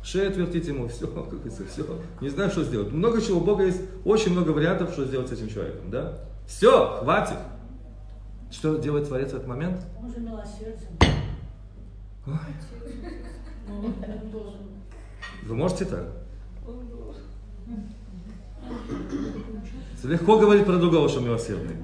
Шею 0.04 0.32
отвертить 0.32 0.68
ему, 0.68 0.88
все, 0.88 1.08
как 1.14 1.30
говорится, 1.30 1.64
все. 1.66 1.86
Не 2.20 2.30
знаю, 2.30 2.50
что 2.50 2.64
сделать. 2.64 2.92
Много 2.92 3.22
чего, 3.22 3.40
у 3.40 3.44
Бога 3.44 3.64
есть 3.64 3.82
очень 4.04 4.32
много 4.32 4.50
вариантов, 4.50 4.92
что 4.92 5.06
сделать 5.06 5.30
с 5.30 5.32
этим 5.32 5.48
человеком, 5.48 5.90
да? 5.92 6.20
Все, 6.48 7.00
хватит. 7.02 7.38
Что 8.50 8.78
делает 8.78 9.08
Творец 9.08 9.32
в 9.32 9.36
этот 9.36 9.48
момент? 9.48 9.86
Он 10.02 10.12
же 10.12 10.20
милосерден. 10.20 10.88
Ой, 12.28 12.34
Он 13.70 14.32
должен. 14.32 14.81
Вы 15.44 15.56
можете 15.56 15.86
так? 15.86 16.06
Легко 20.04 20.40
говорить 20.40 20.66
про 20.66 20.78
другого, 20.78 21.10
что 21.10 21.20
милосердный. 21.20 21.76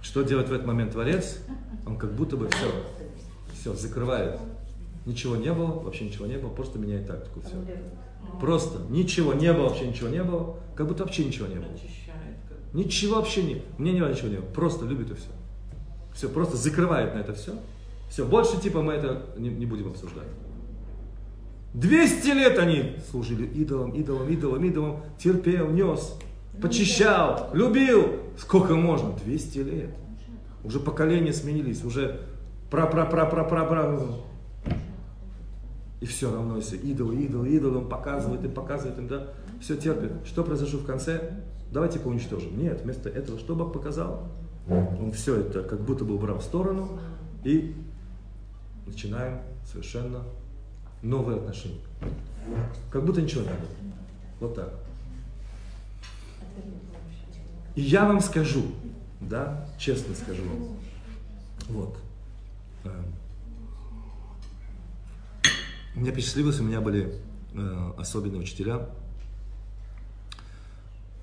Что 0.00 0.22
делает 0.22 0.48
в 0.48 0.52
этот 0.52 0.66
момент 0.66 0.92
Творец? 0.92 1.38
Он 1.86 1.96
как 1.96 2.12
будто 2.12 2.36
бы 2.36 2.48
все, 2.48 2.66
все, 3.54 3.74
закрывает. 3.74 4.38
Ничего 5.06 5.36
не 5.36 5.52
было, 5.52 5.80
вообще 5.80 6.04
ничего 6.04 6.26
не 6.26 6.36
было, 6.36 6.50
просто 6.50 6.78
меняет 6.78 7.06
тактику, 7.06 7.40
все. 7.40 7.56
Просто 8.40 8.80
ничего 8.88 9.34
не 9.34 9.52
было, 9.52 9.68
вообще 9.68 9.86
ничего 9.86 10.08
не 10.08 10.22
было, 10.22 10.56
как 10.74 10.86
будто 10.86 11.04
вообще 11.04 11.24
ничего 11.24 11.46
не 11.46 11.56
было. 11.56 11.66
Ничего 12.72 13.16
вообще 13.16 13.42
не, 13.42 13.62
мне 13.78 13.92
не 13.92 14.00
важно, 14.00 14.14
ничего 14.14 14.28
не 14.28 14.36
было, 14.36 14.46
просто 14.46 14.86
любит 14.86 15.10
и 15.10 15.14
все. 15.14 15.28
Все, 16.14 16.28
просто 16.28 16.56
закрывает 16.56 17.14
на 17.14 17.18
это 17.18 17.34
все. 17.34 17.52
Все, 18.08 18.26
больше 18.26 18.60
типа 18.60 18.82
мы 18.82 18.94
это 18.94 19.22
не, 19.36 19.48
не 19.48 19.66
будем 19.66 19.88
обсуждать. 19.88 20.28
200 21.74 22.28
лет 22.28 22.58
они 22.58 22.96
служили 23.10 23.46
идолам, 23.46 23.92
идолам, 23.92 24.28
идолам, 24.28 24.64
идолам, 24.64 25.00
терпел, 25.18 25.70
нес, 25.70 26.18
почищал, 26.60 27.50
любил. 27.54 28.20
Сколько 28.36 28.74
можно? 28.74 29.12
200 29.24 29.58
лет. 29.58 29.90
Уже 30.64 30.80
поколения 30.80 31.32
сменились, 31.32 31.84
уже 31.84 32.20
пра 32.70 32.86
пра 32.86 33.06
пра 33.06 33.26
пра 33.26 33.44
пра 33.44 33.64
пра 33.64 34.00
И 36.00 36.06
все 36.06 36.30
равно, 36.32 36.56
если 36.56 36.76
идол, 36.76 37.12
идол, 37.12 37.44
идол, 37.44 37.78
он 37.78 37.88
показывает 37.88 38.44
им, 38.44 38.52
показывает 38.52 38.98
им, 38.98 39.08
да, 39.08 39.28
все 39.60 39.76
терпит. 39.76 40.12
Что 40.24 40.44
произошло 40.44 40.78
в 40.78 40.84
конце? 40.84 41.42
Давайте 41.70 41.98
уничтожим. 42.00 42.58
Нет, 42.58 42.82
вместо 42.82 43.08
этого, 43.08 43.38
что 43.38 43.54
Бог 43.54 43.72
показал? 43.72 44.28
Он 44.68 45.10
все 45.12 45.36
это 45.36 45.62
как 45.62 45.80
будто 45.80 46.04
бы 46.04 46.14
убрал 46.14 46.38
в 46.38 46.44
сторону 46.44 47.00
и 47.44 47.74
начинаем 48.86 49.40
совершенно 49.64 50.22
новые 51.02 51.38
отношения. 51.38 51.80
Как 52.90 53.04
будто 53.04 53.20
ничего 53.20 53.42
не 53.42 53.48
было. 53.48 53.68
Вот 54.40 54.54
так. 54.54 54.72
И 57.74 57.80
я 57.82 58.04
вам 58.04 58.20
скажу, 58.20 58.62
да, 59.20 59.68
честно 59.78 60.14
скажу 60.14 60.42
вам, 60.42 60.76
вот. 61.68 61.96
эм, 62.84 63.04
У 65.94 66.00
меня 66.00 66.12
посчастливилось, 66.12 66.60
у 66.60 66.64
меня 66.64 66.80
были 66.80 67.18
э, 67.54 67.92
особенные 67.96 68.40
учителя. 68.40 68.88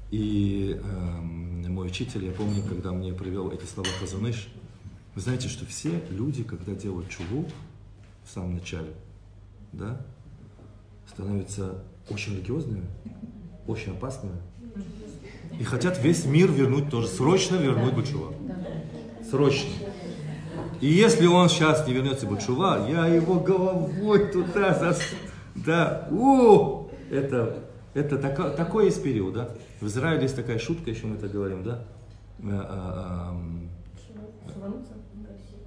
И 0.10 0.80
эм, 0.84 1.72
мой 1.72 1.88
учитель, 1.88 2.26
я 2.26 2.32
помню, 2.32 2.64
когда 2.64 2.92
мне 2.92 3.14
привел 3.14 3.52
эти 3.52 3.66
слова 3.66 3.90
Хазаныш, 4.00 4.48
вы 5.14 5.22
знаете, 5.22 5.50
что 5.50 5.66
все 5.68 6.04
люди, 6.10 6.44
когда 6.44 6.74
делают 6.74 7.10
чуву 7.10 7.48
в 8.26 8.32
самом 8.32 8.56
начале, 8.56 8.94
да, 9.72 10.02
становятся 11.08 11.84
очень 12.10 12.34
религиозными, 12.34 12.86
очень 13.68 13.94
опасными. 13.94 14.38
И 15.60 15.64
хотят 15.64 16.02
весь 16.04 16.26
мир 16.26 16.52
вернуть 16.52 16.90
тоже, 16.90 17.08
срочно 17.08 17.56
вернуть 17.56 17.94
Бачува. 17.94 18.34
Срочно. 19.30 19.70
И 20.82 20.88
если 20.88 21.28
он 21.28 21.50
сейчас 21.50 21.86
не 21.88 21.94
вернется 21.94 22.26
Бачува, 22.26 22.88
я 22.90 23.06
его 23.08 23.40
головой 23.40 24.32
туда 24.32 24.74
зас... 24.74 25.02
Да, 25.56 26.08
у, 26.10 26.88
это, 27.12 27.64
это 27.94 28.18
тако, 28.18 28.50
такой 28.50 28.86
есть 28.86 29.04
период, 29.04 29.34
да? 29.34 29.50
В 29.82 29.88
Израиле 29.88 30.24
есть 30.24 30.36
такая 30.36 30.58
шутка, 30.58 30.90
еще 30.90 31.08
мы 31.08 31.16
это 31.16 31.28
говорим, 31.28 31.64
да? 31.64 31.84
Э, 32.40 32.46
а, 32.52 33.34
а. 33.34 34.70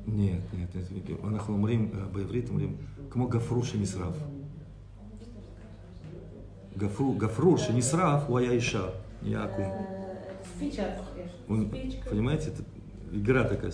Нет, 0.07 0.41
нет, 0.53 0.71
нет. 0.91 1.21
Анахламрим, 1.23 1.91
э, 1.93 2.07
Баеврит, 2.13 2.51
Мрим. 2.51 2.79
כמו 3.12 3.28
גפרור 3.28 3.64
שנשרף. 3.66 4.16
גפרור, 6.78 7.20
גפרור 7.20 7.58
שנשרף, 7.58 8.24
הוא 8.28 8.40
היה 8.40 8.52
אישה, 8.52 8.86
נהיה 9.24 9.44
עקום. 9.44 9.72
Спича. 10.60 10.84
Он- 11.50 11.70
понимаете, 12.10 12.50
это 12.50 12.64
игра 13.14 13.44
такая. 13.44 13.72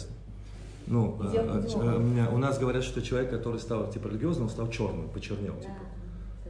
Ну, 0.88 1.18
Идёт 1.30 1.46
а, 1.50 1.60
в 1.60 1.68
ч- 1.70 1.76
него. 1.78 1.90
а, 1.90 1.96
у, 1.96 2.00
меня, 2.00 2.30
у 2.30 2.38
нас 2.38 2.60
говорят, 2.60 2.84
что 2.84 3.02
человек, 3.02 3.30
который 3.30 3.60
стал 3.60 3.90
типа 3.90 4.08
религиозным, 4.10 4.46
он 4.46 4.50
стал 4.50 4.68
черным, 4.70 5.08
почернел. 5.10 5.56
Типа. 5.56 5.74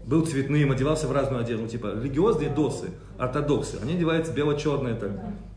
Был 0.08 0.26
цветным, 0.26 0.72
одевался 0.72 1.08
в 1.08 1.12
разную 1.12 1.42
одежду. 1.44 1.64
Ну, 1.64 1.70
типа, 1.70 1.88
религиозные 1.96 2.50
досы, 2.50 2.90
ортодоксы, 3.18 3.78
они 3.82 3.94
одеваются 3.94 4.34
бело-черные, 4.34 4.96
так, 4.96 5.12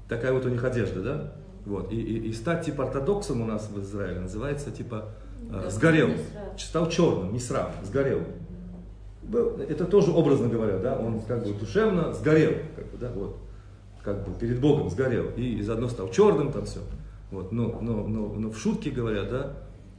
такая 0.09 0.33
вот 0.35 0.45
у 0.45 0.51
них 0.51 0.63
одежда, 0.63 1.03
да? 1.03 1.33
Вот. 1.65 1.91
И, 1.91 1.97
и, 1.97 2.29
и 2.29 2.33
стать 2.33 2.65
типа 2.67 2.85
ортодоксом 2.85 3.41
у 3.41 3.47
нас 3.47 3.69
в 3.71 3.81
Израиле 3.81 4.21
называется 4.21 4.71
типа 4.71 5.09
э, 5.30 5.30
сгорел. 5.70 6.10
Стал 6.58 6.90
черным, 6.90 7.34
не 7.34 7.40
срав, 7.40 7.72
сгорел. 7.84 8.22
Это 9.70 9.86
тоже 9.86 10.12
образно 10.12 10.48
говоря, 10.48 10.78
да, 10.80 10.98
он 10.98 11.22
как 11.22 11.44
бы 11.44 11.54
душевно 11.54 12.14
сгорел, 12.14 12.54
как 12.76 12.86
бы, 12.92 12.98
да, 12.98 13.12
вот, 13.14 13.38
как 14.04 14.28
бы 14.28 14.38
перед 14.38 14.60
Богом 14.60 14.90
сгорел, 14.90 15.32
и 15.38 15.62
заодно 15.62 15.88
стал 15.90 16.10
черным, 16.10 16.52
там 16.52 16.66
все. 16.66 16.82
Вот, 17.32 17.52
но, 17.52 17.80
но, 17.82 18.08
но, 18.08 18.28
но 18.34 18.50
в 18.50 18.58
шутке 18.58 18.90
говорят, 18.92 19.30
да, 19.30 19.54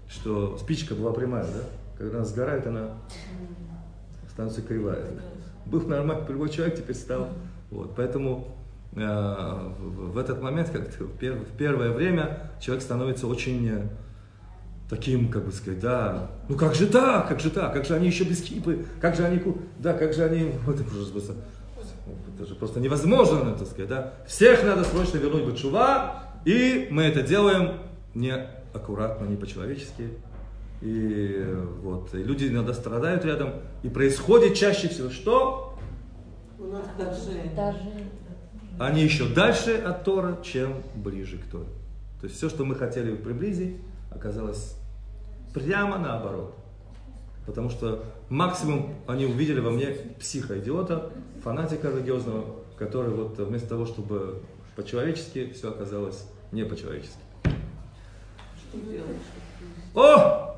что 0.09 0.59
спичка 0.59 0.95
была 0.95 1.13
прямая, 1.13 1.45
да, 1.45 1.65
когда 1.97 2.19
она 2.19 2.27
сгорает, 2.27 2.67
она 2.67 2.91
становится 4.31 4.63
кривая. 4.63 5.05
Был 5.65 5.81
нормальный 5.83 6.29
любой 6.29 6.51
человек, 6.51 6.77
теперь 6.77 6.97
стал. 6.97 7.29
Вот, 7.71 7.95
поэтому 7.97 8.49
э, 8.95 8.99
в, 9.01 10.13
в 10.13 10.19
этот 10.19 10.43
момент, 10.43 10.69
как-то 10.71 11.05
в, 11.05 11.17
пер- 11.19 11.43
в 11.43 11.57
первое 11.57 11.93
время, 11.93 12.51
человек 12.61 12.83
становится 12.83 13.27
очень 13.27 13.67
э, 13.69 13.83
таким, 14.93 15.31
как 15.31 15.47
бы 15.47 15.53
сказать, 15.53 15.81
да, 15.81 16.31
ну 16.51 16.55
как 16.55 16.75
же 16.75 16.87
так, 16.87 17.27
как 17.27 17.41
же 17.41 17.49
так, 17.49 17.73
как 17.73 17.87
же 17.87 17.95
они 17.95 18.09
еще 18.09 18.25
без 18.25 18.43
кипы, 18.43 18.85
как 19.01 19.17
же 19.17 19.25
они, 19.25 19.39
ку- 19.39 19.57
да, 19.79 19.95
как 19.95 20.13
же 20.13 20.23
они, 20.23 20.53
вот 20.67 20.79
это 20.79 20.95
уже 20.95 21.11
просто, 21.11 21.35
это 22.37 22.47
же 22.47 22.55
просто 22.55 22.79
невозможно, 22.79 23.55
так 23.55 23.67
сказать, 23.69 23.89
да. 23.89 24.13
Всех 24.27 24.63
надо 24.65 24.85
срочно 24.85 25.17
вернуть 25.17 25.45
в 25.45 25.57
чува, 25.57 26.25
и 26.45 26.89
мы 26.91 27.05
это 27.05 27.23
делаем 27.23 27.79
не 28.15 28.35
аккуратно, 28.75 29.25
не 29.25 29.37
по-человечески. 29.37 30.11
И 30.83 31.43
вот, 31.81 32.15
и 32.15 32.19
люди 32.23 32.49
иногда 32.49 32.75
страдают 32.75 33.25
рядом, 33.25 33.55
и 33.83 33.89
происходит 33.89 34.57
чаще 34.57 34.89
всего 34.89 35.09
что? 35.09 35.75
У 36.59 36.65
нас 36.65 36.85
даже 36.99 37.51
Даже 37.57 37.79
Они 38.79 39.03
еще 39.03 39.27
дальше 39.27 39.75
от 39.75 40.05
Тора, 40.05 40.39
чем 40.43 40.83
ближе 40.95 41.39
к 41.39 41.45
Торе. 41.51 41.71
То 42.21 42.27
есть 42.27 42.37
все, 42.37 42.51
что 42.51 42.67
мы 42.67 42.75
хотели 42.75 43.15
приблизить, 43.15 43.77
оказалось 44.11 44.77
прямо 45.53 45.99
наоборот. 45.99 46.55
Потому 47.47 47.71
что 47.71 48.05
максимум 48.29 48.95
они 49.07 49.27
увидели 49.27 49.61
во 49.61 49.71
мне 49.71 49.89
психоидиота, 50.19 51.11
фанатика 51.43 51.91
религиозного, 51.91 52.45
который 52.79 53.13
вот 53.13 53.39
вместо 53.39 53.69
того, 53.69 53.87
чтобы 53.87 54.43
по-человечески, 54.77 55.53
все 55.53 55.71
оказалось 55.71 56.27
не 56.53 56.65
по-человечески. 56.65 57.19
О! 59.95 60.57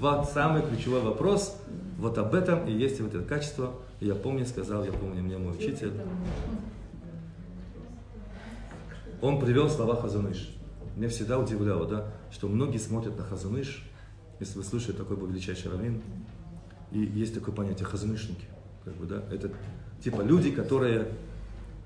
Вот 0.00 0.28
самый 0.30 0.62
ключевой 0.62 1.00
вопрос. 1.00 1.56
Вот 1.98 2.18
об 2.18 2.34
этом 2.34 2.66
и 2.66 2.72
есть 2.72 3.00
вот 3.00 3.14
это 3.14 3.24
качество. 3.24 3.74
Я 4.00 4.14
помню, 4.14 4.44
сказал, 4.46 4.84
я 4.84 4.92
помню, 4.92 5.22
мне 5.22 5.38
мой 5.38 5.54
учитель. 5.54 5.92
Он 9.22 9.38
привел 9.38 9.68
слова 9.68 9.96
Хазаныш. 9.96 10.56
Меня 10.96 11.08
всегда 11.08 11.38
удивляло, 11.38 11.86
да, 11.86 12.06
что 12.32 12.48
многие 12.48 12.78
смотрят 12.78 13.16
на 13.16 13.24
Хазаныш, 13.24 13.89
если 14.40 14.58
вы 14.58 14.64
слышали, 14.64 14.96
такой 14.96 15.16
был 15.16 15.26
величайший 15.26 15.70
раввин, 15.70 16.00
и 16.90 16.98
есть 16.98 17.34
такое 17.34 17.54
понятие 17.54 17.86
хазанышники. 17.86 18.46
Как 18.84 18.94
бы, 18.96 19.06
да, 19.06 19.22
это 19.30 19.50
типа 20.02 20.22
люди, 20.22 20.50
которые 20.50 21.08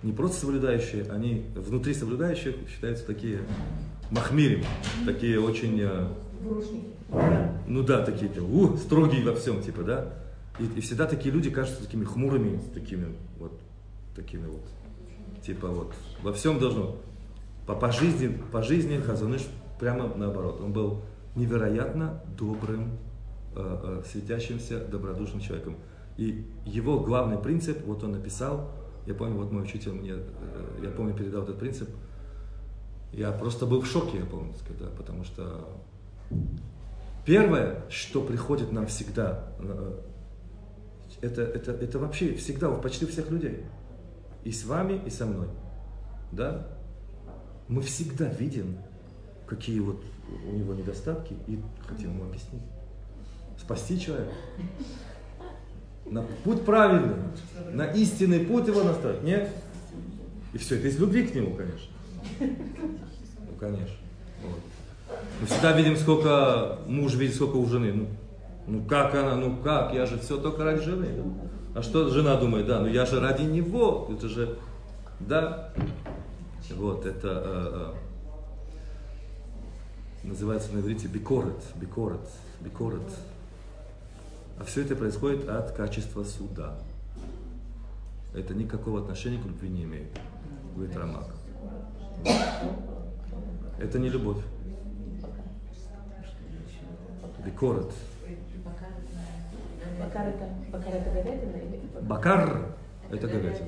не 0.03 0.13
просто 0.13 0.41
соблюдающие, 0.41 1.11
они 1.11 1.45
внутри 1.55 1.95
соблюдающих 1.95 2.55
считаются 2.69 3.05
такие 3.05 3.41
махмирим, 4.11 4.65
такие 5.05 5.41
очень 5.41 5.81
э, 5.81 6.07
ну 7.67 7.83
да, 7.83 8.05
такие 8.05 8.31
у, 8.41 8.77
строгие 8.77 9.25
во 9.25 9.35
всем, 9.35 9.63
типа, 9.63 9.83
да. 9.83 10.13
И, 10.59 10.65
и 10.79 10.81
всегда 10.81 11.07
такие 11.07 11.35
люди 11.35 11.51
кажутся 11.51 11.83
такими 11.83 12.05
хмурыми, 12.05 12.61
такими 12.73 13.07
вот, 13.39 13.53
такими 14.15 14.47
вот, 14.47 14.65
типа 15.45 15.69
вот, 15.69 15.93
во 16.23 16.33
всем 16.33 16.59
должно. 16.59 16.97
По, 17.67 17.75
по 17.75 17.91
жизни, 17.91 18.39
по 18.53 18.63
жизни 18.63 18.99
Хазаныш 18.99 19.43
прямо 19.81 20.13
наоборот. 20.15 20.61
Он 20.63 20.73
был 20.73 21.01
невероятно 21.35 22.23
добрым, 22.37 22.99
э, 23.55 24.01
э, 24.01 24.03
светящимся, 24.11 24.85
добродушным 24.85 25.41
человеком. 25.41 25.77
И 26.17 26.47
его 26.65 27.01
главный 27.01 27.39
принцип, 27.39 27.85
вот 27.85 28.05
он 28.05 28.13
написал, 28.13 28.71
я 29.07 29.15
помню, 29.15 29.37
вот 29.37 29.53
мой 29.53 29.65
учитель 29.65 29.93
мне, 29.93 30.13
э, 30.13 30.81
я 30.83 30.91
помню, 30.91 31.15
передал 31.15 31.43
этот 31.43 31.59
принцип, 31.59 31.89
я 33.13 33.33
просто 33.33 33.67
был 33.67 33.81
в 33.81 33.87
шоке, 33.87 34.19
я 34.19 34.27
помню, 34.27 34.55
сказать, 34.55 34.79
да, 34.79 34.89
потому 34.97 35.25
что 35.25 35.67
Первое, 37.25 37.83
что 37.89 38.23
приходит 38.23 38.71
нам 38.71 38.87
всегда, 38.87 39.49
это, 41.23 41.43
это, 41.43 41.73
это 41.73 41.99
вообще 41.99 42.35
всегда 42.35 42.69
у 42.69 42.81
почти 42.81 43.07
всех 43.07 43.31
людей. 43.31 43.65
И 44.45 44.53
с 44.53 44.67
вами, 44.67 45.01
и 45.07 45.11
со 45.11 45.25
мной. 45.25 45.49
Да? 46.33 46.67
Мы 47.67 47.81
всегда 47.81 48.27
видим, 48.27 48.77
какие 49.55 49.81
вот 49.81 50.03
у 50.47 50.53
него 50.53 50.75
недостатки, 50.75 51.35
и 51.47 51.59
хотим 51.87 52.15
ему 52.15 52.25
объяснить. 52.25 52.63
Спасти 53.59 54.01
человека. 54.01 54.33
На 56.07 56.23
путь 56.45 56.65
правильный. 56.65 57.15
на 57.73 57.87
истинный 57.87 58.41
путь 58.41 58.67
его 58.67 58.83
наставить. 58.83 59.23
Нет. 59.23 59.51
И 60.53 60.59
все 60.59 60.77
это 60.77 60.89
из 60.89 60.99
любви 60.99 61.27
к 61.27 61.35
нему, 61.35 61.55
конечно. 61.55 61.93
Ну, 62.41 63.57
конечно. 63.59 63.97
Вот. 64.43 64.61
Мы 65.41 65.47
всегда 65.47 65.73
видим, 65.73 65.97
сколько 65.97 66.79
муж 66.87 67.15
видит, 67.15 67.37
сколько 67.37 67.57
у 67.57 67.67
жены. 67.67 67.93
Ну, 67.93 68.07
ну 68.67 68.85
как 68.85 69.15
она, 69.15 69.37
ну 69.37 69.57
как, 69.57 69.95
я 69.95 70.07
же 70.07 70.19
все 70.19 70.37
только 70.37 70.65
ради 70.65 70.83
жены. 70.83 71.09
А 71.75 71.83
что 71.83 72.09
жена 72.09 72.37
думает, 72.37 72.67
да, 72.67 72.81
ну 72.81 72.87
я 72.87 73.05
же 73.05 73.21
ради 73.21 73.43
него, 73.43 74.09
это 74.13 74.29
же, 74.29 74.59
да. 75.19 75.73
Вот, 76.77 77.05
это 77.05 77.29
э, 77.45 77.93
э, 77.93 78.14
называется 80.25 80.73
на 80.73 80.81
иврите 80.81 81.07
бикорет, 81.07 81.63
бикорет, 81.77 82.29
бикорет. 82.61 83.03
А 84.59 84.65
все 84.65 84.83
это 84.83 84.97
происходит 84.97 85.49
от 85.49 85.73
качества 85.73 86.25
суда. 86.25 86.75
Это 88.35 88.55
никакого 88.55 89.01
отношения 89.01 89.39
к 89.39 89.47
любви 89.47 89.69
не 89.69 89.85
имеет, 89.85 90.09
говорит 90.75 90.97
Рамак. 90.97 91.27
Это 93.79 93.99
не 93.99 94.09
любовь. 94.09 94.43
Бикорет. 97.45 97.93
Бакар 100.01 100.27
это, 100.27 100.49
бакар 100.73 100.95
это 100.95 101.11
говядина? 101.11 102.01
Бакар– 102.03 102.67
это 103.11 103.29
говядина. 103.29 103.67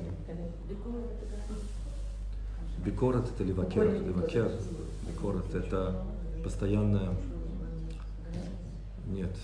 Бикорет– 2.83 3.25
это. 3.35 3.43
Ливакер, 3.43 3.87
бикорет– 5.07 5.53
это 5.55 6.03
постоянная... 6.47 7.09
Нет. 9.05 9.35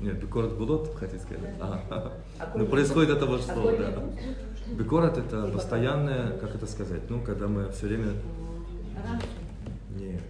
Нет, 0.00 0.20
бикорет 0.20 0.56
булот, 0.56 0.94
хотите 0.94 1.18
сказать? 1.18 1.54
Ага. 1.60 2.12
Ну, 2.54 2.64
происходит 2.66 3.10
от 3.10 3.18
того 3.18 3.38
же 3.38 3.42
слова, 3.42 3.72
да. 3.76 4.04
Бикорет– 4.72 5.18
это 5.18 5.48
постоянная, 5.48 6.38
как 6.38 6.54
это 6.54 6.66
сказать, 6.68 7.10
ну, 7.10 7.20
когда 7.22 7.48
мы 7.48 7.72
все 7.72 7.88
время... 7.88 8.12
Нет. 9.98 10.22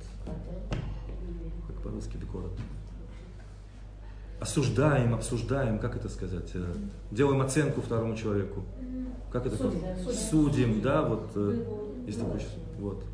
Как 1.67 1.77
по-русски 1.83 2.17
бикорет? 2.17 2.53
осуждаем, 4.41 5.13
обсуждаем, 5.13 5.79
как 5.79 5.97
это 5.97 6.09
сказать, 6.09 6.51
э, 6.55 6.65
делаем 7.11 7.43
оценку 7.43 7.83
второму 7.83 8.17
человеку. 8.17 8.63
Как 9.31 9.45
это? 9.45 9.59
Судим, 9.59 9.81
да. 9.83 10.13
Судим, 10.13 10.81
да, 10.81 11.03
вот, 11.03 11.31
э, 11.35 11.63
такое 12.07 12.39
чувство. 12.39 12.63
Вот. 12.79 13.05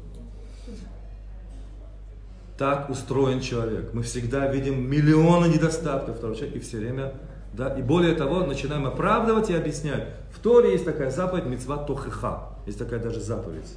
Так 2.58 2.88
устроен 2.88 3.40
человек. 3.40 3.92
Мы 3.92 4.02
всегда 4.02 4.46
видим 4.46 4.90
миллионы 4.90 5.46
недостатков 5.46 6.16
второго 6.16 6.36
человека 6.36 6.58
и 6.58 6.62
все 6.62 6.78
время, 6.78 7.12
да, 7.52 7.68
и 7.76 7.82
более 7.82 8.14
того, 8.14 8.44
начинаем 8.46 8.86
оправдывать 8.86 9.50
и 9.50 9.54
объяснять. 9.54 10.08
В 10.30 10.38
Торе 10.40 10.72
есть 10.72 10.84
такая 10.84 11.10
заповедь 11.10 11.46
мецва 11.46 11.76
тохиха, 11.78 12.50
есть 12.66 12.78
такая 12.78 13.00
даже 13.00 13.20
заповедь. 13.20 13.76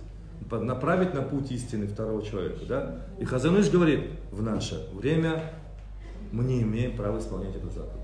Направить 0.51 1.13
на 1.13 1.21
путь 1.21 1.51
истины 1.51 1.87
второго 1.87 2.23
человека, 2.23 2.59
да. 2.67 3.01
И 3.19 3.25
Хазаныш 3.25 3.69
говорит, 3.69 4.09
в 4.31 4.41
наше 4.41 4.87
время 4.93 5.53
мы 6.31 6.43
не 6.43 6.61
имеем 6.61 6.95
права 6.95 7.19
исполнять 7.19 7.55
эту 7.55 7.69
заповедь. 7.69 7.99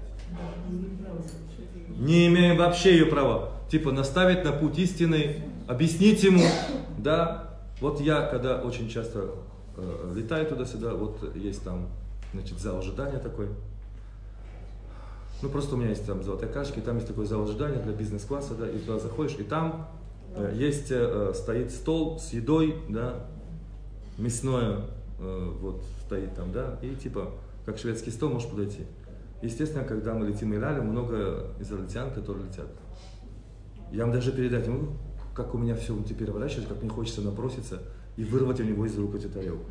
Не 1.98 2.28
имеем 2.28 2.58
вообще 2.58 2.92
ее 2.92 3.06
права. 3.06 3.52
Типа 3.70 3.92
наставить 3.92 4.44
на 4.44 4.52
путь 4.52 4.78
истины, 4.78 5.38
объяснить 5.68 6.24
ему, 6.24 6.44
да. 6.98 7.58
Вот 7.82 8.00
я, 8.00 8.22
когда 8.22 8.62
очень 8.62 8.90
часто 8.90 9.32
э, 9.78 10.14
летаю 10.16 10.48
туда-сюда, 10.48 10.94
вот 10.94 11.36
есть 11.36 11.64
там, 11.64 11.88
значит, 12.34 12.60
зал 12.60 12.80
ожидания 12.80 13.20
такой. 13.20 13.48
Ну, 15.42 15.50
просто 15.50 15.76
у 15.76 15.78
меня 15.78 15.90
есть 15.90 16.06
там 16.06 16.24
золотая 16.24 16.52
кашка, 16.52 16.80
и 16.80 16.84
там 16.84 16.96
есть 16.96 17.08
такой 17.08 17.26
зал 17.26 17.44
ожидания 17.44 17.82
для 17.82 17.94
бизнес-класса, 17.94 18.56
да, 18.56 18.70
и 18.70 18.80
туда 18.80 19.00
заходишь, 19.00 19.38
и 19.38 19.44
там 19.44 19.88
э, 20.36 20.54
есть, 20.56 20.88
э, 20.90 21.34
стоит 21.36 21.72
стол 21.72 22.20
с 22.20 22.32
едой, 22.34 22.76
да, 22.90 23.26
мясное, 24.18 24.82
э, 25.20 25.52
вот, 25.60 25.84
стоит 26.06 26.34
там, 26.36 26.52
да, 26.52 26.80
и 26.82 26.96
типа 26.96 27.32
как 27.66 27.78
шведский 27.78 28.12
стол, 28.12 28.32
можешь 28.32 28.50
подойти. 28.50 28.86
Естественно, 29.42 29.84
когда 29.84 30.14
мы 30.14 30.28
летим 30.28 30.52
в 30.52 30.56
Ирале, 30.56 30.82
много 30.82 31.48
израильтян, 31.60 32.12
которые 32.12 32.46
летят. 32.46 32.68
Я 33.92 34.04
вам 34.04 34.14
даже 34.14 34.32
передать 34.32 34.68
могу, 34.68 34.94
как 35.34 35.54
у 35.54 35.58
меня 35.58 35.76
все 35.76 35.98
теперь 36.04 36.32
выращивается, 36.32 36.74
как 36.74 36.82
мне 36.82 36.92
хочется 36.92 37.22
напроситься 37.22 37.82
и 38.18 38.24
вырвать 38.24 38.60
у 38.60 38.64
него 38.64 38.86
из 38.86 38.98
рук 38.98 39.16
эту 39.16 39.30
тарелку. 39.30 39.66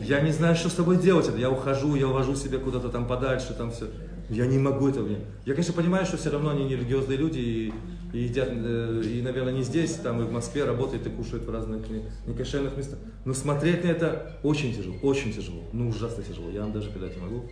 Я 0.00 0.20
не 0.20 0.32
знаю, 0.32 0.56
что 0.56 0.68
с 0.68 0.74
тобой 0.74 0.96
делать. 0.96 1.30
Я 1.36 1.50
ухожу, 1.50 1.94
я 1.94 2.08
увожу 2.08 2.34
себя 2.34 2.58
куда-то 2.58 2.88
там 2.88 3.06
подальше, 3.06 3.54
там 3.54 3.70
все. 3.70 3.86
Я 4.30 4.46
не 4.46 4.58
могу 4.58 4.88
этого. 4.88 5.08
Я, 5.44 5.54
конечно, 5.54 5.74
понимаю, 5.74 6.06
что 6.06 6.16
все 6.16 6.30
равно 6.30 6.50
они 6.50 6.64
не 6.64 6.76
религиозные 6.76 7.18
люди 7.18 7.38
и, 7.38 7.72
и 8.14 8.18
едят, 8.22 8.48
э, 8.50 9.02
и, 9.04 9.20
наверное, 9.20 9.52
не 9.52 9.62
здесь, 9.62 9.92
там 9.94 10.22
и 10.22 10.24
в 10.24 10.32
Москве 10.32 10.64
работают 10.64 11.06
и 11.06 11.10
кушают 11.10 11.44
в 11.44 11.50
разных 11.50 11.82
некошерных 12.26 12.76
местах. 12.76 12.98
Но 13.26 13.34
смотреть 13.34 13.84
на 13.84 13.88
это 13.88 14.38
очень 14.42 14.74
тяжело, 14.74 14.96
очень 15.02 15.32
тяжело, 15.32 15.64
ну 15.72 15.88
ужасно 15.88 16.22
тяжело. 16.22 16.48
Я 16.50 16.62
вам 16.62 16.72
даже 16.72 16.90
передать 16.90 17.16
не 17.16 17.22
могу. 17.22 17.44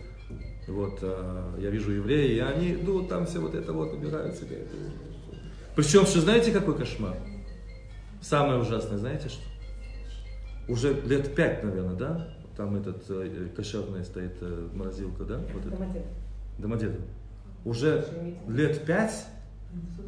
Вот, 0.67 0.99
а, 1.01 1.55
я 1.59 1.69
вижу 1.69 1.91
евреи, 1.91 2.35
и 2.35 2.39
они, 2.39 2.77
ну, 2.81 3.05
там 3.05 3.25
все 3.25 3.39
вот 3.39 3.53
это 3.53 3.73
вот 3.73 3.93
убирают 3.93 4.35
себе. 4.35 4.65
Причем, 5.75 6.05
что 6.05 6.21
знаете, 6.21 6.51
какой 6.51 6.75
кошмар? 6.77 7.15
Самое 8.21 8.59
ужасное, 8.59 8.97
знаете 8.97 9.29
что? 9.29 9.43
Уже 10.67 10.93
лет 11.01 11.33
пять, 11.35 11.63
наверное, 11.63 11.95
да? 11.95 12.27
Там 12.55 12.75
этот 12.75 13.03
э, 13.09 13.49
кошерная 13.55 14.03
стоит 14.03 14.37
э, 14.41 14.67
морозилка, 14.73 15.23
да? 15.23 15.39
Вот 15.53 15.65
это. 15.65 15.87
Домодедово. 16.59 17.01
Уже 17.65 18.05
лет 18.47 18.85
пять, 18.85 19.25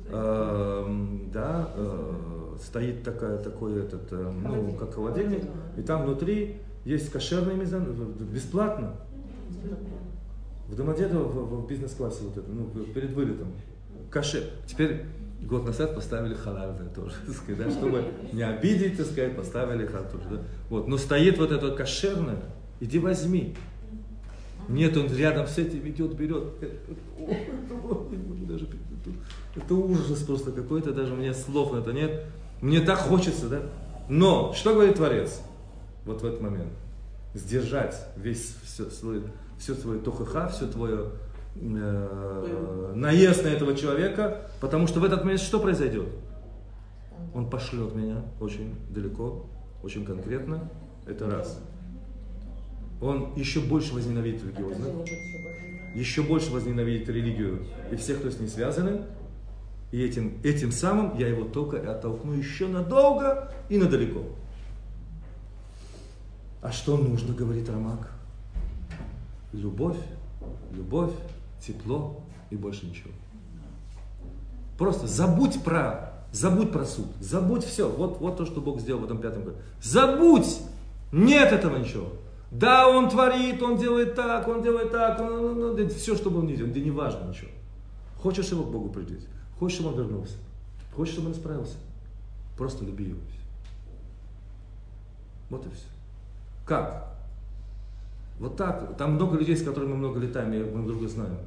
э, 0.10 0.88
да, 1.34 1.72
э, 1.76 2.56
стоит 2.62 3.04
такая, 3.04 3.40
такой 3.40 3.80
этот, 3.80 4.12
э, 4.12 4.32
ну, 4.32 4.74
как 4.74 4.94
холодильник, 4.94 5.44
и 5.78 5.82
там 5.82 6.06
внутри 6.06 6.58
есть 6.86 7.12
кошерный 7.12 7.56
мизан, 7.56 7.86
бесплатно. 8.32 8.96
В 10.68 10.76
Домодедово 10.76 11.24
в, 11.24 11.64
в 11.64 11.68
бизнес-классе 11.68 12.24
вот 12.24 12.38
это, 12.38 12.50
ну, 12.50 12.68
перед 12.94 13.12
вылетом. 13.12 13.48
Кашер. 14.10 14.44
Теперь 14.68 15.06
год 15.46 15.66
назад 15.66 15.96
поставили 15.96 16.34
халальное 16.34 16.90
тоже, 16.90 17.16
так 17.26 17.36
сказать, 17.36 17.58
да, 17.58 17.72
чтобы 17.72 18.06
не 18.32 18.44
обидеть, 18.44 18.98
так 18.98 19.06
сказать, 19.06 19.36
поставили 19.36 19.86
халаль 19.86 20.10
тоже. 20.10 20.24
Да. 20.30 20.42
Вот. 20.70 20.88
Но 20.88 20.98
стоит 20.98 21.38
вот 21.38 21.52
это 21.52 21.72
кошерное, 21.72 22.40
иди 22.80 23.00
возьми. 23.00 23.56
Нет, 24.70 24.96
он 24.96 25.14
рядом 25.14 25.48
с 25.48 25.58
этим 25.58 25.88
идет, 25.88 26.16
берет. 26.16 26.44
Даже, 28.48 28.68
это 29.56 29.74
ужас 29.76 30.20
просто 30.24 30.52
какой-то, 30.52 30.94
даже 30.94 31.14
меня 31.14 31.34
слов 31.34 31.74
на 31.74 31.80
это 31.80 31.92
нет. 31.92 32.26
Мне 32.62 32.80
так 32.80 32.98
хочется, 32.98 33.50
да? 33.50 33.62
Но, 34.08 34.54
что 34.54 34.74
говорит 34.74 34.96
Творец? 34.96 35.42
Вот 36.06 36.22
в 36.22 36.26
этот 36.26 36.42
момент. 36.42 36.72
Сдержать 37.34 37.96
весь 38.16 38.56
все 38.64 38.90
свой, 38.90 39.24
все 39.58 39.74
свое 39.74 40.00
тухаха, 40.00 40.48
все 40.48 40.68
твое 40.68 41.10
э, 41.56 42.94
наезд 42.96 43.44
на 43.44 43.50
этого 43.50 43.76
человека, 43.76 44.50
потому 44.60 44.88
что 44.88 45.00
в 45.00 45.04
этот 45.04 45.24
момент 45.24 45.42
что 45.42 45.60
произойдет? 45.60 46.08
Он 47.34 47.50
пошлет 47.50 47.96
меня 47.96 48.22
очень 48.40 48.76
далеко, 48.90 49.46
очень 49.82 50.06
конкретно. 50.06 50.70
Это 51.06 51.30
раз 51.30 51.60
он 53.04 53.34
еще 53.36 53.60
больше 53.60 53.94
возненавидит 53.94 54.44
религиозных, 54.44 54.88
еще 55.94 56.24
больше 56.24 56.52
возненавидит 56.52 57.10
религию 57.10 57.66
и 57.92 57.96
всех, 57.96 58.20
кто 58.20 58.32
с 58.32 58.40
ней 58.40 58.48
связаны. 58.48 59.02
И 59.92 60.02
этим, 60.02 60.40
этим 60.44 60.72
самым 60.72 61.18
я 61.20 61.28
его 61.28 61.44
только 61.44 61.78
оттолкну 61.92 62.34
еще 62.34 62.68
надолго 62.68 63.54
и 63.70 63.78
надалеко. 63.78 64.24
А 66.62 66.72
что 66.72 66.98
нужно, 66.98 67.36
говорит 67.36 67.70
Рамак? 67.70 68.12
Любовь, 69.52 69.98
любовь, 70.72 71.12
тепло 71.66 72.22
и 72.50 72.56
больше 72.56 72.86
ничего. 72.86 73.12
Просто 74.78 75.08
забудь 75.08 75.64
про, 75.64 76.14
забудь 76.32 76.72
про 76.72 76.86
суд, 76.86 77.08
забудь 77.20 77.64
все. 77.64 77.90
Вот, 77.90 78.20
вот 78.20 78.38
то, 78.38 78.46
что 78.46 78.62
Бог 78.62 78.80
сделал 78.80 79.02
в 79.02 79.06
этом 79.06 79.20
пятом 79.20 79.44
году. 79.44 79.58
Забудь! 79.82 80.60
Нет 81.12 81.52
этого 81.52 81.78
ничего. 81.78 82.08
Да, 82.52 82.88
он 82.88 83.10
творит, 83.10 83.62
он 83.62 83.78
делает 83.78 84.16
так, 84.16 84.48
он 84.48 84.62
делает 84.62 84.92
так, 84.92 85.20
он, 85.20 85.34
он, 85.34 85.64
он, 85.64 85.80
он, 85.80 85.90
все, 85.90 86.16
что 86.16 86.30
он 86.30 86.46
ни 86.46 86.56
делал, 86.56 86.72
да 86.72 86.80
не 86.80 86.92
важно 86.92 87.30
ничего. 87.30 87.50
Хочешь 88.20 88.48
его 88.50 88.64
к 88.64 88.72
Богу 88.72 88.90
придет, 88.90 89.22
хочешь, 89.60 89.80
чтобы 89.80 89.96
он 89.96 90.04
вернулся, 90.04 90.36
хочешь, 90.96 91.14
чтобы 91.14 91.28
он 91.30 91.34
исправился, 91.34 91.78
просто 92.58 92.86
люби 92.86 93.06
его. 93.06 93.20
Вот 95.50 95.66
и 95.66 95.70
все. 95.70 95.86
Как? 96.66 97.13
Вот 98.40 98.58
так. 98.58 98.98
Там 98.98 99.14
много 99.14 99.38
людей, 99.38 99.56
с 99.56 99.64
которыми 99.64 99.92
мы 99.92 99.98
много 99.98 100.20
летаем, 100.20 100.50
мы 100.52 100.84
друг 100.84 100.88
друга 100.88 101.08
знаем. 101.08 101.38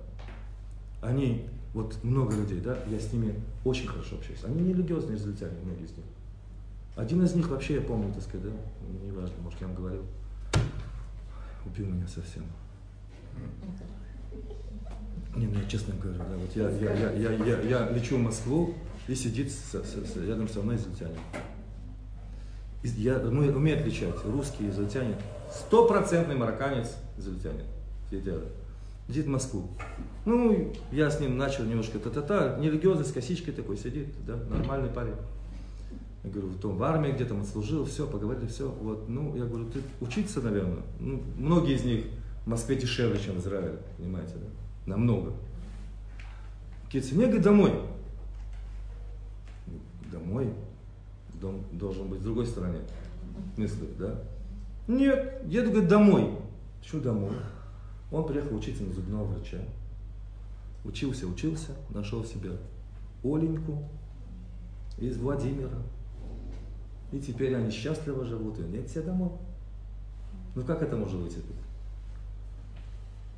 Они, 1.03 1.47
вот 1.75 2.03
много 2.03 2.35
людей, 2.35 2.61
да, 2.61 2.79
я 2.91 2.99
с 2.99 3.13
ними 3.13 3.35
очень 3.65 3.87
хорошо 3.87 4.17
общаюсь. 4.17 4.43
Они 4.45 4.61
не 4.63 4.73
религиозные 4.73 5.17
израильтяне, 5.17 5.53
многие 5.65 5.85
из 5.85 5.91
них. 5.91 6.07
Один 6.97 7.23
из 7.23 7.35
них 7.35 7.49
вообще, 7.49 7.75
я 7.75 7.81
помню, 7.83 8.13
так 8.15 8.23
сказать, 8.23 8.47
да, 8.47 8.53
не 9.05 9.11
важно, 9.13 9.35
может, 9.43 9.61
я 9.61 9.67
вам 9.67 9.77
говорил 9.77 10.03
убил 11.67 11.87
меня 11.87 12.07
совсем. 12.07 12.45
Не, 15.35 15.47
ну 15.49 15.59
я 15.61 15.69
честно 15.69 15.95
говорю, 16.01 16.19
да, 16.19 16.37
вот 16.37 16.57
я, 16.57 16.71
я, 16.71 17.11
я, 17.11 17.11
я, 17.13 17.45
я, 17.45 17.61
я 17.63 17.91
лечу 17.91 18.17
в 18.17 18.21
Москву, 18.21 18.75
и 19.09 19.15
сидит 19.15 19.53
со- 19.53 19.85
со- 19.85 20.07
со- 20.07 20.25
рядом 20.25 20.49
со 20.49 20.63
мной 20.63 20.77
израильтянин. 20.77 21.19
Из- 22.83 22.97
Я 22.97 23.19
мы 23.19 23.53
умею 23.55 23.79
отличать 23.81 24.15
русский 24.25 24.69
израильтянин. 24.71 25.17
Стопроцентный 25.59 26.35
марокканец 26.35 26.97
израильтянин. 27.17 27.65
Рядом. 28.11 28.43
Сидит 29.09 29.27
в 29.27 29.29
Москву. 29.29 29.69
Ну, 30.25 30.73
я 30.93 31.11
с 31.11 31.21
ним 31.21 31.39
начал 31.39 31.65
немножко 31.65 31.99
та-та-та, 31.99 32.57
нерелигиозный, 32.59 33.05
с 33.05 33.13
косичкой 33.13 33.55
такой 33.55 33.77
сидит, 33.77 34.09
да, 34.27 34.37
нормальный 34.37 34.89
парень. 34.89 35.15
Я 36.25 36.31
говорю, 36.31 36.49
в 36.49 36.59
том 36.59 36.77
в 36.77 36.83
армии 36.83 37.13
где-то 37.13 37.35
он 37.35 37.45
служил, 37.45 37.85
все, 37.85 38.07
поговорили, 38.07 38.47
все. 38.47 38.69
Вот, 38.69 39.09
ну, 39.09 39.37
я 39.37 39.45
говорю, 39.45 39.71
ты 39.71 39.81
учиться, 40.01 40.41
наверное. 40.41 40.83
Ну, 40.99 41.23
многие 41.37 41.77
из 41.77 41.85
них 41.85 42.07
в 42.45 42.49
Москве 42.49 42.77
дешевле, 42.77 43.19
чем 43.21 43.37
в 43.37 43.39
Израиле, 43.39 43.79
понимаете, 43.97 44.35
да? 44.35 44.91
Намного. 44.91 45.33
Китси, 46.91 47.15
мне 47.15 47.27
говорит, 47.27 47.45
домой. 47.45 47.73
Домой? 50.11 50.53
Дом 51.35 51.65
должен 51.73 52.09
быть 52.09 52.21
в 52.21 52.25
другой 52.25 52.47
стороне. 52.47 52.81
Мысли, 53.57 53.87
да? 53.99 54.21
Нет, 54.89 55.43
еду, 55.47 55.71
говорит, 55.71 55.89
домой. 55.89 56.39
Что 56.83 57.01
домой? 57.01 57.33
Он 58.13 58.27
приехал 58.27 58.57
учиться 58.57 58.85
на 58.85 58.93
зубного 58.93 59.25
врача. 59.25 59.59
Учился, 60.85 61.27
учился, 61.27 61.73
нашел 61.91 62.25
себе 62.25 62.53
Оленьку 63.25 63.89
из 64.99 65.17
Владимира. 65.19 65.83
И 67.13 67.19
теперь 67.19 67.55
они 67.57 67.71
счастливо 67.71 68.25
живут, 68.25 68.59
и 68.59 68.63
нет 68.63 68.89
все 68.89 69.03
домой. 69.03 69.31
Ну 70.55 70.63
как 70.65 70.83
это 70.83 70.97
может 70.97 71.21
быть? 71.21 71.37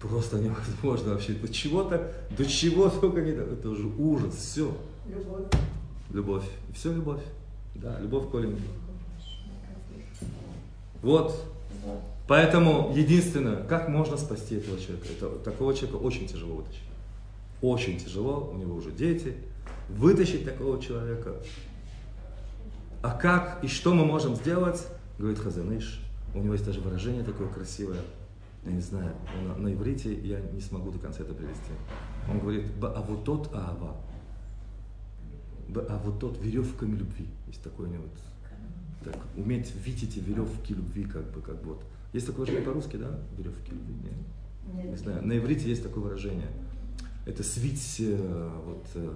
Просто 0.00 0.38
невозможно 0.38 1.12
вообще. 1.12 1.32
До 1.32 1.48
чего-то, 1.48 2.12
до 2.36 2.44
чего 2.44 2.88
только 2.88 3.22
не 3.22 3.30
Это 3.30 3.68
уже 3.68 3.86
ужас, 3.86 4.34
все. 4.34 4.76
Любовь. 5.08 5.46
Любовь. 6.10 6.44
Все 6.74 6.92
любовь. 6.92 7.22
Да, 7.74 7.98
любовь 7.98 8.30
к 8.30 8.34
Оленьке. 8.34 8.62
Вот. 11.02 11.44
Поэтому 12.26 12.92
единственное, 12.94 13.62
как 13.64 13.88
можно 13.88 14.16
спасти 14.18 14.56
этого 14.56 14.78
человека? 14.78 15.06
Это, 15.16 15.30
такого 15.38 15.74
человека 15.74 15.96
очень 15.96 16.26
тяжело 16.26 16.56
вытащить. 16.56 16.82
Очень 17.62 17.98
тяжело, 17.98 18.50
у 18.52 18.56
него 18.58 18.76
уже 18.76 18.90
дети. 18.92 19.34
Вытащить 19.88 20.44
такого 20.44 20.80
человека. 20.80 21.36
А 23.02 23.10
как 23.12 23.64
и 23.64 23.68
что 23.68 23.94
мы 23.94 24.04
можем 24.04 24.34
сделать? 24.34 24.86
Говорит 25.18 25.38
Хазаныш. 25.38 26.02
У 26.34 26.38
него 26.38 26.52
есть 26.52 26.66
даже 26.66 26.80
выражение 26.80 27.24
такое 27.24 27.48
красивое. 27.48 28.00
Я 28.64 28.72
не 28.72 28.80
знаю, 28.80 29.14
на, 29.46 29.56
на 29.56 29.72
иврите 29.72 30.12
я 30.12 30.40
не 30.40 30.60
смогу 30.60 30.90
до 30.90 30.98
конца 30.98 31.22
это 31.22 31.32
привести. 31.32 31.72
Он 32.28 32.40
говорит, 32.40 32.66
а 32.82 33.04
вот 33.08 33.24
тот 33.24 33.50
ава. 33.54 33.96
А 35.74 36.02
вот 36.04 36.18
тот 36.18 36.38
веревками 36.42 36.96
любви. 36.96 37.26
Есть 37.46 37.62
такой 37.62 37.86
у 37.86 37.88
него 37.90 38.04
так, 39.04 39.16
уметь 39.36 39.72
видеть 39.84 40.16
эти 40.16 40.24
веревки 40.24 40.74
любви, 40.74 41.04
как 41.04 41.30
бы, 41.32 41.40
как 41.40 41.64
вот. 41.64 41.82
Есть 42.12 42.26
такое 42.26 42.46
выражение 42.46 42.66
по-русски, 42.66 42.96
да? 42.96 43.18
Веревки 43.36 43.70
любви? 43.70 43.94
Нет? 44.74 44.90
Не 44.90 44.96
знаю. 44.96 45.26
На 45.26 45.36
иврите 45.36 45.68
есть 45.68 45.82
такое 45.82 46.04
выражение. 46.04 46.48
Это 47.26 47.42
свить, 47.42 47.96
э, 48.00 48.50
вот, 48.64 48.86
э, 48.94 49.12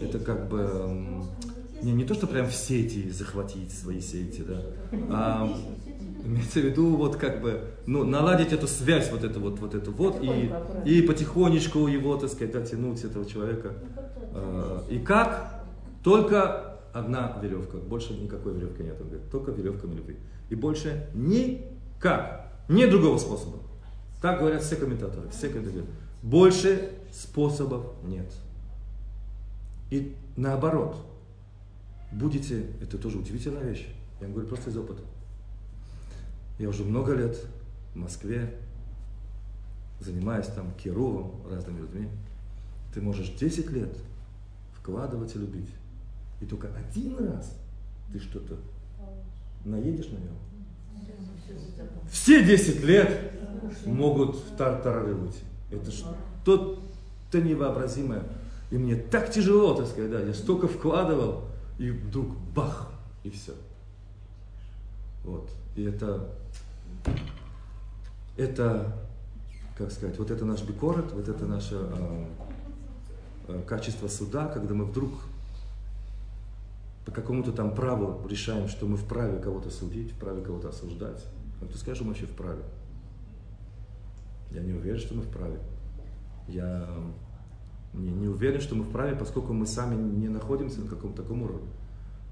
это 0.00 0.18
как 0.18 0.48
бы, 0.48 1.24
не, 1.82 1.92
не 1.92 2.04
то, 2.04 2.14
что 2.14 2.26
прям 2.26 2.48
в 2.48 2.54
сети 2.54 3.10
захватить 3.10 3.72
свои 3.72 4.00
сети, 4.00 4.42
да, 4.42 4.60
а 5.10 5.56
имеется 6.24 6.60
в 6.60 6.64
виду 6.64 6.96
вот 6.96 7.16
как 7.16 7.40
бы, 7.40 7.60
ну, 7.86 8.04
наладить 8.04 8.52
эту 8.52 8.66
связь, 8.66 9.10
вот 9.12 9.24
эту 9.24 9.40
вот, 9.40 9.60
вот 9.60 9.74
эту 9.74 9.92
вот, 9.92 10.22
и, 10.22 10.50
и 10.84 11.02
потихонечку 11.02 11.86
его, 11.86 12.16
так 12.16 12.30
сказать, 12.30 12.54
оттянуть 12.54 13.04
этого 13.04 13.26
человека. 13.26 13.74
А, 14.32 14.84
И 14.88 14.98
как? 14.98 15.64
Только 16.02 16.73
одна 16.94 17.36
веревка, 17.42 17.78
больше 17.78 18.14
никакой 18.14 18.54
веревки 18.54 18.82
нет, 18.82 18.98
он 19.00 19.08
говорит, 19.08 19.30
только 19.30 19.50
веревками 19.50 19.94
любви. 19.94 20.16
И 20.48 20.54
больше 20.54 21.08
никак, 21.12 22.52
нет 22.68 22.88
другого 22.88 23.18
способа. 23.18 23.58
Так 24.22 24.38
говорят 24.38 24.62
все 24.62 24.76
комментаторы, 24.76 25.28
все 25.28 25.48
комментаторы. 25.48 25.84
Больше 26.22 26.92
способов 27.12 27.84
нет. 28.04 28.32
И 29.90 30.16
наоборот, 30.36 30.96
будете, 32.12 32.66
это 32.80 32.96
тоже 32.96 33.18
удивительная 33.18 33.64
вещь, 33.64 33.86
я 34.20 34.28
говорю 34.28 34.46
просто 34.46 34.70
из 34.70 34.76
опыта. 34.76 35.02
Я 36.58 36.68
уже 36.68 36.84
много 36.84 37.14
лет 37.14 37.36
в 37.92 37.96
Москве, 37.96 38.54
занимаюсь 40.00 40.46
там 40.46 40.72
Кировом, 40.74 41.42
разными 41.50 41.80
людьми. 41.80 42.08
Ты 42.94 43.00
можешь 43.00 43.30
10 43.30 43.70
лет 43.70 43.98
вкладывать 44.72 45.34
и 45.34 45.38
любить. 45.40 45.68
И 46.44 46.46
только 46.46 46.68
один 46.76 47.16
раз 47.26 47.56
ты 48.12 48.18
что-то 48.18 48.58
наедешь 49.64 50.08
на 50.08 50.18
нем. 50.18 50.36
Все 52.10 52.44
10 52.44 52.84
лет 52.84 53.32
могут 53.86 54.36
в. 54.58 55.42
Это 55.70 55.90
что-то 55.90 57.40
невообразимое. 57.40 58.24
И 58.70 58.76
мне 58.76 58.94
так 58.94 59.30
тяжело, 59.30 59.72
так 59.72 59.86
сказать, 59.86 60.10
да, 60.10 60.20
я 60.20 60.34
столько 60.34 60.68
вкладывал, 60.68 61.46
и 61.78 61.88
вдруг 61.90 62.36
бах, 62.54 62.92
и 63.22 63.30
все. 63.30 63.54
Вот. 65.24 65.48
И 65.76 65.84
это, 65.84 66.28
это, 68.36 68.94
как 69.78 69.90
сказать, 69.90 70.18
вот 70.18 70.30
это 70.30 70.44
наш 70.44 70.62
бикорот, 70.62 71.10
вот 71.12 71.26
это 71.26 71.46
наше 71.46 71.88
э, 73.48 73.62
качество 73.66 74.08
суда, 74.08 74.46
когда 74.48 74.74
мы 74.74 74.84
вдруг 74.84 75.10
по 77.04 77.12
какому-то 77.12 77.52
там 77.52 77.74
праву 77.74 78.26
решаем, 78.28 78.68
что 78.68 78.86
мы 78.86 78.96
вправе 78.96 79.38
кого-то 79.38 79.70
судить, 79.70 80.12
вправе 80.12 80.42
кого-то 80.42 80.70
осуждать. 80.70 81.24
А 81.60 81.66
кто 81.66 81.76
скажет, 81.76 81.96
что 81.96 82.04
мы 82.04 82.10
вообще 82.10 82.26
вправе? 82.26 82.62
Я 84.50 84.62
не 84.62 84.72
уверен, 84.72 84.98
что 84.98 85.14
мы 85.14 85.22
вправе. 85.22 85.58
Я 86.48 86.88
не, 87.92 88.10
не 88.10 88.28
уверен, 88.28 88.60
что 88.60 88.74
мы 88.74 88.84
вправе, 88.84 89.16
поскольку 89.16 89.52
мы 89.52 89.66
сами 89.66 89.94
не 89.94 90.28
находимся 90.28 90.80
на 90.80 90.88
каком-то 90.88 91.22
таком 91.22 91.42
уровне. 91.42 91.68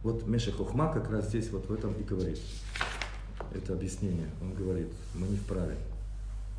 Вот 0.02 0.26
Меша 0.26 0.52
Хохма 0.52 0.92
как 0.92 1.10
раз 1.10 1.28
здесь 1.28 1.50
вот 1.50 1.68
в 1.68 1.72
этом 1.72 1.92
и 1.94 2.02
говорит. 2.02 2.40
Это 3.54 3.74
объяснение. 3.74 4.28
Он 4.40 4.54
говорит, 4.54 4.88
мы 5.14 5.28
не 5.28 5.36
вправе. 5.36 5.76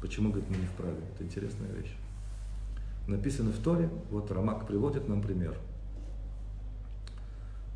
Почему, 0.01 0.29
говорит, 0.29 0.49
мы 0.49 0.57
не 0.57 0.65
вправе? 0.65 0.97
Это 1.13 1.23
интересная 1.23 1.71
вещь. 1.71 1.95
Написано 3.07 3.51
в 3.51 3.57
Торе, 3.57 3.89
вот 4.11 4.31
Рамак 4.31 4.67
приводит 4.67 5.09
нам 5.09 5.21
пример. 5.21 5.57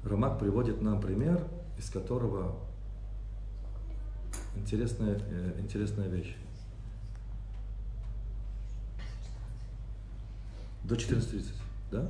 Рамак 0.04 0.40
приводит 0.40 0.82
нам 0.82 1.02
пример, 1.02 1.48
из 1.78 1.90
которого 1.90 2.56
интересная, 4.56 5.20
э, 5.30 5.60
интересная 5.60 6.08
вещь. 6.08 6.36
До 10.84 10.96
14.30, 10.96 11.54
да? 11.92 12.10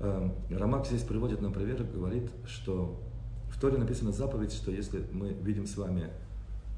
Эм, 0.00 0.32
Рамак 0.50 0.86
здесь 0.86 1.02
приводит 1.02 1.40
нам 1.40 1.52
пример 1.52 1.82
и 1.82 1.84
говорит, 1.84 2.30
что 2.46 3.00
в 3.50 3.60
Торе 3.60 3.78
написана 3.78 4.12
заповедь, 4.12 4.52
что 4.52 4.70
если 4.70 5.04
мы 5.12 5.32
видим 5.32 5.66
с 5.66 5.76
вами 5.76 6.10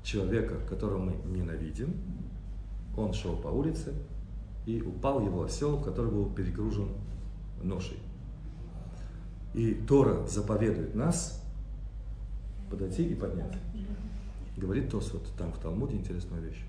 человека, 0.02 0.56
которого 0.68 0.98
мы 0.98 1.14
ненавидим, 1.24 1.94
он 2.96 3.12
шел 3.12 3.36
по 3.36 3.48
улице, 3.48 3.94
и 4.66 4.80
упал 4.80 5.24
его 5.24 5.42
осел, 5.42 5.80
который 5.80 6.10
был 6.10 6.26
перегружен 6.30 6.88
ношей. 7.62 7.98
И 9.54 9.74
Тора 9.74 10.26
заповедует 10.26 10.94
нас 10.94 11.42
подойти 12.70 13.04
и 13.06 13.14
поднять. 13.14 13.54
Говорит 14.56 14.90
Тос, 14.90 15.12
вот 15.12 15.26
там 15.36 15.52
в 15.52 15.58
Талмуде 15.58 15.96
интересную 15.96 16.42
вещь. 16.42 16.64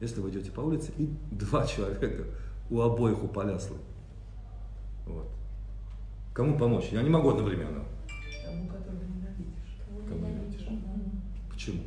Если 0.00 0.20
вы 0.20 0.30
идете 0.30 0.50
по 0.50 0.60
улице, 0.60 0.92
и 0.98 1.08
два 1.30 1.66
человека, 1.66 2.24
у 2.70 2.80
обоих 2.80 3.18
ослы. 3.34 3.76
Вот. 5.06 5.28
Кому 6.34 6.58
помочь? 6.58 6.88
Я 6.92 7.02
не 7.02 7.10
могу 7.10 7.30
одновременно. 7.30 7.84
Тому, 8.44 8.68
которого 8.68 9.02
ненавидишь. 9.02 9.78
Кому 10.08 10.26
ненавидишь? 10.26 10.68
Почему? 11.50 11.82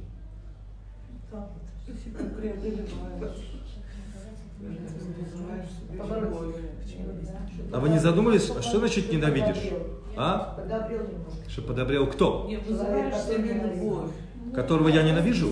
А 7.72 7.80
вы 7.80 7.90
не 7.90 8.00
задумались, 8.00 8.50
а 8.50 8.62
что 8.62 8.80
значит 8.80 9.12
ненавидишь? 9.12 9.72
А? 10.18 10.56
Подобрел 10.56 11.08
немножко. 11.08 11.50
Что 11.50 11.62
подобрел 11.62 12.08
кто? 12.08 12.50
Себе 12.50 13.54
любовь. 13.54 14.12
Которого 14.54 14.90
я 14.90 15.04
ненавижу? 15.04 15.50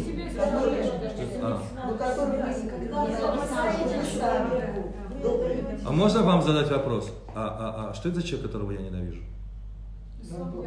А. 1.42 1.62
Ну, 1.86 1.92
не 1.92 2.42
записали. 3.94 4.60
А 5.86 5.92
можно 5.92 6.24
вам 6.24 6.42
задать 6.42 6.70
вопрос? 6.70 7.14
А, 7.34 7.88
а, 7.88 7.90
а 7.90 7.94
что 7.94 8.10
это 8.10 8.20
за 8.20 8.28
человек, 8.28 8.48
которого 8.48 8.72
я 8.72 8.82
ненавижу? 8.82 9.22
Сам 10.22 10.62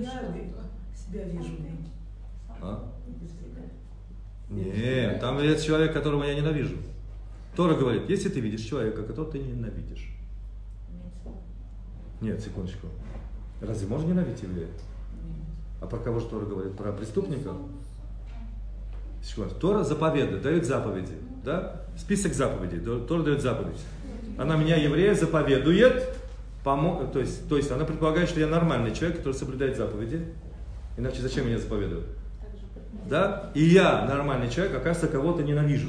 я 0.00 0.22
себя 0.94 1.24
вижу. 1.24 1.52
А? 2.60 2.92
Нет, 4.50 5.20
там 5.20 5.42
есть 5.42 5.64
человек, 5.66 5.92
которого 5.92 6.24
я 6.24 6.34
ненавижу. 6.34 6.76
Тора 7.56 7.74
говорит, 7.74 8.08
если 8.08 8.28
ты 8.28 8.40
видишь 8.40 8.60
человека, 8.60 9.02
которого 9.02 9.32
ты 9.32 9.38
ненавидишь. 9.38 10.15
Нет, 12.20 12.40
секундочку. 12.40 12.88
Разве 13.60 13.88
можно 13.88 14.08
ненавидеть 14.08 14.42
еврея? 14.42 14.68
А 15.80 15.86
про 15.86 15.98
кого 15.98 16.20
же 16.20 16.26
Тора 16.26 16.46
говорит? 16.46 16.76
Про 16.76 16.92
преступника? 16.92 17.52
Секунду. 19.22 19.54
Тора 19.54 19.82
заповедует, 19.82 20.42
дает 20.42 20.66
заповеди. 20.66 21.14
Да? 21.44 21.82
Список 21.96 22.34
заповедей. 22.34 22.78
Тора 22.80 23.22
дает 23.22 23.42
заповедь. 23.42 23.80
Она 24.38 24.56
меня, 24.56 24.76
еврея, 24.76 25.14
заповедует, 25.14 26.08
помо... 26.62 27.04
то, 27.12 27.20
есть, 27.20 27.48
то 27.48 27.56
есть 27.56 27.70
она 27.70 27.84
предполагает, 27.84 28.28
что 28.28 28.40
я 28.40 28.46
нормальный 28.46 28.94
человек, 28.94 29.18
который 29.18 29.34
соблюдает 29.34 29.76
заповеди. 29.76 30.26
Иначе 30.96 31.22
зачем 31.22 31.46
меня 31.46 31.58
заповедуют? 31.58 32.06
Да? 33.08 33.50
И 33.54 33.64
я, 33.64 34.04
нормальный 34.06 34.50
человек, 34.50 34.76
оказывается, 34.76 35.08
кого-то 35.08 35.42
ненавижу. 35.42 35.88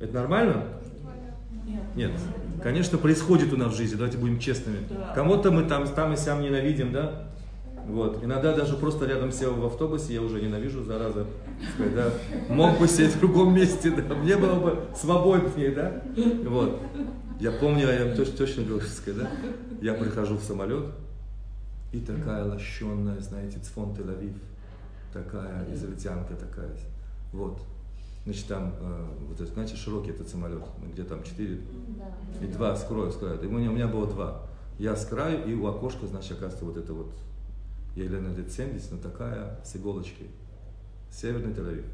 Это 0.00 0.12
нормально? 0.12 0.64
Нет. 1.94 2.12
Конечно, 2.64 2.96
происходит 2.96 3.52
у 3.52 3.58
нас 3.58 3.74
в 3.74 3.76
жизни, 3.76 3.96
давайте 3.96 4.16
будем 4.16 4.38
честными. 4.38 4.78
Кого-то 5.14 5.50
мы 5.50 5.64
там, 5.64 5.86
там 5.86 6.14
и 6.14 6.16
сам 6.16 6.40
ненавидим, 6.40 6.92
да? 6.92 7.28
Вот. 7.86 8.24
Иногда 8.24 8.56
даже 8.56 8.78
просто 8.78 9.04
рядом 9.04 9.32
сел 9.32 9.52
в 9.52 9.66
автобусе, 9.66 10.14
я 10.14 10.22
уже 10.22 10.40
ненавижу, 10.40 10.82
зараза. 10.82 11.26
Да? 11.94 12.10
Мог 12.48 12.78
бы 12.78 12.88
сидеть 12.88 13.16
в 13.16 13.20
другом 13.20 13.54
месте, 13.54 13.90
да? 13.90 14.14
мне 14.14 14.38
было 14.38 14.58
бы 14.58 14.80
свободнее, 14.96 15.72
да? 15.72 16.02
Вот. 16.48 16.80
Я 17.38 17.52
помню, 17.52 17.86
я 17.86 18.16
точно, 18.16 18.64
говорю, 18.64 18.86
да? 19.08 19.30
Я 19.82 19.92
прихожу 19.92 20.38
в 20.38 20.42
самолет, 20.42 20.86
и 21.92 22.00
такая 22.00 22.46
лощенная, 22.46 23.20
знаете, 23.20 23.58
цфон 23.58 23.90
Тель-Авив, 23.90 24.38
такая 25.12 25.66
израильтянка 25.70 26.34
такая. 26.34 26.70
Вот. 27.30 27.60
Значит, 28.24 28.46
там, 28.46 28.74
э, 28.80 29.06
вот 29.28 29.38
знаете, 29.48 29.76
широкий 29.76 30.10
этот 30.10 30.28
самолет, 30.28 30.62
где 30.92 31.04
там 31.04 31.22
четыре, 31.22 31.60
и 32.40 32.46
два 32.46 32.74
с 32.74 32.84
краю, 32.84 33.12
с 33.12 33.16
краю. 33.16 33.42
И 33.42 33.46
у 33.46 33.50
меня, 33.50 33.70
у 33.70 33.74
меня 33.74 33.86
было 33.86 34.06
два. 34.06 34.46
Я 34.78 34.96
с 34.96 35.04
краю, 35.04 35.46
и 35.46 35.54
у 35.54 35.66
окошка, 35.66 36.06
значит, 36.06 36.32
оказывается, 36.32 36.64
вот 36.64 36.76
это 36.78 36.94
вот 36.94 37.12
Елена 37.94 38.34
лет 38.34 38.50
70, 38.50 38.92
но 38.92 38.98
такая 38.98 39.60
с 39.62 39.76
иголочки. 39.76 40.24
Северный 41.10 41.52
Тель-Авив. 41.52 41.84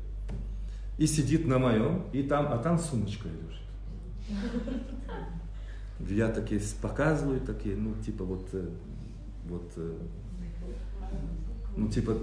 И 0.98 1.06
сидит 1.06 1.46
на 1.46 1.58
моем, 1.58 2.04
и 2.12 2.22
там, 2.22 2.46
а 2.50 2.58
там 2.58 2.78
сумочка 2.78 3.28
лежит. 3.28 3.60
Я 6.08 6.28
такие 6.28 6.60
показываю, 6.80 7.40
такие, 7.40 7.76
ну, 7.76 7.94
типа 7.96 8.24
вот, 8.24 8.48
э, 8.52 8.68
вот, 9.46 9.70
э, 9.76 9.98
ну, 11.76 11.88
типа, 11.88 12.16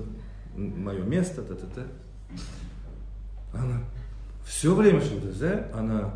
мое 0.55 1.03
место, 1.03 1.43
та-та-та. 1.43 1.84
Она 3.53 3.82
все 4.48 4.74
время, 4.74 5.02
что 5.02 5.16
да, 5.39 5.68
она, 5.74 6.14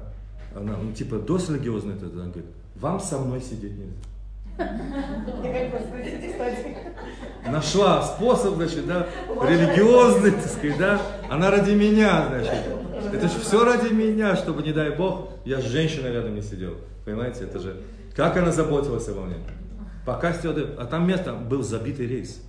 она, 0.55 0.77
ну, 0.81 0.93
типа, 0.93 1.17
дос 1.17 1.49
религиозная, 1.49 1.95
она 1.95 2.07
говорит, 2.07 2.45
вам 2.75 2.99
со 2.99 3.19
мной 3.19 3.41
сидеть 3.41 3.73
нельзя. 3.77 3.93
Нашла 7.47 8.03
способ, 8.03 8.55
значит, 8.55 8.87
да, 8.87 9.07
религиозный, 9.47 10.31
так 10.31 10.45
сказать, 10.45 10.77
да. 10.77 11.01
Она 11.29 11.51
ради 11.51 11.71
меня, 11.71 12.27
значит. 12.27 12.53
Это 13.13 13.27
же 13.27 13.39
все 13.39 13.65
ради 13.65 13.93
меня, 13.93 14.35
чтобы, 14.35 14.63
не 14.63 14.71
дай 14.71 14.95
бог, 14.95 15.29
я 15.45 15.59
с 15.59 15.65
женщиной 15.65 16.11
рядом 16.11 16.35
не 16.35 16.41
сидел. 16.41 16.75
Понимаете, 17.05 17.45
это 17.45 17.59
же... 17.59 17.81
Как 18.15 18.37
она 18.37 18.51
заботилась 18.51 19.07
обо 19.07 19.21
мне. 19.21 19.37
Пока 20.05 20.33
стюарды... 20.33 20.67
А 20.77 20.85
там 20.85 21.07
место 21.07 21.33
был 21.33 21.63
забитый 21.63 22.07
рейс. 22.07 22.41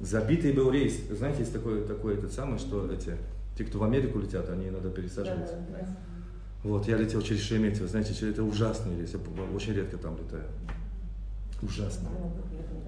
Забитый 0.00 0.52
был 0.52 0.70
рейс. 0.70 0.98
Знаете, 1.10 1.40
есть 1.40 1.52
такой, 1.52 1.82
такой 1.82 2.14
этот 2.14 2.32
самый, 2.32 2.58
что 2.58 2.90
эти, 2.90 3.16
те, 3.60 3.66
кто 3.66 3.78
в 3.78 3.84
Америку 3.84 4.18
летят, 4.18 4.48
они 4.48 4.68
иногда 4.68 4.88
пересаживаются. 4.88 5.54
Да, 5.54 5.78
да, 5.78 5.84
да. 5.84 5.96
Вот, 6.62 6.88
я 6.88 6.96
летел 6.96 7.20
через 7.20 7.42
Шереметьево, 7.42 7.88
знаете, 7.88 8.14
это 8.28 8.42
ужасный 8.42 8.96
рейс, 8.98 9.12
я 9.12 9.20
очень 9.54 9.74
редко 9.74 9.98
там 9.98 10.16
летаю. 10.16 10.44
Ужасно. 11.62 12.08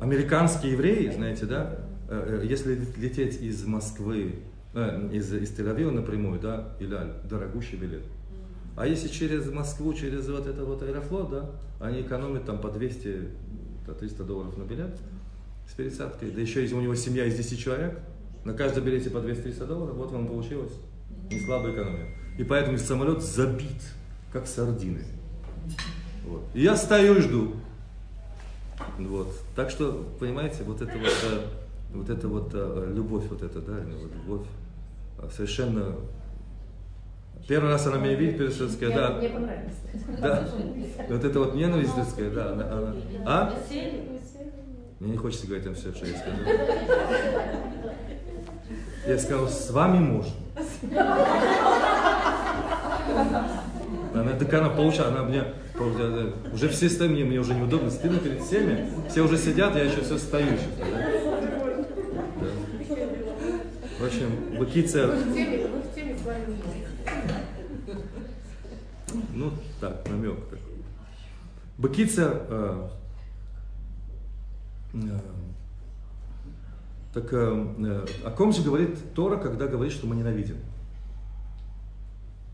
Американские 0.00 0.72
евреи, 0.72 1.10
знаете, 1.10 1.44
да, 1.44 1.78
э, 2.08 2.40
э, 2.42 2.46
если 2.46 2.74
лететь 2.96 3.40
из 3.42 3.64
Москвы, 3.66 4.36
э, 4.72 5.10
из, 5.12 5.30
из 5.34 5.50
Тель-Авива 5.50 5.90
напрямую, 5.90 6.40
да, 6.40 6.74
или 6.80 6.98
дорогущий 7.28 7.76
билет. 7.76 8.04
А 8.74 8.86
если 8.86 9.08
через 9.08 9.50
Москву, 9.50 9.92
через 9.92 10.26
вот 10.28 10.46
это 10.46 10.64
вот 10.64 10.82
аэрофлот, 10.82 11.30
да, 11.30 11.50
они 11.80 12.00
экономят 12.00 12.46
там 12.46 12.58
по 12.62 12.68
200-300 12.68 14.24
долларов 14.24 14.56
на 14.56 14.62
билет 14.62 14.96
с 15.68 15.74
пересадкой. 15.74 16.30
Да 16.30 16.40
еще 16.40 16.62
если 16.62 16.74
у 16.74 16.80
него 16.80 16.94
семья 16.94 17.26
из 17.26 17.36
10 17.36 17.58
человек, 17.58 17.98
на 18.44 18.54
каждом 18.54 18.84
билете 18.84 19.10
по 19.10 19.18
200-300 19.18 19.66
долларов, 19.66 19.96
вот 19.96 20.10
вам 20.10 20.26
получилось. 20.26 20.72
Не 21.30 21.40
слабая 21.40 21.72
экономия. 21.72 22.08
И 22.38 22.44
поэтому 22.44 22.78
самолет 22.78 23.22
забит, 23.22 23.82
как 24.32 24.46
сардины. 24.46 25.04
Вот. 26.26 26.42
И 26.54 26.62
я 26.62 26.76
стою 26.76 27.16
и 27.16 27.20
жду. 27.20 27.54
Вот. 28.98 29.28
Так 29.54 29.70
что, 29.70 30.08
понимаете, 30.18 30.62
вот 30.64 30.80
это 30.82 30.96
вот, 30.98 31.14
э, 31.30 31.40
вот 31.94 32.10
это 32.10 32.28
вот 32.28 32.50
э, 32.54 32.92
любовь, 32.94 33.24
вот 33.28 33.42
это, 33.42 33.60
да, 33.60 33.74
вот 33.74 34.12
любовь 34.14 34.46
э, 35.18 35.28
совершенно 35.34 35.94
Первый 37.48 37.70
раз 37.70 37.86
она 37.88 37.98
меня 37.98 38.14
видит, 38.14 38.38
персидская, 38.38 38.94
да. 38.94 39.10
Мне 39.14 39.28
понравилось. 39.28 39.74
Да. 40.20 40.48
Вот 41.08 41.24
это 41.24 41.38
вот 41.40 41.54
ненависть, 41.54 41.96
детская, 41.96 42.30
да. 42.30 42.52
Она, 42.52 42.72
она. 42.72 42.94
А? 43.26 43.54
Мне 45.00 45.12
не 45.12 45.16
хочется 45.16 45.46
говорить 45.46 45.64
там 45.64 45.74
все, 45.74 45.92
что 45.92 46.06
я 46.06 46.16
скажу. 46.16 46.36
Я 49.06 49.18
сказал, 49.18 49.48
с 49.48 49.70
вами 49.70 49.98
можно. 49.98 50.32
Она, 54.14 54.32
так 54.38 54.52
она 54.54 54.68
получала, 54.68 55.08
она 55.08 55.24
мне, 55.24 55.44
уже 56.52 56.68
все 56.68 56.88
стоят, 56.88 57.12
мне, 57.12 57.24
мне 57.24 57.38
уже 57.38 57.54
неудобно, 57.54 57.90
стыдно 57.90 58.18
перед 58.18 58.42
всеми, 58.42 58.86
все 59.08 59.22
уже 59.22 59.38
сидят, 59.38 59.74
я 59.74 59.84
еще 59.84 60.02
все 60.02 60.18
стою. 60.18 60.46
Еще, 60.46 60.66
да? 60.78 60.86
Да. 62.40 62.46
В 63.98 64.06
общем, 64.06 64.58
Бакица... 64.58 65.14
Ну, 69.34 69.52
так, 69.80 70.08
намек 70.08 70.36
такой. 70.44 70.58
Бакица... 71.78 72.42
Э, 72.48 72.88
э, 74.94 75.18
так 77.12 77.32
э, 77.32 77.36
э, 77.36 78.06
о 78.24 78.30
ком 78.30 78.52
же 78.52 78.62
говорит 78.62 79.14
Тора, 79.14 79.36
когда 79.36 79.66
говорит, 79.66 79.92
что 79.92 80.06
мы 80.06 80.16
ненавидим? 80.16 80.56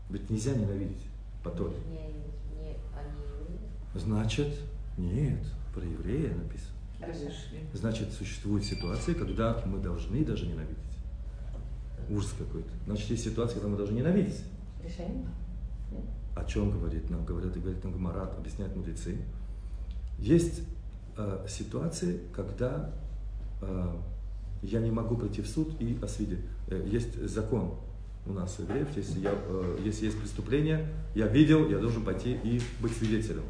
Ведь 0.09 0.29
нельзя 0.29 0.53
ненавидеть 0.53 1.05
по 1.43 1.49
Торе. 1.49 1.75
Значит, 3.95 4.53
нет, 4.97 5.39
про 5.73 5.83
еврея 5.83 6.33
написано. 6.35 6.75
Значит, 7.73 8.11
существуют 8.13 8.65
ситуации, 8.65 9.13
когда 9.13 9.61
мы 9.65 9.79
должны 9.79 10.23
даже 10.25 10.45
ненавидеть. 10.45 10.77
Ужас 12.09 12.33
какой-то. 12.37 12.69
Значит, 12.85 13.09
есть 13.11 13.23
ситуации, 13.23 13.55
когда 13.55 13.69
мы 13.69 13.77
должны 13.77 13.95
ненавидеть. 13.95 14.43
Решение? 14.83 15.27
О 16.35 16.43
чем 16.45 16.71
говорит 16.71 17.09
нам? 17.09 17.23
Говорят, 17.25 17.55
и 17.55 17.59
говорит 17.59 17.83
нам 17.83 17.93
Гамарат, 17.93 18.37
объясняют 18.37 18.75
мудрецы. 18.75 19.17
Есть 20.17 20.61
э, 21.17 21.45
ситуации, 21.47 22.21
когда 22.33 22.91
э, 23.61 23.95
я 24.61 24.79
не 24.79 24.91
могу 24.91 25.15
прийти 25.15 25.41
в 25.41 25.47
суд 25.47 25.69
и 25.79 25.97
освидеть. 26.01 26.39
Есть 26.85 27.21
закон 27.27 27.75
у 28.25 28.33
нас, 28.33 28.57
евреев, 28.59 28.87
если, 28.95 29.19
я, 29.19 29.33
если 29.83 30.05
есть 30.05 30.19
преступление, 30.19 30.87
я 31.15 31.27
видел, 31.27 31.67
я 31.69 31.79
должен 31.79 32.03
пойти 32.03 32.37
и 32.43 32.61
быть 32.79 32.95
свидетелем. 32.95 33.43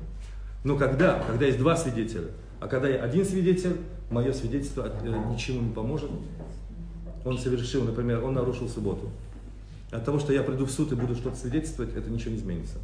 Но 0.64 0.78
когда? 0.78 1.24
Когда 1.24 1.46
есть 1.46 1.58
два 1.58 1.76
свидетеля. 1.76 2.30
А 2.60 2.68
когда 2.68 2.90
я 2.90 3.04
один 3.04 3.26
свидетель, 3.26 3.78
мое 4.10 4.34
свидетельство 4.34 4.92
э, 5.02 5.32
ничему 5.32 5.62
не 5.62 5.74
поможет. 5.74 6.12
Он 7.24 7.38
совершил, 7.38 7.84
например, 7.84 8.24
он 8.24 8.34
нарушил 8.34 8.68
субботу. 8.68 9.10
От 9.92 10.06
того, 10.06 10.20
что 10.20 10.34
я 10.34 10.44
приду 10.44 10.66
в 10.66 10.72
суд 10.72 10.92
и 10.92 10.96
буду 10.96 11.16
что-то 11.16 11.38
свидетельствовать, 11.38 11.96
это 11.96 12.10
ничего 12.10 12.32
не 12.32 12.38
изменится. 12.38 12.78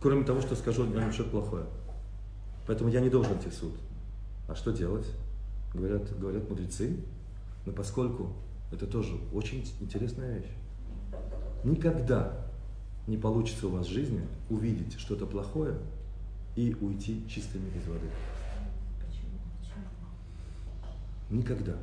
Кроме 0.00 0.24
того, 0.24 0.40
что 0.40 0.54
скажу 0.54 0.84
о 0.84 0.86
нем 0.86 1.12
что-то 1.12 1.30
плохое. 1.30 1.64
Поэтому 2.66 2.90
я 2.90 3.00
не 3.00 3.08
должен 3.08 3.36
идти 3.38 3.48
в 3.48 3.54
суд. 3.54 3.72
А 4.48 4.54
что 4.54 4.70
делать? 4.70 5.06
Говорят, 5.74 6.18
говорят 6.18 6.48
мудрецы. 6.48 6.96
Но 7.64 7.72
поскольку 7.72 8.32
это 8.70 8.86
тоже 8.86 9.16
очень 9.32 9.64
интересная 9.80 10.38
вещь. 10.38 10.50
Никогда 11.64 12.34
не 13.06 13.16
получится 13.16 13.66
у 13.66 13.70
вас 13.70 13.86
в 13.86 13.90
жизни 13.90 14.20
увидеть 14.50 14.98
что-то 14.98 15.26
плохое 15.26 15.76
и 16.56 16.76
уйти 16.80 17.24
чистыми 17.28 17.68
из 17.76 17.86
воды. 17.86 18.08
Никогда. 21.30 21.74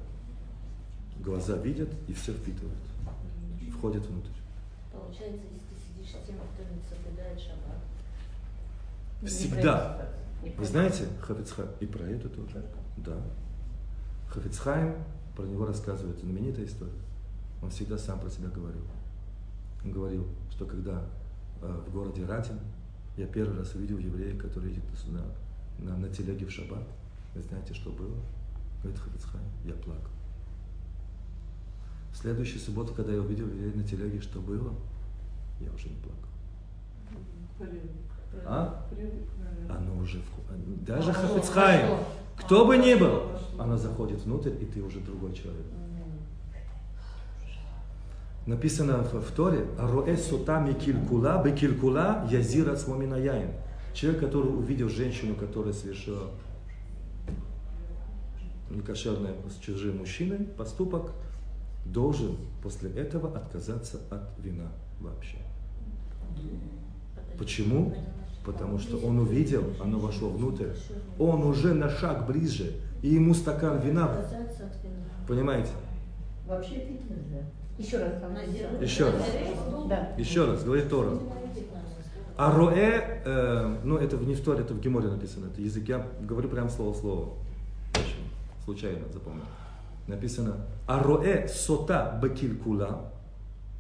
Глаза 1.20 1.58
видят 1.58 1.90
и 2.08 2.14
все 2.14 2.34
впитывают. 2.34 2.78
Входят 3.72 4.06
внутрь. 4.06 4.30
Получается, 4.94 5.42
если 5.52 5.60
ты 5.60 6.04
сидишь 6.04 6.22
с 6.22 6.28
тем, 6.28 6.36
кто 6.54 6.64
не 6.64 6.82
соблюдает 6.88 7.40
шаббат. 7.40 7.80
Всегда. 9.26 10.10
Вы 10.58 10.66
знаете, 10.66 11.08
Хафицха, 11.22 11.68
и 11.80 11.86
про 11.86 12.04
это 12.04 12.30
тоже. 12.30 12.64
Да. 12.98 13.18
Хафицхайм, 14.30 14.96
про 15.36 15.44
него 15.44 15.66
рассказывает 15.66 16.20
знаменитая 16.20 16.66
история. 16.66 16.92
Он 17.62 17.70
всегда 17.70 17.98
сам 17.98 18.20
про 18.20 18.30
себя 18.30 18.50
говорил. 18.50 18.84
Он 19.84 19.92
говорил, 19.92 20.28
что 20.52 20.66
когда 20.66 21.04
э, 21.62 21.84
в 21.88 21.92
городе 21.92 22.26
Ратин 22.26 22.60
я 23.18 23.26
первый 23.28 23.58
раз 23.58 23.74
увидел 23.76 23.98
еврея, 23.98 24.38
который 24.38 24.70
едет 24.70 24.84
на, 25.08 25.24
на, 25.86 25.98
на 25.98 26.10
телеге 26.10 26.46
в 26.46 26.52
шаббат. 26.52 26.84
Вы 27.36 27.42
знаете, 27.42 27.74
что 27.74 27.92
было? 27.92 28.16
Говорит 28.82 29.00
Хафицхай, 29.02 29.42
я 29.66 29.74
плакал. 29.74 30.12
В 32.12 32.18
следующую 32.18 32.60
субботу, 32.60 32.94
когда 32.94 33.14
я 33.14 33.20
увидел 33.20 33.48
еврея 33.48 33.74
на 33.74 33.84
телеге, 33.84 34.22
что 34.22 34.40
было, 34.40 34.74
я 35.60 35.72
уже 35.72 35.90
не 35.90 35.98
плакал. 35.98 36.30
А? 38.46 38.86
Оно 39.70 39.98
уже 39.98 40.22
входит. 40.22 40.86
Даже 40.86 41.14
Хафицхай, 41.14 41.98
кто 42.40 42.66
бы 42.66 42.78
ни 42.78 42.96
был, 42.96 43.24
она 43.60 43.78
заходит 43.78 44.24
внутрь, 44.24 44.52
и 44.60 44.66
ты 44.66 44.82
уже 44.82 45.00
другой 45.00 45.34
человек. 45.34 45.66
Написано 48.46 49.04
в, 49.04 49.22
в 49.22 49.32
Торе, 49.32 49.68
«Роэ 49.78 50.18
сута 50.18 50.60
микилькула, 50.60 51.44
бекилькула 51.44 52.28
язира 52.30 52.76
яин». 53.18 53.52
Человек, 53.94 54.22
который 54.22 54.48
увидел 54.48 54.90
женщину, 54.90 55.36
которая 55.36 55.74
совершила 55.74 56.32
некошерное 58.70 59.36
с 59.50 59.64
чужим 59.64 59.98
мужчиной 59.98 60.46
поступок, 60.46 61.12
должен 61.86 62.38
после 62.64 62.90
этого 62.92 63.36
отказаться 63.36 64.00
от 64.10 64.30
вина 64.44 64.72
вообще. 65.00 65.38
Почему? 67.38 67.96
Потому 68.50 68.80
что 68.80 68.98
он 68.98 69.20
увидел, 69.20 69.64
оно 69.80 70.00
вошло 70.00 70.28
внутрь, 70.28 70.70
он 71.20 71.44
уже 71.44 71.76
на 71.76 71.88
шаг 71.88 72.26
ближе, 72.26 72.78
и 73.04 73.10
ему 73.10 73.36
стакан 73.36 73.80
вина. 73.80 74.10
Понимаете? 75.28 75.70
Вообще 76.48 76.80
пить 76.80 77.08
нельзя. 77.08 77.44
Еще 77.78 78.00
раз 78.00 78.14
Еще 78.82 79.06
раз. 79.06 79.22
Да. 79.88 80.10
Еще 80.18 80.46
раз, 80.46 80.64
говорит 80.64 80.90
Тора. 80.90 81.20
А 82.38 82.52
роэ, 82.52 83.22
э, 83.24 83.78
ну 83.84 83.98
это 83.98 84.18
не 84.18 84.34
в 84.34 84.44
Торе, 84.44 84.62
это 84.62 84.74
в 84.74 84.80
Геморе 84.80 85.10
написано, 85.10 85.46
это 85.46 85.62
язык, 85.62 85.88
я 85.88 86.08
говорю 86.22 86.50
прям 86.50 86.72
слово 86.72 86.94
в 86.94 86.98
слово. 86.98 87.34
Очень 87.94 88.32
случайно 88.66 89.06
запомнил. 89.14 89.44
Написано, 90.08 90.56
а 90.88 91.04
роэ 91.04 91.48
сота 91.48 92.18
бакилькула, 92.20 93.12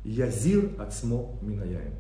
язир 0.03 0.70
ацмо 0.80 1.32
минаяин. 1.41 1.93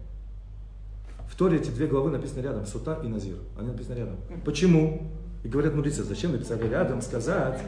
Торе 1.39 1.57
эти 1.57 1.69
две 1.69 1.87
главы 1.87 2.11
написаны 2.11 2.41
рядом, 2.41 2.65
сота 2.65 2.99
и 3.01 3.07
назир. 3.07 3.37
Они 3.57 3.69
написаны 3.69 3.95
рядом. 3.95 4.17
Почему? 4.43 5.09
И 5.45 5.47
говорят 5.47 5.73
мудрецы, 5.73 6.03
зачем 6.03 6.33
написали 6.33 6.67
рядом, 6.67 7.01
сказать, 7.01 7.61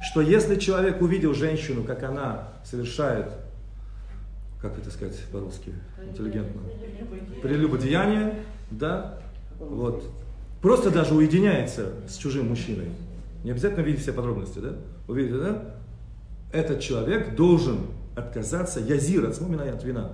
что 0.00 0.22
если 0.22 0.56
человек 0.56 1.02
увидел 1.02 1.34
женщину, 1.34 1.84
как 1.84 2.02
она 2.04 2.48
совершает 2.64 3.26
как 4.62 4.78
это 4.78 4.90
сказать 4.90 5.22
по-русски, 5.30 5.74
интеллигентно, 6.08 6.62
прелюбодеяние, 7.42 8.42
да, 8.70 9.20
вот, 9.60 10.04
просто 10.62 10.90
даже 10.90 11.14
уединяется 11.14 11.92
с 12.08 12.16
чужим 12.16 12.48
мужчиной, 12.48 12.88
не 13.44 13.50
обязательно 13.50 13.82
видеть 13.82 14.00
все 14.00 14.12
подробности, 14.12 14.58
да, 14.58 14.72
увидите, 15.06 15.36
да, 15.36 15.74
этот 16.50 16.80
человек 16.80 17.36
должен 17.36 17.82
отказаться, 18.16 18.80
язир 18.80 19.28
от 19.28 19.38
от 19.38 19.84
вина. 19.84 20.12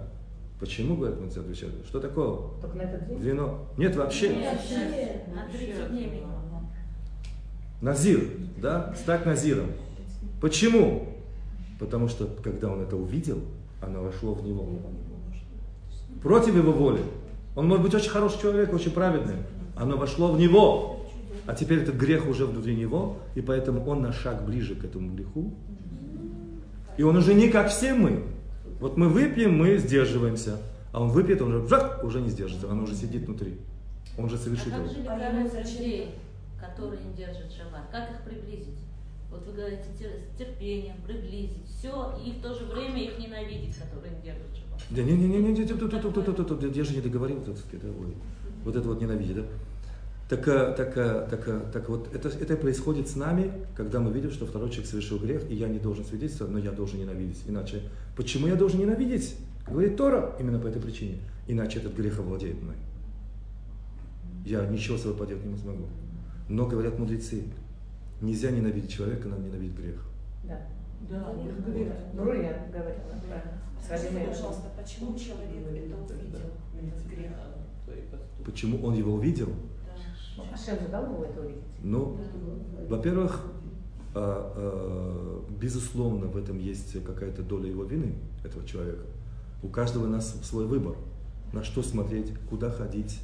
Почему, 0.64 0.96
говорят, 0.96 1.20
мы 1.20 1.26
отвечали? 1.26 1.74
Что 1.86 2.00
такое? 2.00 2.38
Только 2.62 2.78
на 2.78 2.82
этот 2.84 3.06
день? 3.06 3.18
Вино. 3.18 3.66
Нет, 3.76 3.94
вообще. 3.96 4.34
Нет, 4.34 4.62
на 5.34 5.46
30 5.46 5.90
дней 5.90 6.06
минимум. 6.06 6.70
Назир, 7.82 8.30
да, 8.56 8.94
стать 8.94 9.26
назиром. 9.26 9.66
Почему? 10.40 11.06
Потому 11.78 12.08
что, 12.08 12.26
когда 12.42 12.72
он 12.72 12.80
это 12.80 12.96
увидел, 12.96 13.42
оно 13.82 14.04
вошло 14.04 14.32
в 14.32 14.42
него. 14.42 14.66
Против 16.22 16.56
его 16.56 16.72
воли. 16.72 17.02
Он 17.56 17.68
может 17.68 17.84
быть 17.84 17.94
очень 17.94 18.08
хороший 18.08 18.40
человек, 18.40 18.72
очень 18.72 18.90
праведный. 18.90 19.36
Оно 19.76 19.98
вошло 19.98 20.32
в 20.32 20.40
него. 20.40 21.04
А 21.44 21.54
теперь 21.54 21.80
этот 21.80 21.96
грех 21.96 22.26
уже 22.26 22.46
внутри 22.46 22.74
него, 22.74 23.18
и 23.34 23.42
поэтому 23.42 23.84
он 23.84 24.00
на 24.00 24.14
шаг 24.14 24.46
ближе 24.46 24.76
к 24.76 24.84
этому 24.86 25.14
греху. 25.14 25.52
И 26.96 27.02
он 27.02 27.18
уже 27.18 27.34
не 27.34 27.50
как 27.50 27.68
все 27.68 27.92
мы. 27.92 28.22
Вот 28.80 28.96
мы 28.96 29.08
выпьем, 29.08 29.56
мы 29.56 29.76
сдерживаемся. 29.78 30.58
А 30.92 31.02
он 31.02 31.10
выпьет, 31.10 31.42
он 31.42 31.54
уже, 31.54 31.68
жак, 31.68 32.04
уже 32.04 32.20
не 32.20 32.28
сдержится, 32.28 32.70
оно 32.70 32.84
уже 32.84 32.94
сидит 32.94 33.26
внутри. 33.26 33.58
Он 34.16 34.26
уже 34.26 34.38
совершит 34.38 34.72
а 34.72 34.78
как 34.78 34.90
же 34.90 35.00
лекарство 35.00 35.58
людей, 35.58 36.14
которые 36.60 37.02
не 37.02 37.14
держат 37.14 37.52
шаббат? 37.52 37.88
Как 37.90 38.10
их 38.12 38.20
приблизить? 38.22 38.78
Вот 39.30 39.44
вы 39.46 39.54
говорите, 39.54 39.88
с 39.90 40.38
терпением, 40.38 40.94
приблизить, 41.04 41.66
все, 41.66 42.16
и 42.24 42.30
в 42.30 42.40
то 42.40 42.54
же 42.54 42.66
время 42.66 43.02
их 43.02 43.18
ненавидеть, 43.18 43.74
которые 43.76 44.14
не 44.14 44.22
держат 44.22 44.46
шаббат. 44.54 44.80
Да 44.90 45.02
не, 45.02 45.12
не, 45.16 45.26
не, 45.26 45.38
не, 45.38 45.52
не, 45.52 45.66
тут, 45.66 45.80
тут, 45.80 45.90
тут, 45.90 46.14
тут, 46.14 46.36
тут, 46.36 46.60
тут, 46.60 46.76
я 46.76 46.84
же 46.84 46.94
не 46.94 47.00
договорил, 47.00 47.40
так 47.42 47.56
сказать, 47.58 47.84
ой. 47.84 48.14
вот 48.64 48.76
это 48.76 48.86
вот 48.86 49.00
ненавидеть, 49.00 49.36
да? 49.36 49.42
Так, 50.28 50.48
э, 50.48 50.74
так, 50.76 50.96
э, 50.96 51.26
так, 51.30 51.48
э, 51.48 51.60
так 51.72 51.88
вот, 51.88 52.14
это, 52.14 52.28
это 52.28 52.56
происходит 52.56 53.08
с 53.08 53.16
нами, 53.16 53.52
когда 53.76 54.00
мы 54.00 54.10
видим, 54.10 54.30
что 54.30 54.46
второй 54.46 54.70
человек 54.70 54.88
совершил 54.88 55.18
грех, 55.18 55.50
и 55.50 55.54
я 55.54 55.68
не 55.68 55.78
должен 55.78 56.04
свидетельствовать, 56.04 56.52
но 56.52 56.58
я 56.58 56.72
должен 56.72 56.98
ненавидеть. 56.98 57.42
Иначе, 57.46 57.82
почему 58.16 58.46
я 58.46 58.54
должен 58.54 58.80
ненавидеть? 58.80 59.36
Говорит 59.68 59.96
Тора, 59.96 60.34
именно 60.40 60.58
по 60.58 60.66
этой 60.66 60.80
причине. 60.80 61.18
Иначе 61.46 61.78
этот 61.78 61.94
грех 61.94 62.18
овладеет 62.18 62.62
мной. 62.62 62.76
Я 64.46 64.66
ничего 64.66 64.96
с 64.96 65.02
собой 65.02 65.18
поделать 65.18 65.44
не 65.44 65.58
смогу. 65.58 65.86
Но, 66.48 66.66
говорят 66.66 66.98
мудрецы, 66.98 67.44
Нельзя 68.20 68.50
ненавидеть 68.50 68.90
человека, 68.90 69.28
надо 69.28 69.42
ненавидеть 69.42 69.76
грех. 69.76 70.02
Да. 70.44 70.58
Да, 71.10 71.34
грех. 71.66 71.92
Бруя 72.14 72.66
говорила. 72.72 73.42
Скажите, 73.84 74.26
пожалуйста, 74.26 74.70
почему 74.80 75.18
человек 75.18 75.50
это 75.60 75.70
увидел, 75.70 75.96
этот 76.04 77.06
грех? 77.06 77.32
Почему 78.44 78.82
он 78.82 78.94
его 78.94 79.14
увидел? 79.14 79.48
Ашем 80.52 80.80
же 80.80 80.88
дал 80.88 81.04
ему 81.04 81.24
это 81.24 81.40
увидеть? 81.40 81.62
Ну, 81.82 82.18
во-первых, 82.88 83.44
а, 84.14 84.52
а, 84.56 85.44
безусловно, 85.50 86.26
в 86.26 86.36
этом 86.36 86.58
есть 86.58 87.02
какая-то 87.04 87.42
доля 87.42 87.68
его 87.68 87.84
вины, 87.84 88.14
этого 88.44 88.66
человека. 88.66 89.04
У 89.62 89.68
каждого 89.68 90.04
у 90.04 90.08
нас 90.08 90.36
свой 90.42 90.66
выбор, 90.66 90.96
на 91.52 91.64
что 91.64 91.82
смотреть, 91.82 92.32
куда 92.48 92.70
ходить, 92.70 93.20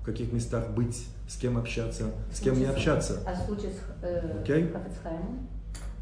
в 0.00 0.04
каких 0.04 0.32
местах 0.32 0.70
быть, 0.70 1.06
с 1.28 1.36
кем 1.36 1.56
общаться, 1.56 2.06
с 2.32 2.40
кем 2.40 2.58
не 2.58 2.66
общаться. 2.66 3.20
А 3.26 3.34
случай 3.34 3.68
с 3.68 4.02
э, 4.02 4.40
Окей? 4.40 4.68
Хафицхаймом? 4.68 5.48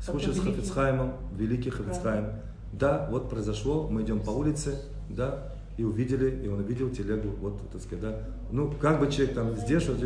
Случай 0.01 0.33
с 0.33 0.41
Хафицхаймом, 0.41 1.13
великий 1.37 1.71
Хафицхайм. 1.71 2.33
Да, 2.73 3.09
вот 3.11 3.29
произошло, 3.29 3.89
мы 3.89 4.03
идем 4.03 4.21
по 4.21 4.31
улице, 4.31 4.81
да, 5.09 5.52
и 5.77 5.85
увидели, 5.85 6.45
и 6.45 6.49
он 6.49 6.61
увидел 6.61 6.91
телегу, 6.91 7.31
вот, 7.41 7.61
так 7.71 7.81
сказать, 7.81 8.01
да. 8.01 8.19
Ну, 8.51 8.71
как 8.71 9.01
бы 9.01 9.11
человек 9.11 9.35
там 9.35 9.57
здесь, 9.57 9.87
вот, 9.89 9.99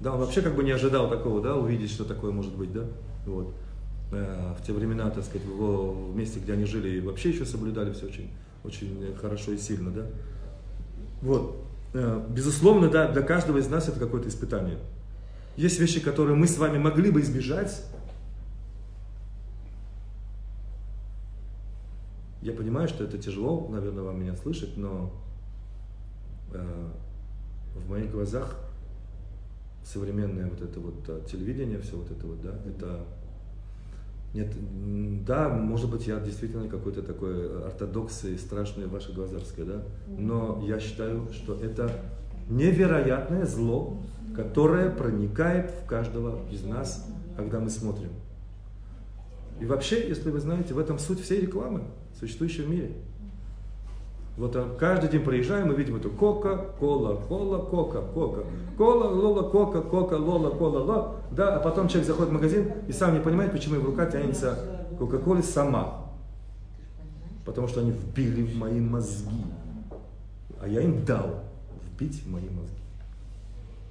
да, 0.00 0.12
он 0.12 0.20
вообще 0.20 0.42
как 0.42 0.54
бы 0.54 0.64
не 0.64 0.72
ожидал 0.72 1.08
такого, 1.08 1.40
да, 1.40 1.56
увидеть, 1.56 1.90
что 1.90 2.04
такое 2.04 2.32
может 2.32 2.54
быть, 2.56 2.72
да, 2.72 2.84
вот. 3.26 3.54
Э, 4.12 4.54
в 4.58 4.66
те 4.66 4.72
времена, 4.72 5.08
так 5.10 5.24
сказать, 5.24 5.46
в 5.46 5.50
его 5.50 5.96
месте, 6.14 6.40
где 6.40 6.52
они 6.52 6.64
жили, 6.64 7.00
вообще 7.00 7.30
еще 7.30 7.46
соблюдали 7.46 7.92
все 7.92 8.06
очень, 8.06 8.30
очень 8.64 9.14
хорошо 9.20 9.52
и 9.52 9.58
сильно, 9.58 9.90
да. 9.90 10.06
Вот. 11.22 11.56
Э, 11.94 12.22
безусловно, 12.28 12.88
да, 12.88 13.10
для 13.10 13.22
каждого 13.22 13.58
из 13.58 13.68
нас 13.68 13.88
это 13.88 13.98
какое-то 13.98 14.28
испытание. 14.28 14.78
Есть 15.56 15.78
вещи, 15.78 16.00
которые 16.00 16.36
мы 16.36 16.46
с 16.46 16.58
вами 16.58 16.78
могли 16.78 17.10
бы 17.10 17.20
избежать. 17.20 17.84
Я 22.42 22.52
понимаю, 22.52 22.88
что 22.88 23.04
это 23.04 23.18
тяжело, 23.18 23.68
наверное, 23.68 24.02
вам 24.02 24.20
меня 24.20 24.34
слышать, 24.34 24.76
но 24.76 25.12
э, 26.52 26.88
в 27.76 27.88
моих 27.88 28.10
глазах 28.10 28.58
современное 29.84 30.50
вот 30.50 30.60
это 30.60 30.80
вот 30.80 31.08
э, 31.08 31.20
телевидение, 31.30 31.78
все 31.78 31.96
вот 31.96 32.10
это 32.10 32.26
вот, 32.26 32.42
да, 32.42 32.58
это 32.66 33.04
нет, 34.34 34.52
да, 35.24 35.50
может 35.50 35.88
быть, 35.88 36.06
я 36.08 36.18
действительно 36.18 36.66
какой-то 36.66 37.02
такой 37.02 37.64
ортодокс 37.64 38.24
и 38.24 38.36
страшный 38.38 38.86
в 38.86 38.90
ваших 38.90 39.14
глазах, 39.14 39.42
да, 39.58 39.82
но 40.08 40.64
я 40.66 40.80
считаю, 40.80 41.28
что 41.32 41.54
это 41.54 41.92
невероятное 42.48 43.46
зло, 43.46 44.02
которое 44.34 44.90
проникает 44.90 45.70
в 45.70 45.86
каждого 45.86 46.40
из 46.50 46.64
нас, 46.64 47.06
когда 47.36 47.60
мы 47.60 47.70
смотрим. 47.70 48.10
И 49.60 49.66
вообще, 49.66 50.08
если 50.08 50.30
вы 50.30 50.40
знаете, 50.40 50.74
в 50.74 50.78
этом 50.78 50.98
суть 50.98 51.20
всей 51.20 51.42
рекламы, 51.42 51.82
существующей 52.22 52.62
в 52.62 52.70
мире. 52.70 52.92
Вот 54.36 54.56
каждый 54.78 55.10
день 55.10 55.22
проезжаем, 55.22 55.68
мы 55.68 55.74
видим 55.74 55.96
эту 55.96 56.08
кока-кола, 56.08 57.16
кола, 57.16 57.58
кока, 57.58 58.00
кока, 58.00 58.44
кола, 58.78 59.08
лола, 59.08 59.50
кока, 59.50 59.82
кока, 59.82 60.14
лола, 60.14 60.50
кола, 60.50 60.78
лола. 60.78 61.16
Да, 61.32 61.56
а 61.56 61.60
потом 61.60 61.88
человек 61.88 62.06
заходит 62.06 62.30
в 62.30 62.34
магазин 62.34 62.72
и 62.86 62.92
сам 62.92 63.14
не 63.14 63.20
понимает, 63.20 63.50
почему 63.52 63.74
его 63.74 63.86
рука 63.88 64.06
тянется 64.06 64.86
кока-коле 64.98 65.42
сама. 65.42 66.06
Потому 67.44 67.66
что 67.66 67.80
они 67.80 67.90
вбили 67.90 68.42
в 68.42 68.56
мои 68.56 68.80
мозги. 68.80 69.44
А 70.60 70.68
я 70.68 70.80
им 70.80 71.04
дал 71.04 71.42
вбить 71.84 72.22
в 72.22 72.30
мои 72.30 72.48
мозги. 72.48 72.76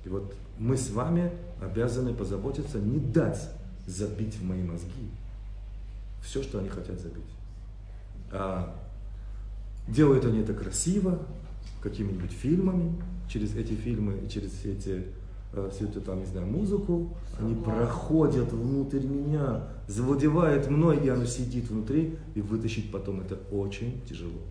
И 0.05 0.09
вот 0.09 0.34
мы 0.57 0.77
с 0.77 0.89
вами 0.89 1.32
обязаны 1.61 2.13
позаботиться 2.13 2.79
не 2.79 2.97
дать 2.97 3.49
забить 3.86 4.38
в 4.38 4.43
мои 4.45 4.63
мозги 4.63 5.09
все, 6.21 6.41
что 6.41 6.59
они 6.59 6.69
хотят 6.69 6.99
забить. 6.99 7.25
А 8.32 8.75
делают 9.88 10.25
они 10.25 10.39
это 10.39 10.53
красиво, 10.53 11.19
какими-нибудь 11.82 12.32
фильмами, 12.32 12.95
через 13.27 13.55
эти 13.55 13.73
фильмы 13.73 14.19
и 14.25 14.29
через 14.29 14.65
эти 14.65 15.05
э, 15.53 15.69
всю 15.73 15.86
эту 15.86 16.01
там, 16.01 16.19
не 16.19 16.25
знаю, 16.25 16.47
музыку, 16.47 17.09
они 17.39 17.55
проходят 17.55 18.51
внутрь 18.51 19.05
меня, 19.05 19.67
завладевает 19.88 20.69
мной, 20.69 20.99
и 20.99 21.09
оно 21.09 21.25
сидит 21.25 21.69
внутри, 21.69 22.17
и 22.36 22.41
вытащить 22.41 22.91
потом 22.91 23.21
это 23.21 23.38
очень 23.51 24.01
тяжело. 24.07 24.41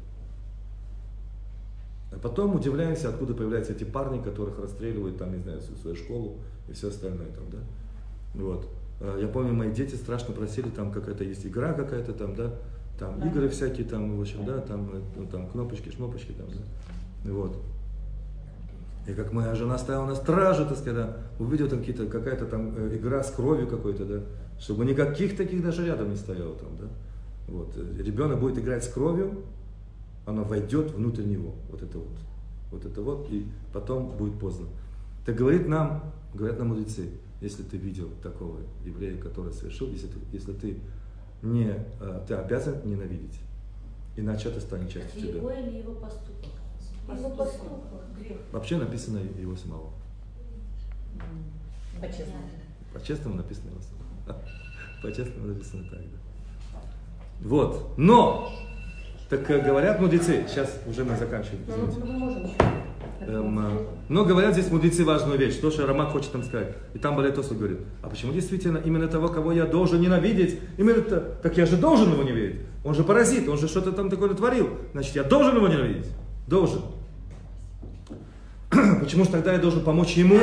А 2.13 2.19
потом 2.19 2.57
удивляемся, 2.57 3.09
откуда 3.09 3.35
появляются 3.35 3.73
эти 3.73 3.85
парни, 3.85 4.21
которых 4.21 4.59
расстреливают, 4.59 5.19
там, 5.19 5.33
не 5.33 5.43
знаю, 5.43 5.61
всю 5.61 5.77
свою 5.77 5.97
школу 5.97 6.39
и 6.69 6.73
все 6.73 6.89
остальное 6.89 7.29
там, 7.29 7.45
да. 7.51 7.59
Вот. 8.35 8.69
А 9.01 9.19
Я 9.19 9.29
помню, 9.29 9.53
мои 9.53 9.73
дети 9.73 9.95
страшно 9.95 10.35
просили, 10.35 10.69
там 10.71 10.91
какая-то 10.91 11.23
есть 11.23 11.47
игра 11.47 11.73
какая-то 11.73 12.13
там, 12.13 12.35
да, 12.35 12.53
там 13.01 13.27
игры 13.27 13.49
всякие 13.49 13.87
там, 13.87 14.17
в 14.17 14.21
общем, 14.21 14.45
да, 14.45 14.59
там, 14.59 14.91
э, 14.93 15.01
ну, 15.17 15.27
там 15.27 15.49
кнопочки, 15.49 15.89
шмопочки 15.89 16.33
там, 16.33 16.47
да. 16.49 17.33
Вот. 17.33 17.57
И 19.09 19.15
как 19.15 19.33
моя 19.33 19.55
жена 19.55 19.79
стояла 19.79 20.07
на 20.07 20.15
страже, 20.15 20.67
так 20.67 20.77
сказать, 20.77 20.95
да, 20.95 21.17
увидел 21.39 21.69
там 21.69 21.79
какие-то, 21.81 22.07
какая-то 22.07 22.45
там 22.45 22.75
э, 22.77 22.97
игра 22.97 23.23
с 23.23 23.31
кровью 23.31 23.67
какой-то, 23.67 24.05
да, 24.05 24.21
чтобы 24.61 24.85
никаких 24.85 25.37
таких 25.37 25.63
даже 25.63 25.87
рядом 25.87 26.11
не 26.11 26.17
стояло 26.17 26.55
там, 26.55 26.69
да. 26.79 26.89
Вот. 27.49 27.73
Э, 27.77 28.03
Ребенок 28.03 28.39
будет 28.39 28.59
играть 28.59 28.85
с 28.85 28.89
кровью, 28.89 29.45
оно 30.27 30.45
войдет 30.45 30.93
внутрь 30.93 31.25
него, 31.25 31.55
вот 31.71 31.83
это 31.83 31.99
вот. 31.99 32.19
Вот 32.71 32.85
это 32.85 33.01
вот, 33.01 33.29
и 33.31 33.47
потом 33.73 34.11
будет 34.11 34.39
поздно. 34.39 34.67
Так 35.25 35.35
говорит 35.35 35.67
нам, 35.67 36.13
говорят 36.35 36.59
нам 36.59 36.69
мудрецы, 36.69 37.09
если 37.41 37.63
ты 37.63 37.79
видел 37.79 38.11
такого 38.23 38.59
еврея, 38.85 39.17
который 39.17 39.53
совершил, 39.53 39.89
если 39.89 40.07
ты, 40.07 40.19
если 40.33 40.53
ты 40.53 40.77
не, 41.43 41.75
э, 42.01 42.25
ты 42.27 42.35
обязан 42.35 42.81
ненавидеть, 42.85 43.39
иначе 44.17 44.49
это 44.49 44.61
станет 44.61 44.91
частью 44.91 45.23
тебя. 45.23 45.37
его 45.37 45.51
или 45.51 45.79
его 45.79 45.95
поступок? 45.95 46.51
Его 47.09 47.31
поступок. 47.31 47.81
Грех. 48.19 48.39
Вообще 48.53 48.77
написано 48.77 49.19
его 49.19 49.57
самого. 49.57 49.91
По-честному. 52.01 52.51
По-честному 52.93 53.37
написано 53.37 53.71
его 53.71 53.81
самого. 53.81 54.43
По-честному 55.03 55.49
написано 55.49 55.85
так, 55.91 56.01
да. 56.01 56.79
Вот. 57.43 57.95
Но! 57.97 58.53
Так 59.29 59.49
э, 59.51 59.61
говорят 59.61 60.01
мудрецы, 60.01 60.45
сейчас 60.49 60.79
уже 60.87 61.05
мы 61.05 61.17
заканчиваем, 61.17 61.65
Ну, 61.69 61.89
извините. 61.89 62.55
Эм, 63.21 63.59
э, 63.59 63.87
но 64.09 64.25
говорят 64.25 64.55
здесь 64.55 64.71
мудрецы 64.71 65.05
важную 65.05 65.39
вещь, 65.39 65.57
то, 65.57 65.71
что 65.71 65.87
Рамак 65.87 66.11
хочет 66.11 66.33
нам 66.33 66.43
сказать. 66.43 66.75
И 66.95 66.99
там 66.99 67.17
Балет 67.17 67.35
Тосу 67.35 67.55
говорит, 67.55 67.81
а 68.03 68.09
почему 68.09 68.33
действительно 68.33 68.79
именно 68.79 69.09
того, 69.09 69.29
кого 69.29 69.53
я 69.53 69.67
должен 69.67 70.01
ненавидеть, 70.01 70.59
именно 70.79 71.03
то, 71.03 71.21
так 71.43 71.57
я 71.59 71.67
же 71.67 71.77
должен 71.77 72.13
его 72.13 72.23
ненавидеть. 72.23 72.61
Он 72.83 72.95
же 72.95 73.05
паразит, 73.05 73.47
он 73.47 73.59
же 73.59 73.69
что-то 73.69 73.93
там 73.93 74.09
такое 74.09 74.31
натворил. 74.31 74.71
Значит, 74.93 75.17
я 75.17 75.25
должен 75.25 75.55
его 75.57 75.69
ненавидеть. 75.69 76.11
Должен. 76.47 76.81
Почему 79.01 79.25
же 79.25 79.31
тогда 79.31 79.53
я 79.53 79.59
должен 79.59 79.85
помочь 79.85 80.13
ему? 80.15 80.39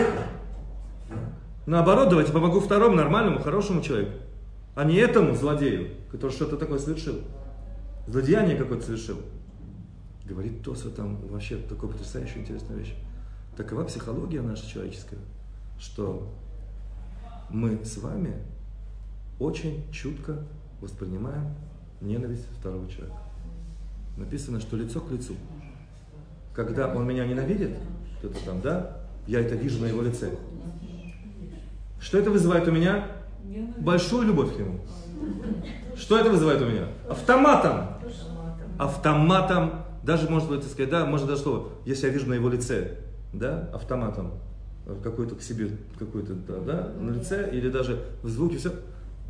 Наоборот, 1.66 2.10
давайте 2.10 2.32
помогу 2.32 2.60
второму, 2.60 2.96
нормальному, 2.96 3.40
хорошему 3.40 3.82
человеку. 3.82 4.12
А 4.76 4.84
не 4.84 4.98
этому 4.98 5.34
злодею, 5.34 5.90
который 6.12 6.32
что-то 6.32 6.58
такое 6.58 6.78
совершил. 6.78 7.16
Злодеяние 8.06 8.56
какое-то 8.56 8.86
совершил. 8.86 9.18
Говорит 10.28 10.62
Тоса 10.62 10.90
там 10.90 11.16
вообще 11.28 11.56
такой 11.56 11.90
потрясающая 11.90 12.42
интересная 12.42 12.76
вещь. 12.76 12.94
Такова 13.56 13.86
психология 13.86 14.42
наша 14.42 14.68
человеческая, 14.68 15.20
что 15.80 16.28
мы 17.50 17.84
с 17.86 17.98
вами 17.98 18.34
очень 19.40 19.90
чутко 19.92 20.44
воспринимаем 20.82 21.56
ненависть 22.02 22.46
второго 22.60 22.90
человека. 22.90 23.18
Написано, 24.18 24.60
что 24.60 24.76
лицо 24.76 25.00
к 25.00 25.10
лицу. 25.12 25.36
Когда 26.54 26.94
он 26.94 27.08
меня 27.08 27.26
ненавидит, 27.26 27.78
кто-то 28.20 28.44
там, 28.44 28.60
да, 28.62 28.98
я 29.28 29.40
это 29.40 29.56
вижу 29.56 29.80
на 29.80 29.86
его 29.86 30.02
лице. 30.02 30.32
Что 32.02 32.18
это 32.18 32.32
вызывает 32.32 32.68
у 32.68 32.72
меня? 32.72 33.08
Большую 33.78 34.28
любовь 34.28 34.56
к 34.56 34.60
нему. 34.60 34.82
Что 35.96 36.20
это 36.20 36.30
вызывает 36.30 36.62
у 36.62 36.66
меня? 36.66 36.88
Автоматом. 37.10 37.88
Автоматом, 38.78 39.87
даже 40.08 40.30
может 40.30 40.48
быть, 40.48 40.64
сказать, 40.64 40.90
да, 40.90 41.06
может 41.06 41.28
даже 41.28 41.42
слово, 41.42 41.68
если 41.86 42.08
я 42.08 42.14
вижу 42.14 42.28
на 42.28 42.34
его 42.34 42.48
лице, 42.48 42.96
да, 43.34 43.70
автоматом, 43.74 44.32
э, 44.86 44.96
какой-то 45.04 45.36
к 45.36 45.42
себе, 45.42 45.70
какой-то, 46.00 46.34
да, 46.34 46.60
да, 46.60 46.94
на 46.98 47.12
лице, 47.12 47.50
или 47.52 47.70
даже 47.70 48.06
в 48.24 48.30
звуке, 48.30 48.58
все, 48.58 48.72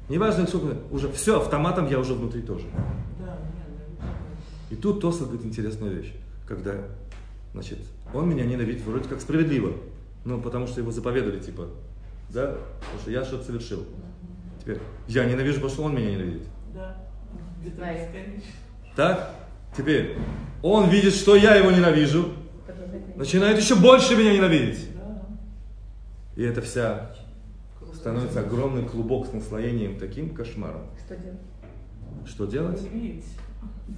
неважно, 0.07 0.45
сколько, 0.45 0.77
уже 0.91 1.11
все, 1.11 1.41
автоматом 1.41 1.87
я 1.87 1.97
уже 1.97 2.13
внутри 2.13 2.43
тоже. 2.43 2.67
Да, 3.19 3.39
И 4.69 4.75
тут 4.75 5.01
Тоса 5.01 5.23
говорит 5.23 5.45
интересную 5.45 5.97
вещь, 5.97 6.13
когда, 6.47 6.75
значит, 7.53 7.79
он 8.13 8.29
меня 8.29 8.45
ненавидит 8.45 8.85
вроде 8.85 9.09
как 9.09 9.19
справедливо, 9.19 9.73
ну, 10.25 10.39
потому 10.39 10.67
что 10.67 10.79
его 10.79 10.91
заповедали, 10.91 11.39
типа, 11.39 11.69
да, 12.29 12.55
потому 12.81 13.01
что 13.01 13.09
я 13.09 13.25
что-то 13.25 13.45
совершил. 13.45 13.83
Теперь, 14.61 14.77
я 15.07 15.25
ненавижу, 15.25 15.55
потому 15.55 15.73
что 15.73 15.83
он 15.85 15.95
меня 15.95 16.11
ненавидит. 16.11 16.43
да. 16.71 16.97
Бесконечно. 17.65 18.43
Так? 18.95 19.46
Теперь, 19.77 20.17
он 20.63 20.89
видит, 20.89 21.13
что 21.13 21.35
я 21.35 21.55
его 21.55 21.69
ненавижу, 21.69 22.33
начинает 23.15 23.59
еще 23.59 23.75
больше 23.75 24.15
меня 24.15 24.33
ненавидеть. 24.33 24.89
И 26.35 26.43
это 26.43 26.61
вся 26.61 27.11
становится 27.93 28.39
огромный 28.39 28.83
клубок 28.83 29.27
с 29.27 29.33
наслоением 29.33 29.99
таким 29.99 30.33
кошмаром. 30.33 30.81
Что 31.05 31.15
делать? 31.15 31.39
Что 32.25 32.45
делать? 32.47 32.81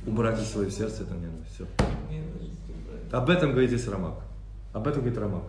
Убрать 0.06 0.42
из 0.42 0.48
своего 0.50 0.70
сердца 0.70 1.04
это 1.04 1.14
ненависть. 1.14 1.56
Все. 1.56 1.66
Об 3.12 3.30
этом 3.30 3.52
говорит 3.52 3.70
здесь 3.70 3.88
Рамак. 3.88 4.16
Об 4.74 4.88
этом 4.88 5.02
говорит 5.02 5.18
Рамак. 5.18 5.44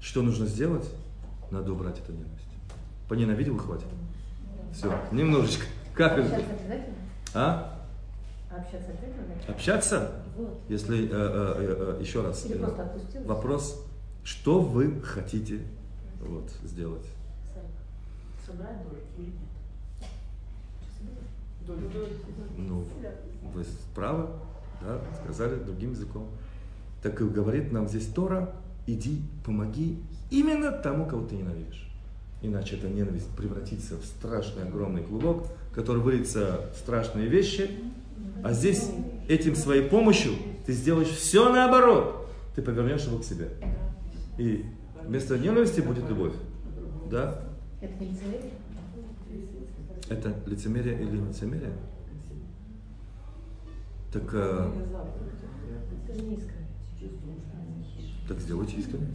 Что 0.00 0.22
нужно 0.22 0.46
сделать? 0.46 0.88
Надо 1.50 1.72
убрать 1.72 1.98
эту 2.00 2.12
ненависть. 2.12 2.48
Поненавидел 3.08 3.56
и 3.56 3.58
хватит. 3.60 3.86
Все, 4.74 4.92
немножечко. 5.12 5.64
Как 5.94 6.18
это? 6.18 6.42
А? 7.32 7.75
Общаться? 8.56 8.90
Общаться? 9.48 10.12
Вот. 10.36 10.60
Если, 10.68 11.06
э, 11.06 11.08
э, 11.10 11.96
э, 11.98 12.02
еще 12.02 12.22
раз, 12.22 12.44
Или 12.46 12.54
э, 12.54 12.58
просто 12.58 12.90
вопрос, 13.24 13.84
что 14.24 14.60
вы 14.60 15.00
хотите 15.02 15.60
вот, 16.20 16.50
сделать? 16.64 17.06
Собрать 18.46 18.82
долю 18.82 19.00
или 19.18 19.26
нет? 19.26 19.34
Ну, 22.56 22.84
вы 23.52 23.64
правы, 23.94 24.28
да, 24.80 25.00
сказали 25.22 25.56
другим 25.56 25.92
языком. 25.92 26.28
Так 27.02 27.20
и 27.20 27.24
говорит 27.24 27.72
нам 27.72 27.88
здесь 27.88 28.06
Тора, 28.06 28.52
иди, 28.86 29.22
помоги 29.44 30.02
именно 30.30 30.72
тому, 30.72 31.06
кого 31.06 31.26
ты 31.26 31.36
ненавидишь. 31.36 31.88
Иначе 32.42 32.76
эта 32.76 32.88
ненависть 32.88 33.28
превратится 33.36 33.96
в 33.96 34.04
страшный 34.04 34.64
огромный 34.64 35.02
клубок, 35.02 35.46
который 35.74 36.02
выльется 36.02 36.70
в 36.74 36.78
страшные 36.78 37.28
вещи. 37.28 37.70
А 38.46 38.52
здесь 38.52 38.92
этим 39.26 39.56
своей 39.56 39.88
помощью 39.88 40.34
ты 40.64 40.72
сделаешь 40.72 41.08
все 41.08 41.52
наоборот. 41.52 42.28
Ты 42.54 42.62
повернешь 42.62 43.02
его 43.02 43.18
к 43.18 43.24
себе. 43.24 43.50
И 44.38 44.64
вместо 45.02 45.36
ненависти 45.36 45.80
будет 45.80 46.08
любовь. 46.08 46.32
Да? 47.10 47.42
Это 47.80 47.92
не 48.04 48.10
лицемерие? 48.10 48.52
Это 50.08 50.34
лицемерие 50.46 50.94
или 50.94 51.16
не 51.16 51.26
лицемерие? 51.26 51.72
Так, 54.12 54.22
э, 54.32 54.70
так 58.28 58.38
сделайте 58.38 58.76
искренне. 58.76 59.08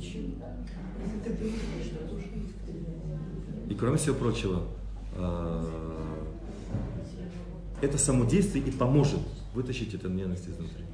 И 3.70 3.76
кроме 3.76 3.96
всего 3.96 4.16
прочего, 4.18 4.64
э, 5.16 6.11
это 7.82 7.98
само 7.98 8.26
действие 8.26 8.66
и 8.66 8.72
поможет 8.72 9.20
вытащить 9.54 9.94
эту 9.94 10.10
ненависть 10.10 10.48
изнутри. 10.48 10.86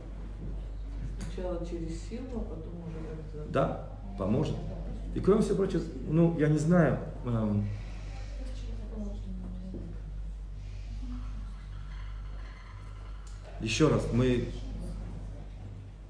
Сначала 1.33 1.65
через 1.65 2.01
силу, 2.09 2.27
а 2.35 2.39
потом 2.39 2.73
уже 2.87 2.99
как-то... 3.09 3.51
Да, 3.51 3.89
поможет. 4.17 4.55
И 5.13 5.19
кроме 5.19 5.41
всего 5.41 5.57
прочего, 5.57 5.81
ну, 6.09 6.37
я 6.37 6.47
не 6.47 6.57
знаю, 6.57 6.99
эм, 7.25 7.67
еще 13.61 13.87
раз, 13.87 14.05
мы 14.13 14.47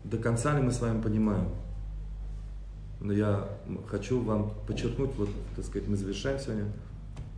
до 0.03 0.17
конца 0.17 0.57
ли 0.57 0.61
мы 0.61 0.71
с 0.71 0.79
вами 0.79 1.01
понимаем, 1.01 1.49
но 2.99 3.13
я 3.13 3.47
хочу 3.87 4.21
вам 4.21 4.51
подчеркнуть, 4.65 5.11
вот, 5.17 5.29
так 5.55 5.65
сказать, 5.65 5.87
мы 5.87 5.95
завершаем 5.95 6.39
сегодня, 6.39 6.65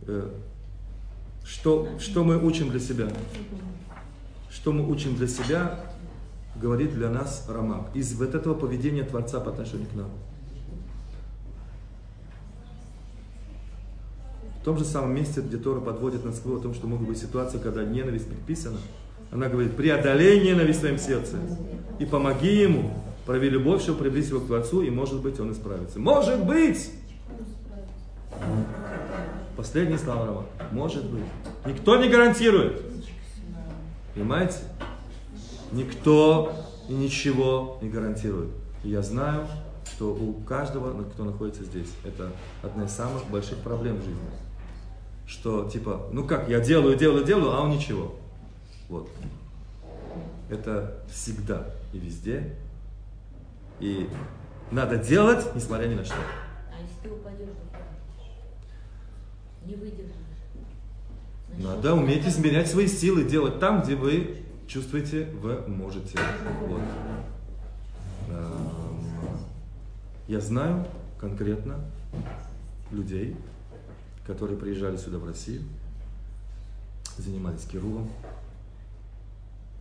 э, 0.06 0.30
что, 1.44 1.88
что 1.98 2.24
мы 2.24 2.42
учим 2.42 2.70
для 2.70 2.80
себя. 2.80 3.08
Что 4.50 4.72
мы 4.72 4.88
учим 4.88 5.16
для 5.16 5.28
себя, 5.28 5.80
говорит 6.56 6.94
для 6.94 7.08
нас 7.08 7.46
Рамак. 7.48 7.94
Из 7.94 8.12
вот 8.14 8.34
этого 8.34 8.54
поведения 8.54 9.04
Творца 9.04 9.40
по 9.40 9.50
отношению 9.50 9.88
к 9.88 9.94
нам. 9.94 10.10
В 14.60 14.64
том 14.64 14.76
же 14.76 14.84
самом 14.84 15.14
месте, 15.14 15.40
где 15.40 15.56
Тора 15.56 15.80
подводит 15.80 16.24
нас 16.24 16.38
к 16.38 16.46
о 16.46 16.58
том, 16.58 16.74
что 16.74 16.86
могут 16.86 17.08
быть 17.08 17.18
ситуации, 17.18 17.58
когда 17.58 17.82
ненависть 17.82 18.26
предписана, 18.26 18.76
Она 19.32 19.48
говорит, 19.48 19.74
преодоление 19.76 20.52
ненависть 20.54 20.78
в 20.78 20.82
своем 20.82 20.98
сердце. 20.98 21.36
И 21.98 22.04
помоги 22.04 22.56
ему, 22.56 22.92
прояви 23.24 23.48
любовь, 23.48 23.82
чтобы 23.82 24.00
приблизить 24.00 24.30
его 24.30 24.40
к 24.40 24.46
Творцу, 24.46 24.82
и 24.82 24.90
может 24.90 25.22
быть 25.22 25.40
он 25.40 25.52
исправится. 25.52 25.98
Может 25.98 26.44
быть! 26.44 26.90
Последние 29.60 29.98
слова 29.98 30.24
Рама. 30.24 30.46
Может 30.72 31.04
быть. 31.04 31.22
Никто 31.66 31.96
не 31.96 32.08
гарантирует. 32.08 32.82
Понимаете? 34.14 34.56
Никто 35.70 36.50
и 36.88 36.94
ничего 36.94 37.76
не 37.82 37.90
гарантирует. 37.90 38.48
И 38.84 38.88
я 38.88 39.02
знаю, 39.02 39.46
что 39.84 40.14
у 40.14 40.32
каждого, 40.32 41.04
кто 41.10 41.24
находится 41.24 41.62
здесь, 41.64 41.90
это 42.06 42.32
одна 42.62 42.84
из 42.84 42.90
самых 42.90 43.26
больших 43.26 43.58
проблем 43.58 43.96
в 43.96 44.02
жизни. 44.02 44.30
Что 45.26 45.68
типа, 45.68 46.08
ну 46.10 46.26
как, 46.26 46.48
я 46.48 46.60
делаю, 46.60 46.96
делаю, 46.96 47.22
делаю, 47.26 47.52
а 47.52 47.60
он 47.60 47.68
ничего. 47.68 48.14
Вот. 48.88 49.10
Это 50.48 51.04
всегда 51.12 51.66
и 51.92 51.98
везде. 51.98 52.56
И 53.78 54.08
надо 54.70 54.96
делать, 54.96 55.54
несмотря 55.54 55.86
ни 55.86 55.96
на 55.96 56.04
что. 56.06 56.14
А 56.14 56.80
если 56.80 56.94
ты 57.02 57.10
упадешь, 57.10 57.50
не 59.64 59.74
выдержишь. 59.74 60.14
Значит, 61.48 61.64
Надо 61.64 61.94
уметь 61.94 62.26
измерять 62.26 62.70
свои 62.70 62.86
силы, 62.86 63.24
делать 63.24 63.58
там, 63.58 63.82
где 63.82 63.96
вы 63.96 64.42
чувствуете, 64.66 65.24
вы 65.42 65.66
можете. 65.66 66.18
Вот. 66.66 66.80
Эм, 68.28 69.38
Я 70.28 70.40
знаю 70.40 70.86
конкретно 71.18 71.80
людей, 72.92 73.36
которые 74.26 74.56
приезжали 74.58 74.96
сюда 74.96 75.18
в 75.18 75.26
Россию, 75.26 75.62
занимались 77.18 77.64
кирувом 77.64 78.08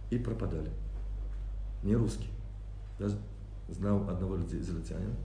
и 0.10 0.18
пропадали. 0.18 0.72
Не 1.84 1.96
русские. 1.96 2.30
Я 2.98 3.10
знал 3.70 4.10
одного 4.10 4.38
израильтянина, 4.38 5.16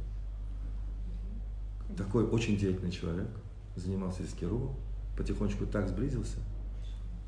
такой 1.96 2.24
очень 2.26 2.56
деятельный 2.56 2.92
человек, 2.92 3.28
занимался 3.76 4.22
кирувом, 4.38 4.74
потихонечку 5.16 5.66
так 5.66 5.88
сблизился, 5.88 6.38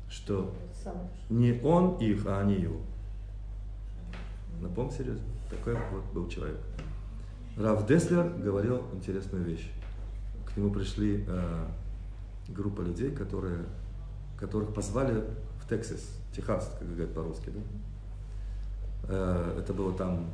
что 0.09 0.53
не 1.29 1.59
он 1.63 1.97
их, 1.97 2.25
а 2.25 2.39
они 2.39 2.55
его. 2.55 2.79
На 4.61 4.69
полном 4.69 4.91
серьезе. 4.91 5.21
Такой 5.49 5.75
вот 5.91 6.03
был 6.13 6.27
человек. 6.27 6.57
Раф 7.57 7.85
Деслер 7.85 8.29
говорил 8.29 8.83
интересную 8.93 9.43
вещь. 9.43 9.71
К 10.45 10.57
нему 10.57 10.71
пришли 10.71 11.23
э, 11.27 11.65
группа 12.49 12.81
людей, 12.81 13.11
которые, 13.11 13.65
которых 14.37 14.73
позвали 14.73 15.23
в 15.59 15.69
Тексас, 15.69 16.17
Техас, 16.35 16.75
как 16.77 16.87
говорят 16.87 17.13
по-русски. 17.13 17.49
Да? 17.49 17.61
Э, 19.09 19.59
это 19.59 19.73
было 19.73 19.93
там 19.93 20.27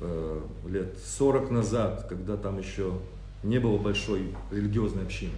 э, 0.00 0.40
лет 0.68 0.96
40 0.98 1.50
назад, 1.50 2.06
когда 2.08 2.36
там 2.36 2.58
еще 2.58 2.98
не 3.42 3.58
было 3.58 3.78
большой 3.78 4.34
религиозной 4.50 5.04
общины. 5.04 5.34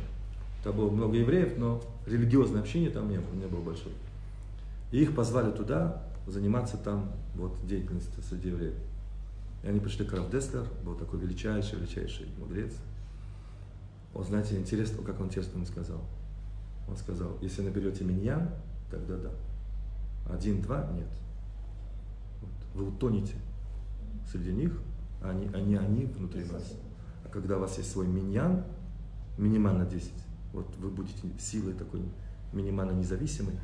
Там 0.65 0.77
было 0.77 0.91
много 0.91 1.17
евреев, 1.17 1.57
но 1.57 1.83
религиозной 2.07 2.61
общины 2.61 2.91
там 2.91 3.09
не 3.11 3.19
было, 3.19 3.35
не 3.35 3.47
было 3.47 3.61
большой. 3.61 3.93
И 4.91 5.03
их 5.03 5.15
позвали 5.15 5.51
туда 5.51 6.03
заниматься 6.27 6.77
там 6.77 7.13
вот 7.35 7.55
деятельностью 7.67 8.23
среди 8.23 8.49
евреев. 8.49 8.75
И 9.63 9.69
они 9.69 9.81
пришли 9.81 10.05
к 10.05 10.13
Раф 10.13 10.31
Деслер, 10.31 10.67
был 10.85 10.95
такой 10.95 11.21
величайший, 11.21 11.79
величайший 11.79 12.27
мудрец. 12.39 12.73
Он, 14.15 14.25
знаете, 14.25 14.57
интересно, 14.57 15.03
как 15.03 15.21
он 15.21 15.27
интересно 15.27 15.65
сказал. 15.67 16.01
Он 16.89 16.97
сказал, 16.97 17.37
если 17.43 17.63
наберете 17.63 18.05
миньян, 18.05 18.51
тогда 18.91 19.17
да. 19.17 19.31
Один-два 20.33 20.91
нет. 20.95 21.09
Вот. 22.41 22.51
Вы 22.75 22.89
утонете 22.89 23.35
среди 24.31 24.53
них, 24.53 24.79
а 25.23 25.31
они, 25.31 25.49
они, 25.55 25.77
они 25.77 26.05
внутри 26.07 26.45
вас. 26.45 26.75
Когда 27.33 27.57
у 27.57 27.61
вас 27.61 27.77
есть 27.79 27.91
свой 27.91 28.07
миньян, 28.07 28.65
минимально 29.37 29.85
10, 29.85 30.13
вот 30.53 30.67
вы 30.79 30.91
будете 30.91 31.29
силой 31.39 31.75
такой 31.75 32.03
минимально 32.53 32.93
независимой, 32.93 33.55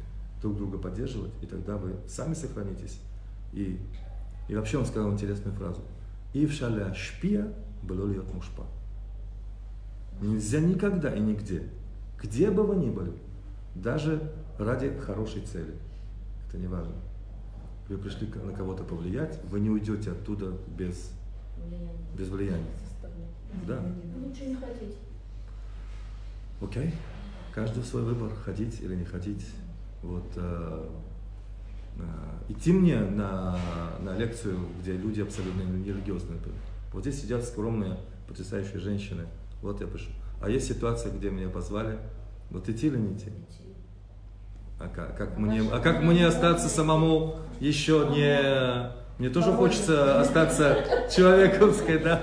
друг 0.42 0.56
друга 0.56 0.78
поддерживать, 0.78 1.32
и 1.40 1.46
тогда 1.46 1.76
вы 1.76 1.96
сами 2.06 2.34
сохранитесь. 2.34 3.00
И, 3.52 3.78
и 4.48 4.54
вообще 4.54 4.78
он 4.78 4.84
сказал 4.84 5.12
интересную 5.12 5.56
фразу. 5.56 5.80
И 6.32 6.46
в 6.46 6.52
шаля 6.52 6.92
шпия 6.94 7.52
было 7.82 8.06
ли 8.10 8.18
от 8.18 8.32
мушпа. 8.34 8.64
Нельзя 10.20 10.60
никогда 10.60 11.14
и 11.14 11.20
нигде, 11.20 11.68
где 12.22 12.50
бы 12.50 12.62
вы 12.64 12.76
ни 12.76 12.90
были, 12.90 13.12
даже 13.74 14.32
ради 14.58 14.96
хорошей 14.98 15.42
цели. 15.42 15.74
Это 16.48 16.58
не 16.58 16.66
важно. 16.66 16.94
Вы 17.88 17.98
пришли 17.98 18.28
на 18.28 18.52
кого-то 18.52 18.84
повлиять, 18.84 19.40
вы 19.50 19.60
не 19.60 19.70
уйдете 19.70 20.12
оттуда 20.12 20.52
без, 20.76 21.10
без 22.16 22.28
влияния. 22.28 22.64
Да. 23.66 23.80
Лучше 24.24 24.46
не 24.46 24.54
хотеть. 24.54 24.96
Окей. 26.60 26.94
Каждый 27.54 27.84
свой 27.84 28.02
выбор, 28.02 28.32
ходить 28.44 28.80
или 28.80 28.94
не 28.96 29.04
ходить. 29.04 29.46
Вот, 30.02 30.24
э, 30.36 30.88
э, 31.98 32.02
идти 32.48 32.72
мне 32.72 32.98
на, 32.98 33.56
на 34.00 34.16
лекцию, 34.16 34.58
где 34.80 34.92
люди 34.92 35.20
абсолютно 35.20 35.62
нерелигиозные. 35.62 36.38
Вот 36.92 37.02
здесь 37.02 37.20
сидят 37.20 37.44
скромные, 37.44 37.96
потрясающие 38.28 38.80
женщины. 38.80 39.26
Вот 39.62 39.80
я 39.80 39.86
пишу. 39.86 40.10
А 40.42 40.50
есть 40.50 40.66
ситуация, 40.66 41.12
где 41.12 41.30
меня 41.30 41.48
позвали. 41.48 41.98
Вот 42.50 42.68
идти 42.68 42.88
или 42.88 42.96
не 42.96 43.14
идти? 43.14 43.30
А 44.78 44.88
как, 44.88 45.16
как 45.16 45.38
мне, 45.38 45.62
а 45.72 45.78
как 45.78 46.02
мне 46.02 46.26
остаться 46.26 46.68
самому 46.68 47.36
еще 47.60 48.08
не... 48.10 48.92
Мне 49.18 49.30
тоже 49.30 49.52
хочется 49.52 50.20
остаться 50.20 50.84
человеком, 51.14 51.72
да? 52.02 52.20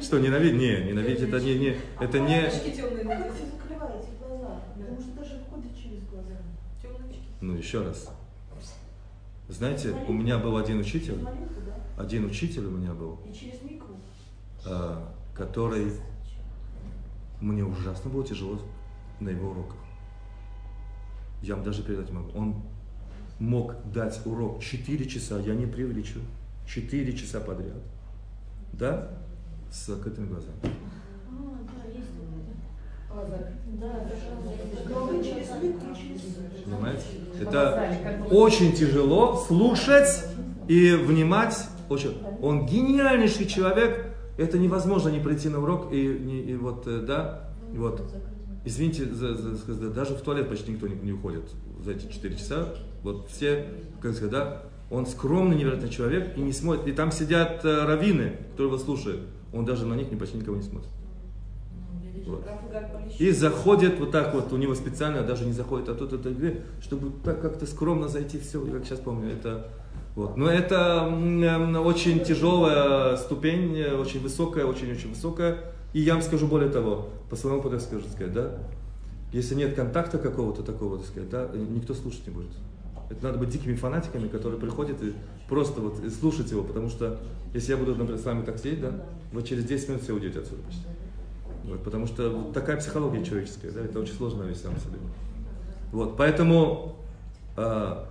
Что, 0.00 0.18
ненавидеть? 0.18 0.58
Не, 0.58 0.88
ненавидеть 0.90 1.28
это 1.28 1.40
не, 1.40 1.58
не, 1.58 1.76
это 2.00 2.18
не... 2.20 2.38
Очки 2.46 2.72
темные 2.72 3.04
Как 3.04 3.26
вы 3.26 3.34
закрываете 3.34 4.08
глаза? 4.18 4.60
Потому 4.74 5.00
что 5.00 5.10
даже 5.12 5.44
входит 5.46 5.76
через 5.76 6.04
глаза. 6.10 6.36
Темные 6.80 7.10
очки. 7.10 7.22
Ну, 7.40 7.54
еще 7.54 7.82
раз. 7.82 8.08
Знаете, 9.48 9.94
у 10.06 10.12
меня 10.12 10.38
был 10.38 10.56
один 10.56 10.78
учитель, 10.78 11.18
один 11.98 12.24
учитель 12.24 12.66
у 12.66 12.70
меня 12.70 12.92
был, 12.94 13.18
И 13.28 13.34
через 13.34 13.60
микро. 13.62 13.88
а, 14.64 15.12
который 15.34 15.92
мне 17.40 17.64
ужасно 17.64 18.10
было 18.10 18.24
тяжело 18.24 18.60
на 19.18 19.28
его 19.30 19.50
уроках. 19.50 19.76
Я 21.42 21.56
вам 21.56 21.64
даже 21.64 21.82
передать 21.82 22.10
могу. 22.10 22.30
Он 22.38 22.62
мог 23.40 23.74
дать 23.92 24.20
урок 24.24 24.62
4 24.62 25.04
часа, 25.06 25.40
я 25.40 25.54
не 25.54 25.66
преувеличиваю, 25.66 26.24
4 26.66 27.12
часа 27.16 27.40
подряд. 27.40 27.82
Да? 28.72 29.10
С 29.70 29.86
закрытыми 29.86 30.26
глазами. 30.26 30.54
А. 33.10 33.14
Понимаете? 36.64 37.02
Это 37.40 37.74
очень 38.30 38.72
тяжело 38.72 39.36
слушать 39.36 40.24
и 40.68 40.92
внимать. 40.94 41.56
Очень. 41.88 42.18
Он 42.42 42.66
гениальнейший 42.66 43.46
человек. 43.46 44.06
Это 44.36 44.58
невозможно 44.58 45.08
не 45.10 45.20
прийти 45.20 45.48
на 45.48 45.60
урок 45.60 45.92
и, 45.92 46.06
не- 46.06 46.40
и 46.42 46.54
вот, 46.56 46.86
э, 46.86 47.00
да, 47.00 47.50
и 47.74 47.76
вот. 47.78 48.00
Извините, 48.64 49.06
за- 49.06 49.34
за- 49.34 49.54
за- 49.54 49.90
даже 49.90 50.14
в 50.14 50.20
туалет 50.20 50.48
почти 50.48 50.72
никто 50.72 50.86
не, 50.88 50.94
не 50.96 51.12
уходит 51.12 51.50
за 51.84 51.92
эти 51.92 52.10
4 52.10 52.36
часа. 52.36 52.68
Вот 53.02 53.28
все, 53.30 53.66
как 54.00 54.12
сказать, 54.14 54.30
да, 54.30 54.62
он 54.90 55.06
скромный, 55.06 55.56
невероятный 55.56 55.88
человек 55.90 56.36
и 56.36 56.40
не 56.40 56.52
смотрит. 56.52 56.86
И 56.86 56.92
там 56.92 57.10
сидят 57.12 57.64
э, 57.64 57.84
раввины, 57.84 58.36
которые 58.52 58.68
его 58.74 58.78
слушают. 58.78 59.20
Он 59.52 59.64
даже 59.64 59.86
на 59.86 59.94
них 59.94 60.10
не 60.10 60.16
почти 60.16 60.38
никого 60.38 60.56
не 60.56 60.62
смотрит. 60.62 60.90
Вот. 62.26 62.46
И 63.18 63.30
заходит 63.32 63.98
вот 63.98 64.10
так 64.12 64.34
вот, 64.34 64.52
у 64.52 64.56
него 64.56 64.74
специально 64.74 65.22
даже 65.22 65.44
не 65.44 65.52
заходит, 65.52 65.88
а 65.88 65.94
тут 65.94 66.12
это 66.12 66.30
дверь, 66.30 66.62
чтобы 66.80 67.10
так 67.24 67.40
как-то 67.40 67.66
скромно 67.66 68.08
зайти, 68.08 68.38
все, 68.38 68.60
как 68.60 68.84
сейчас 68.84 69.00
помню, 69.00 69.32
это 69.32 69.68
вот. 70.14 70.36
Но 70.36 70.48
это 70.48 71.06
очень 71.84 72.20
тяжелая 72.20 73.16
ступень, 73.16 73.82
очень 73.82 74.20
высокая, 74.20 74.64
очень-очень 74.64 75.10
высокая. 75.10 75.58
И 75.92 76.00
я 76.00 76.14
вам 76.14 76.22
скажу 76.22 76.46
более 76.46 76.70
того, 76.70 77.08
по 77.28 77.36
своему 77.36 77.58
опыту 77.60 77.80
скажу, 77.80 78.06
сказать, 78.08 78.32
да, 78.32 78.58
если 79.32 79.54
нет 79.54 79.74
контакта 79.74 80.18
какого-то 80.18 80.62
такого, 80.62 80.98
так 80.98 81.06
сказать, 81.06 81.30
да, 81.30 81.48
никто 81.54 81.94
слушать 81.94 82.26
не 82.26 82.32
будет. 82.32 82.50
Это 83.08 83.24
надо 83.24 83.38
быть 83.38 83.48
дикими 83.48 83.74
фанатиками, 83.74 84.28
которые 84.28 84.60
приходят 84.60 85.02
и 85.02 85.14
просто 85.50 85.80
вот 85.82 85.98
слушать 86.18 86.50
его, 86.50 86.62
потому 86.62 86.88
что 86.88 87.20
если 87.52 87.72
я 87.72 87.76
буду, 87.76 87.94
например, 87.96 88.18
с 88.18 88.24
вами 88.24 88.42
так 88.44 88.56
сидеть, 88.58 88.80
да, 88.80 88.92
вы 89.32 89.42
через 89.42 89.64
10 89.64 89.88
минут 89.90 90.02
все 90.02 90.14
уйдете 90.14 90.38
отсюда 90.38 90.62
почти. 90.62 90.82
Вот, 91.64 91.82
потому 91.84 92.06
что 92.06 92.30
вот 92.30 92.54
такая 92.54 92.78
психология 92.78 93.22
человеческая, 93.24 93.72
да, 93.72 93.80
это 93.84 94.00
очень 94.00 94.14
сложная 94.14 94.46
вещь 94.46 94.58
сам 94.58 94.74
себе. 94.78 94.98
Вот, 95.92 96.16
поэтому 96.16 96.96
э, 97.56 98.04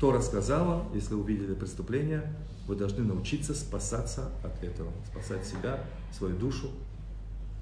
Тора 0.00 0.20
сказала, 0.20 0.84
если 0.92 1.14
увидели 1.14 1.54
преступление, 1.54 2.34
вы 2.66 2.74
должны 2.76 3.04
научиться 3.04 3.54
спасаться 3.54 4.28
от 4.44 4.62
этого, 4.62 4.90
спасать 5.10 5.46
себя, 5.46 5.80
свою 6.12 6.36
душу. 6.36 6.68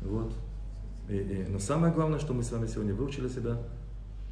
Вот. 0.02 0.32
И, 1.08 1.16
и- 1.16 1.46
но 1.48 1.58
самое 1.58 1.92
главное, 1.92 2.18
что 2.18 2.32
мы 2.32 2.42
с 2.42 2.50
вами 2.50 2.66
сегодня 2.66 2.94
выучили 2.94 3.28
себя, 3.28 3.58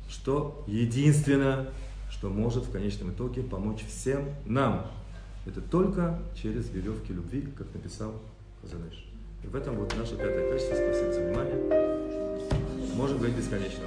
что 0.09 0.65
единственное, 0.67 1.69
что 2.23 2.28
может 2.28 2.66
в 2.66 2.70
конечном 2.70 3.11
итоге 3.11 3.43
помочь 3.43 3.85
всем 3.85 4.27
нам. 4.47 4.86
Это 5.44 5.61
только 5.61 6.20
через 6.40 6.70
веревки 6.70 7.12
любви, 7.12 7.49
как 7.59 7.66
написал 7.74 8.12
Хазаныш. 8.61 9.05
И 9.43 9.49
в 9.49 9.57
этом 9.57 9.74
вот 9.74 9.93
наше 9.99 10.12
пятое 10.12 10.53
качество. 10.53 10.77
Спасибо 10.77 11.12
за 11.12 11.20
внимание. 11.20 12.94
Можем 12.94 13.19
говорить 13.19 13.36
бесконечно. 13.36 13.82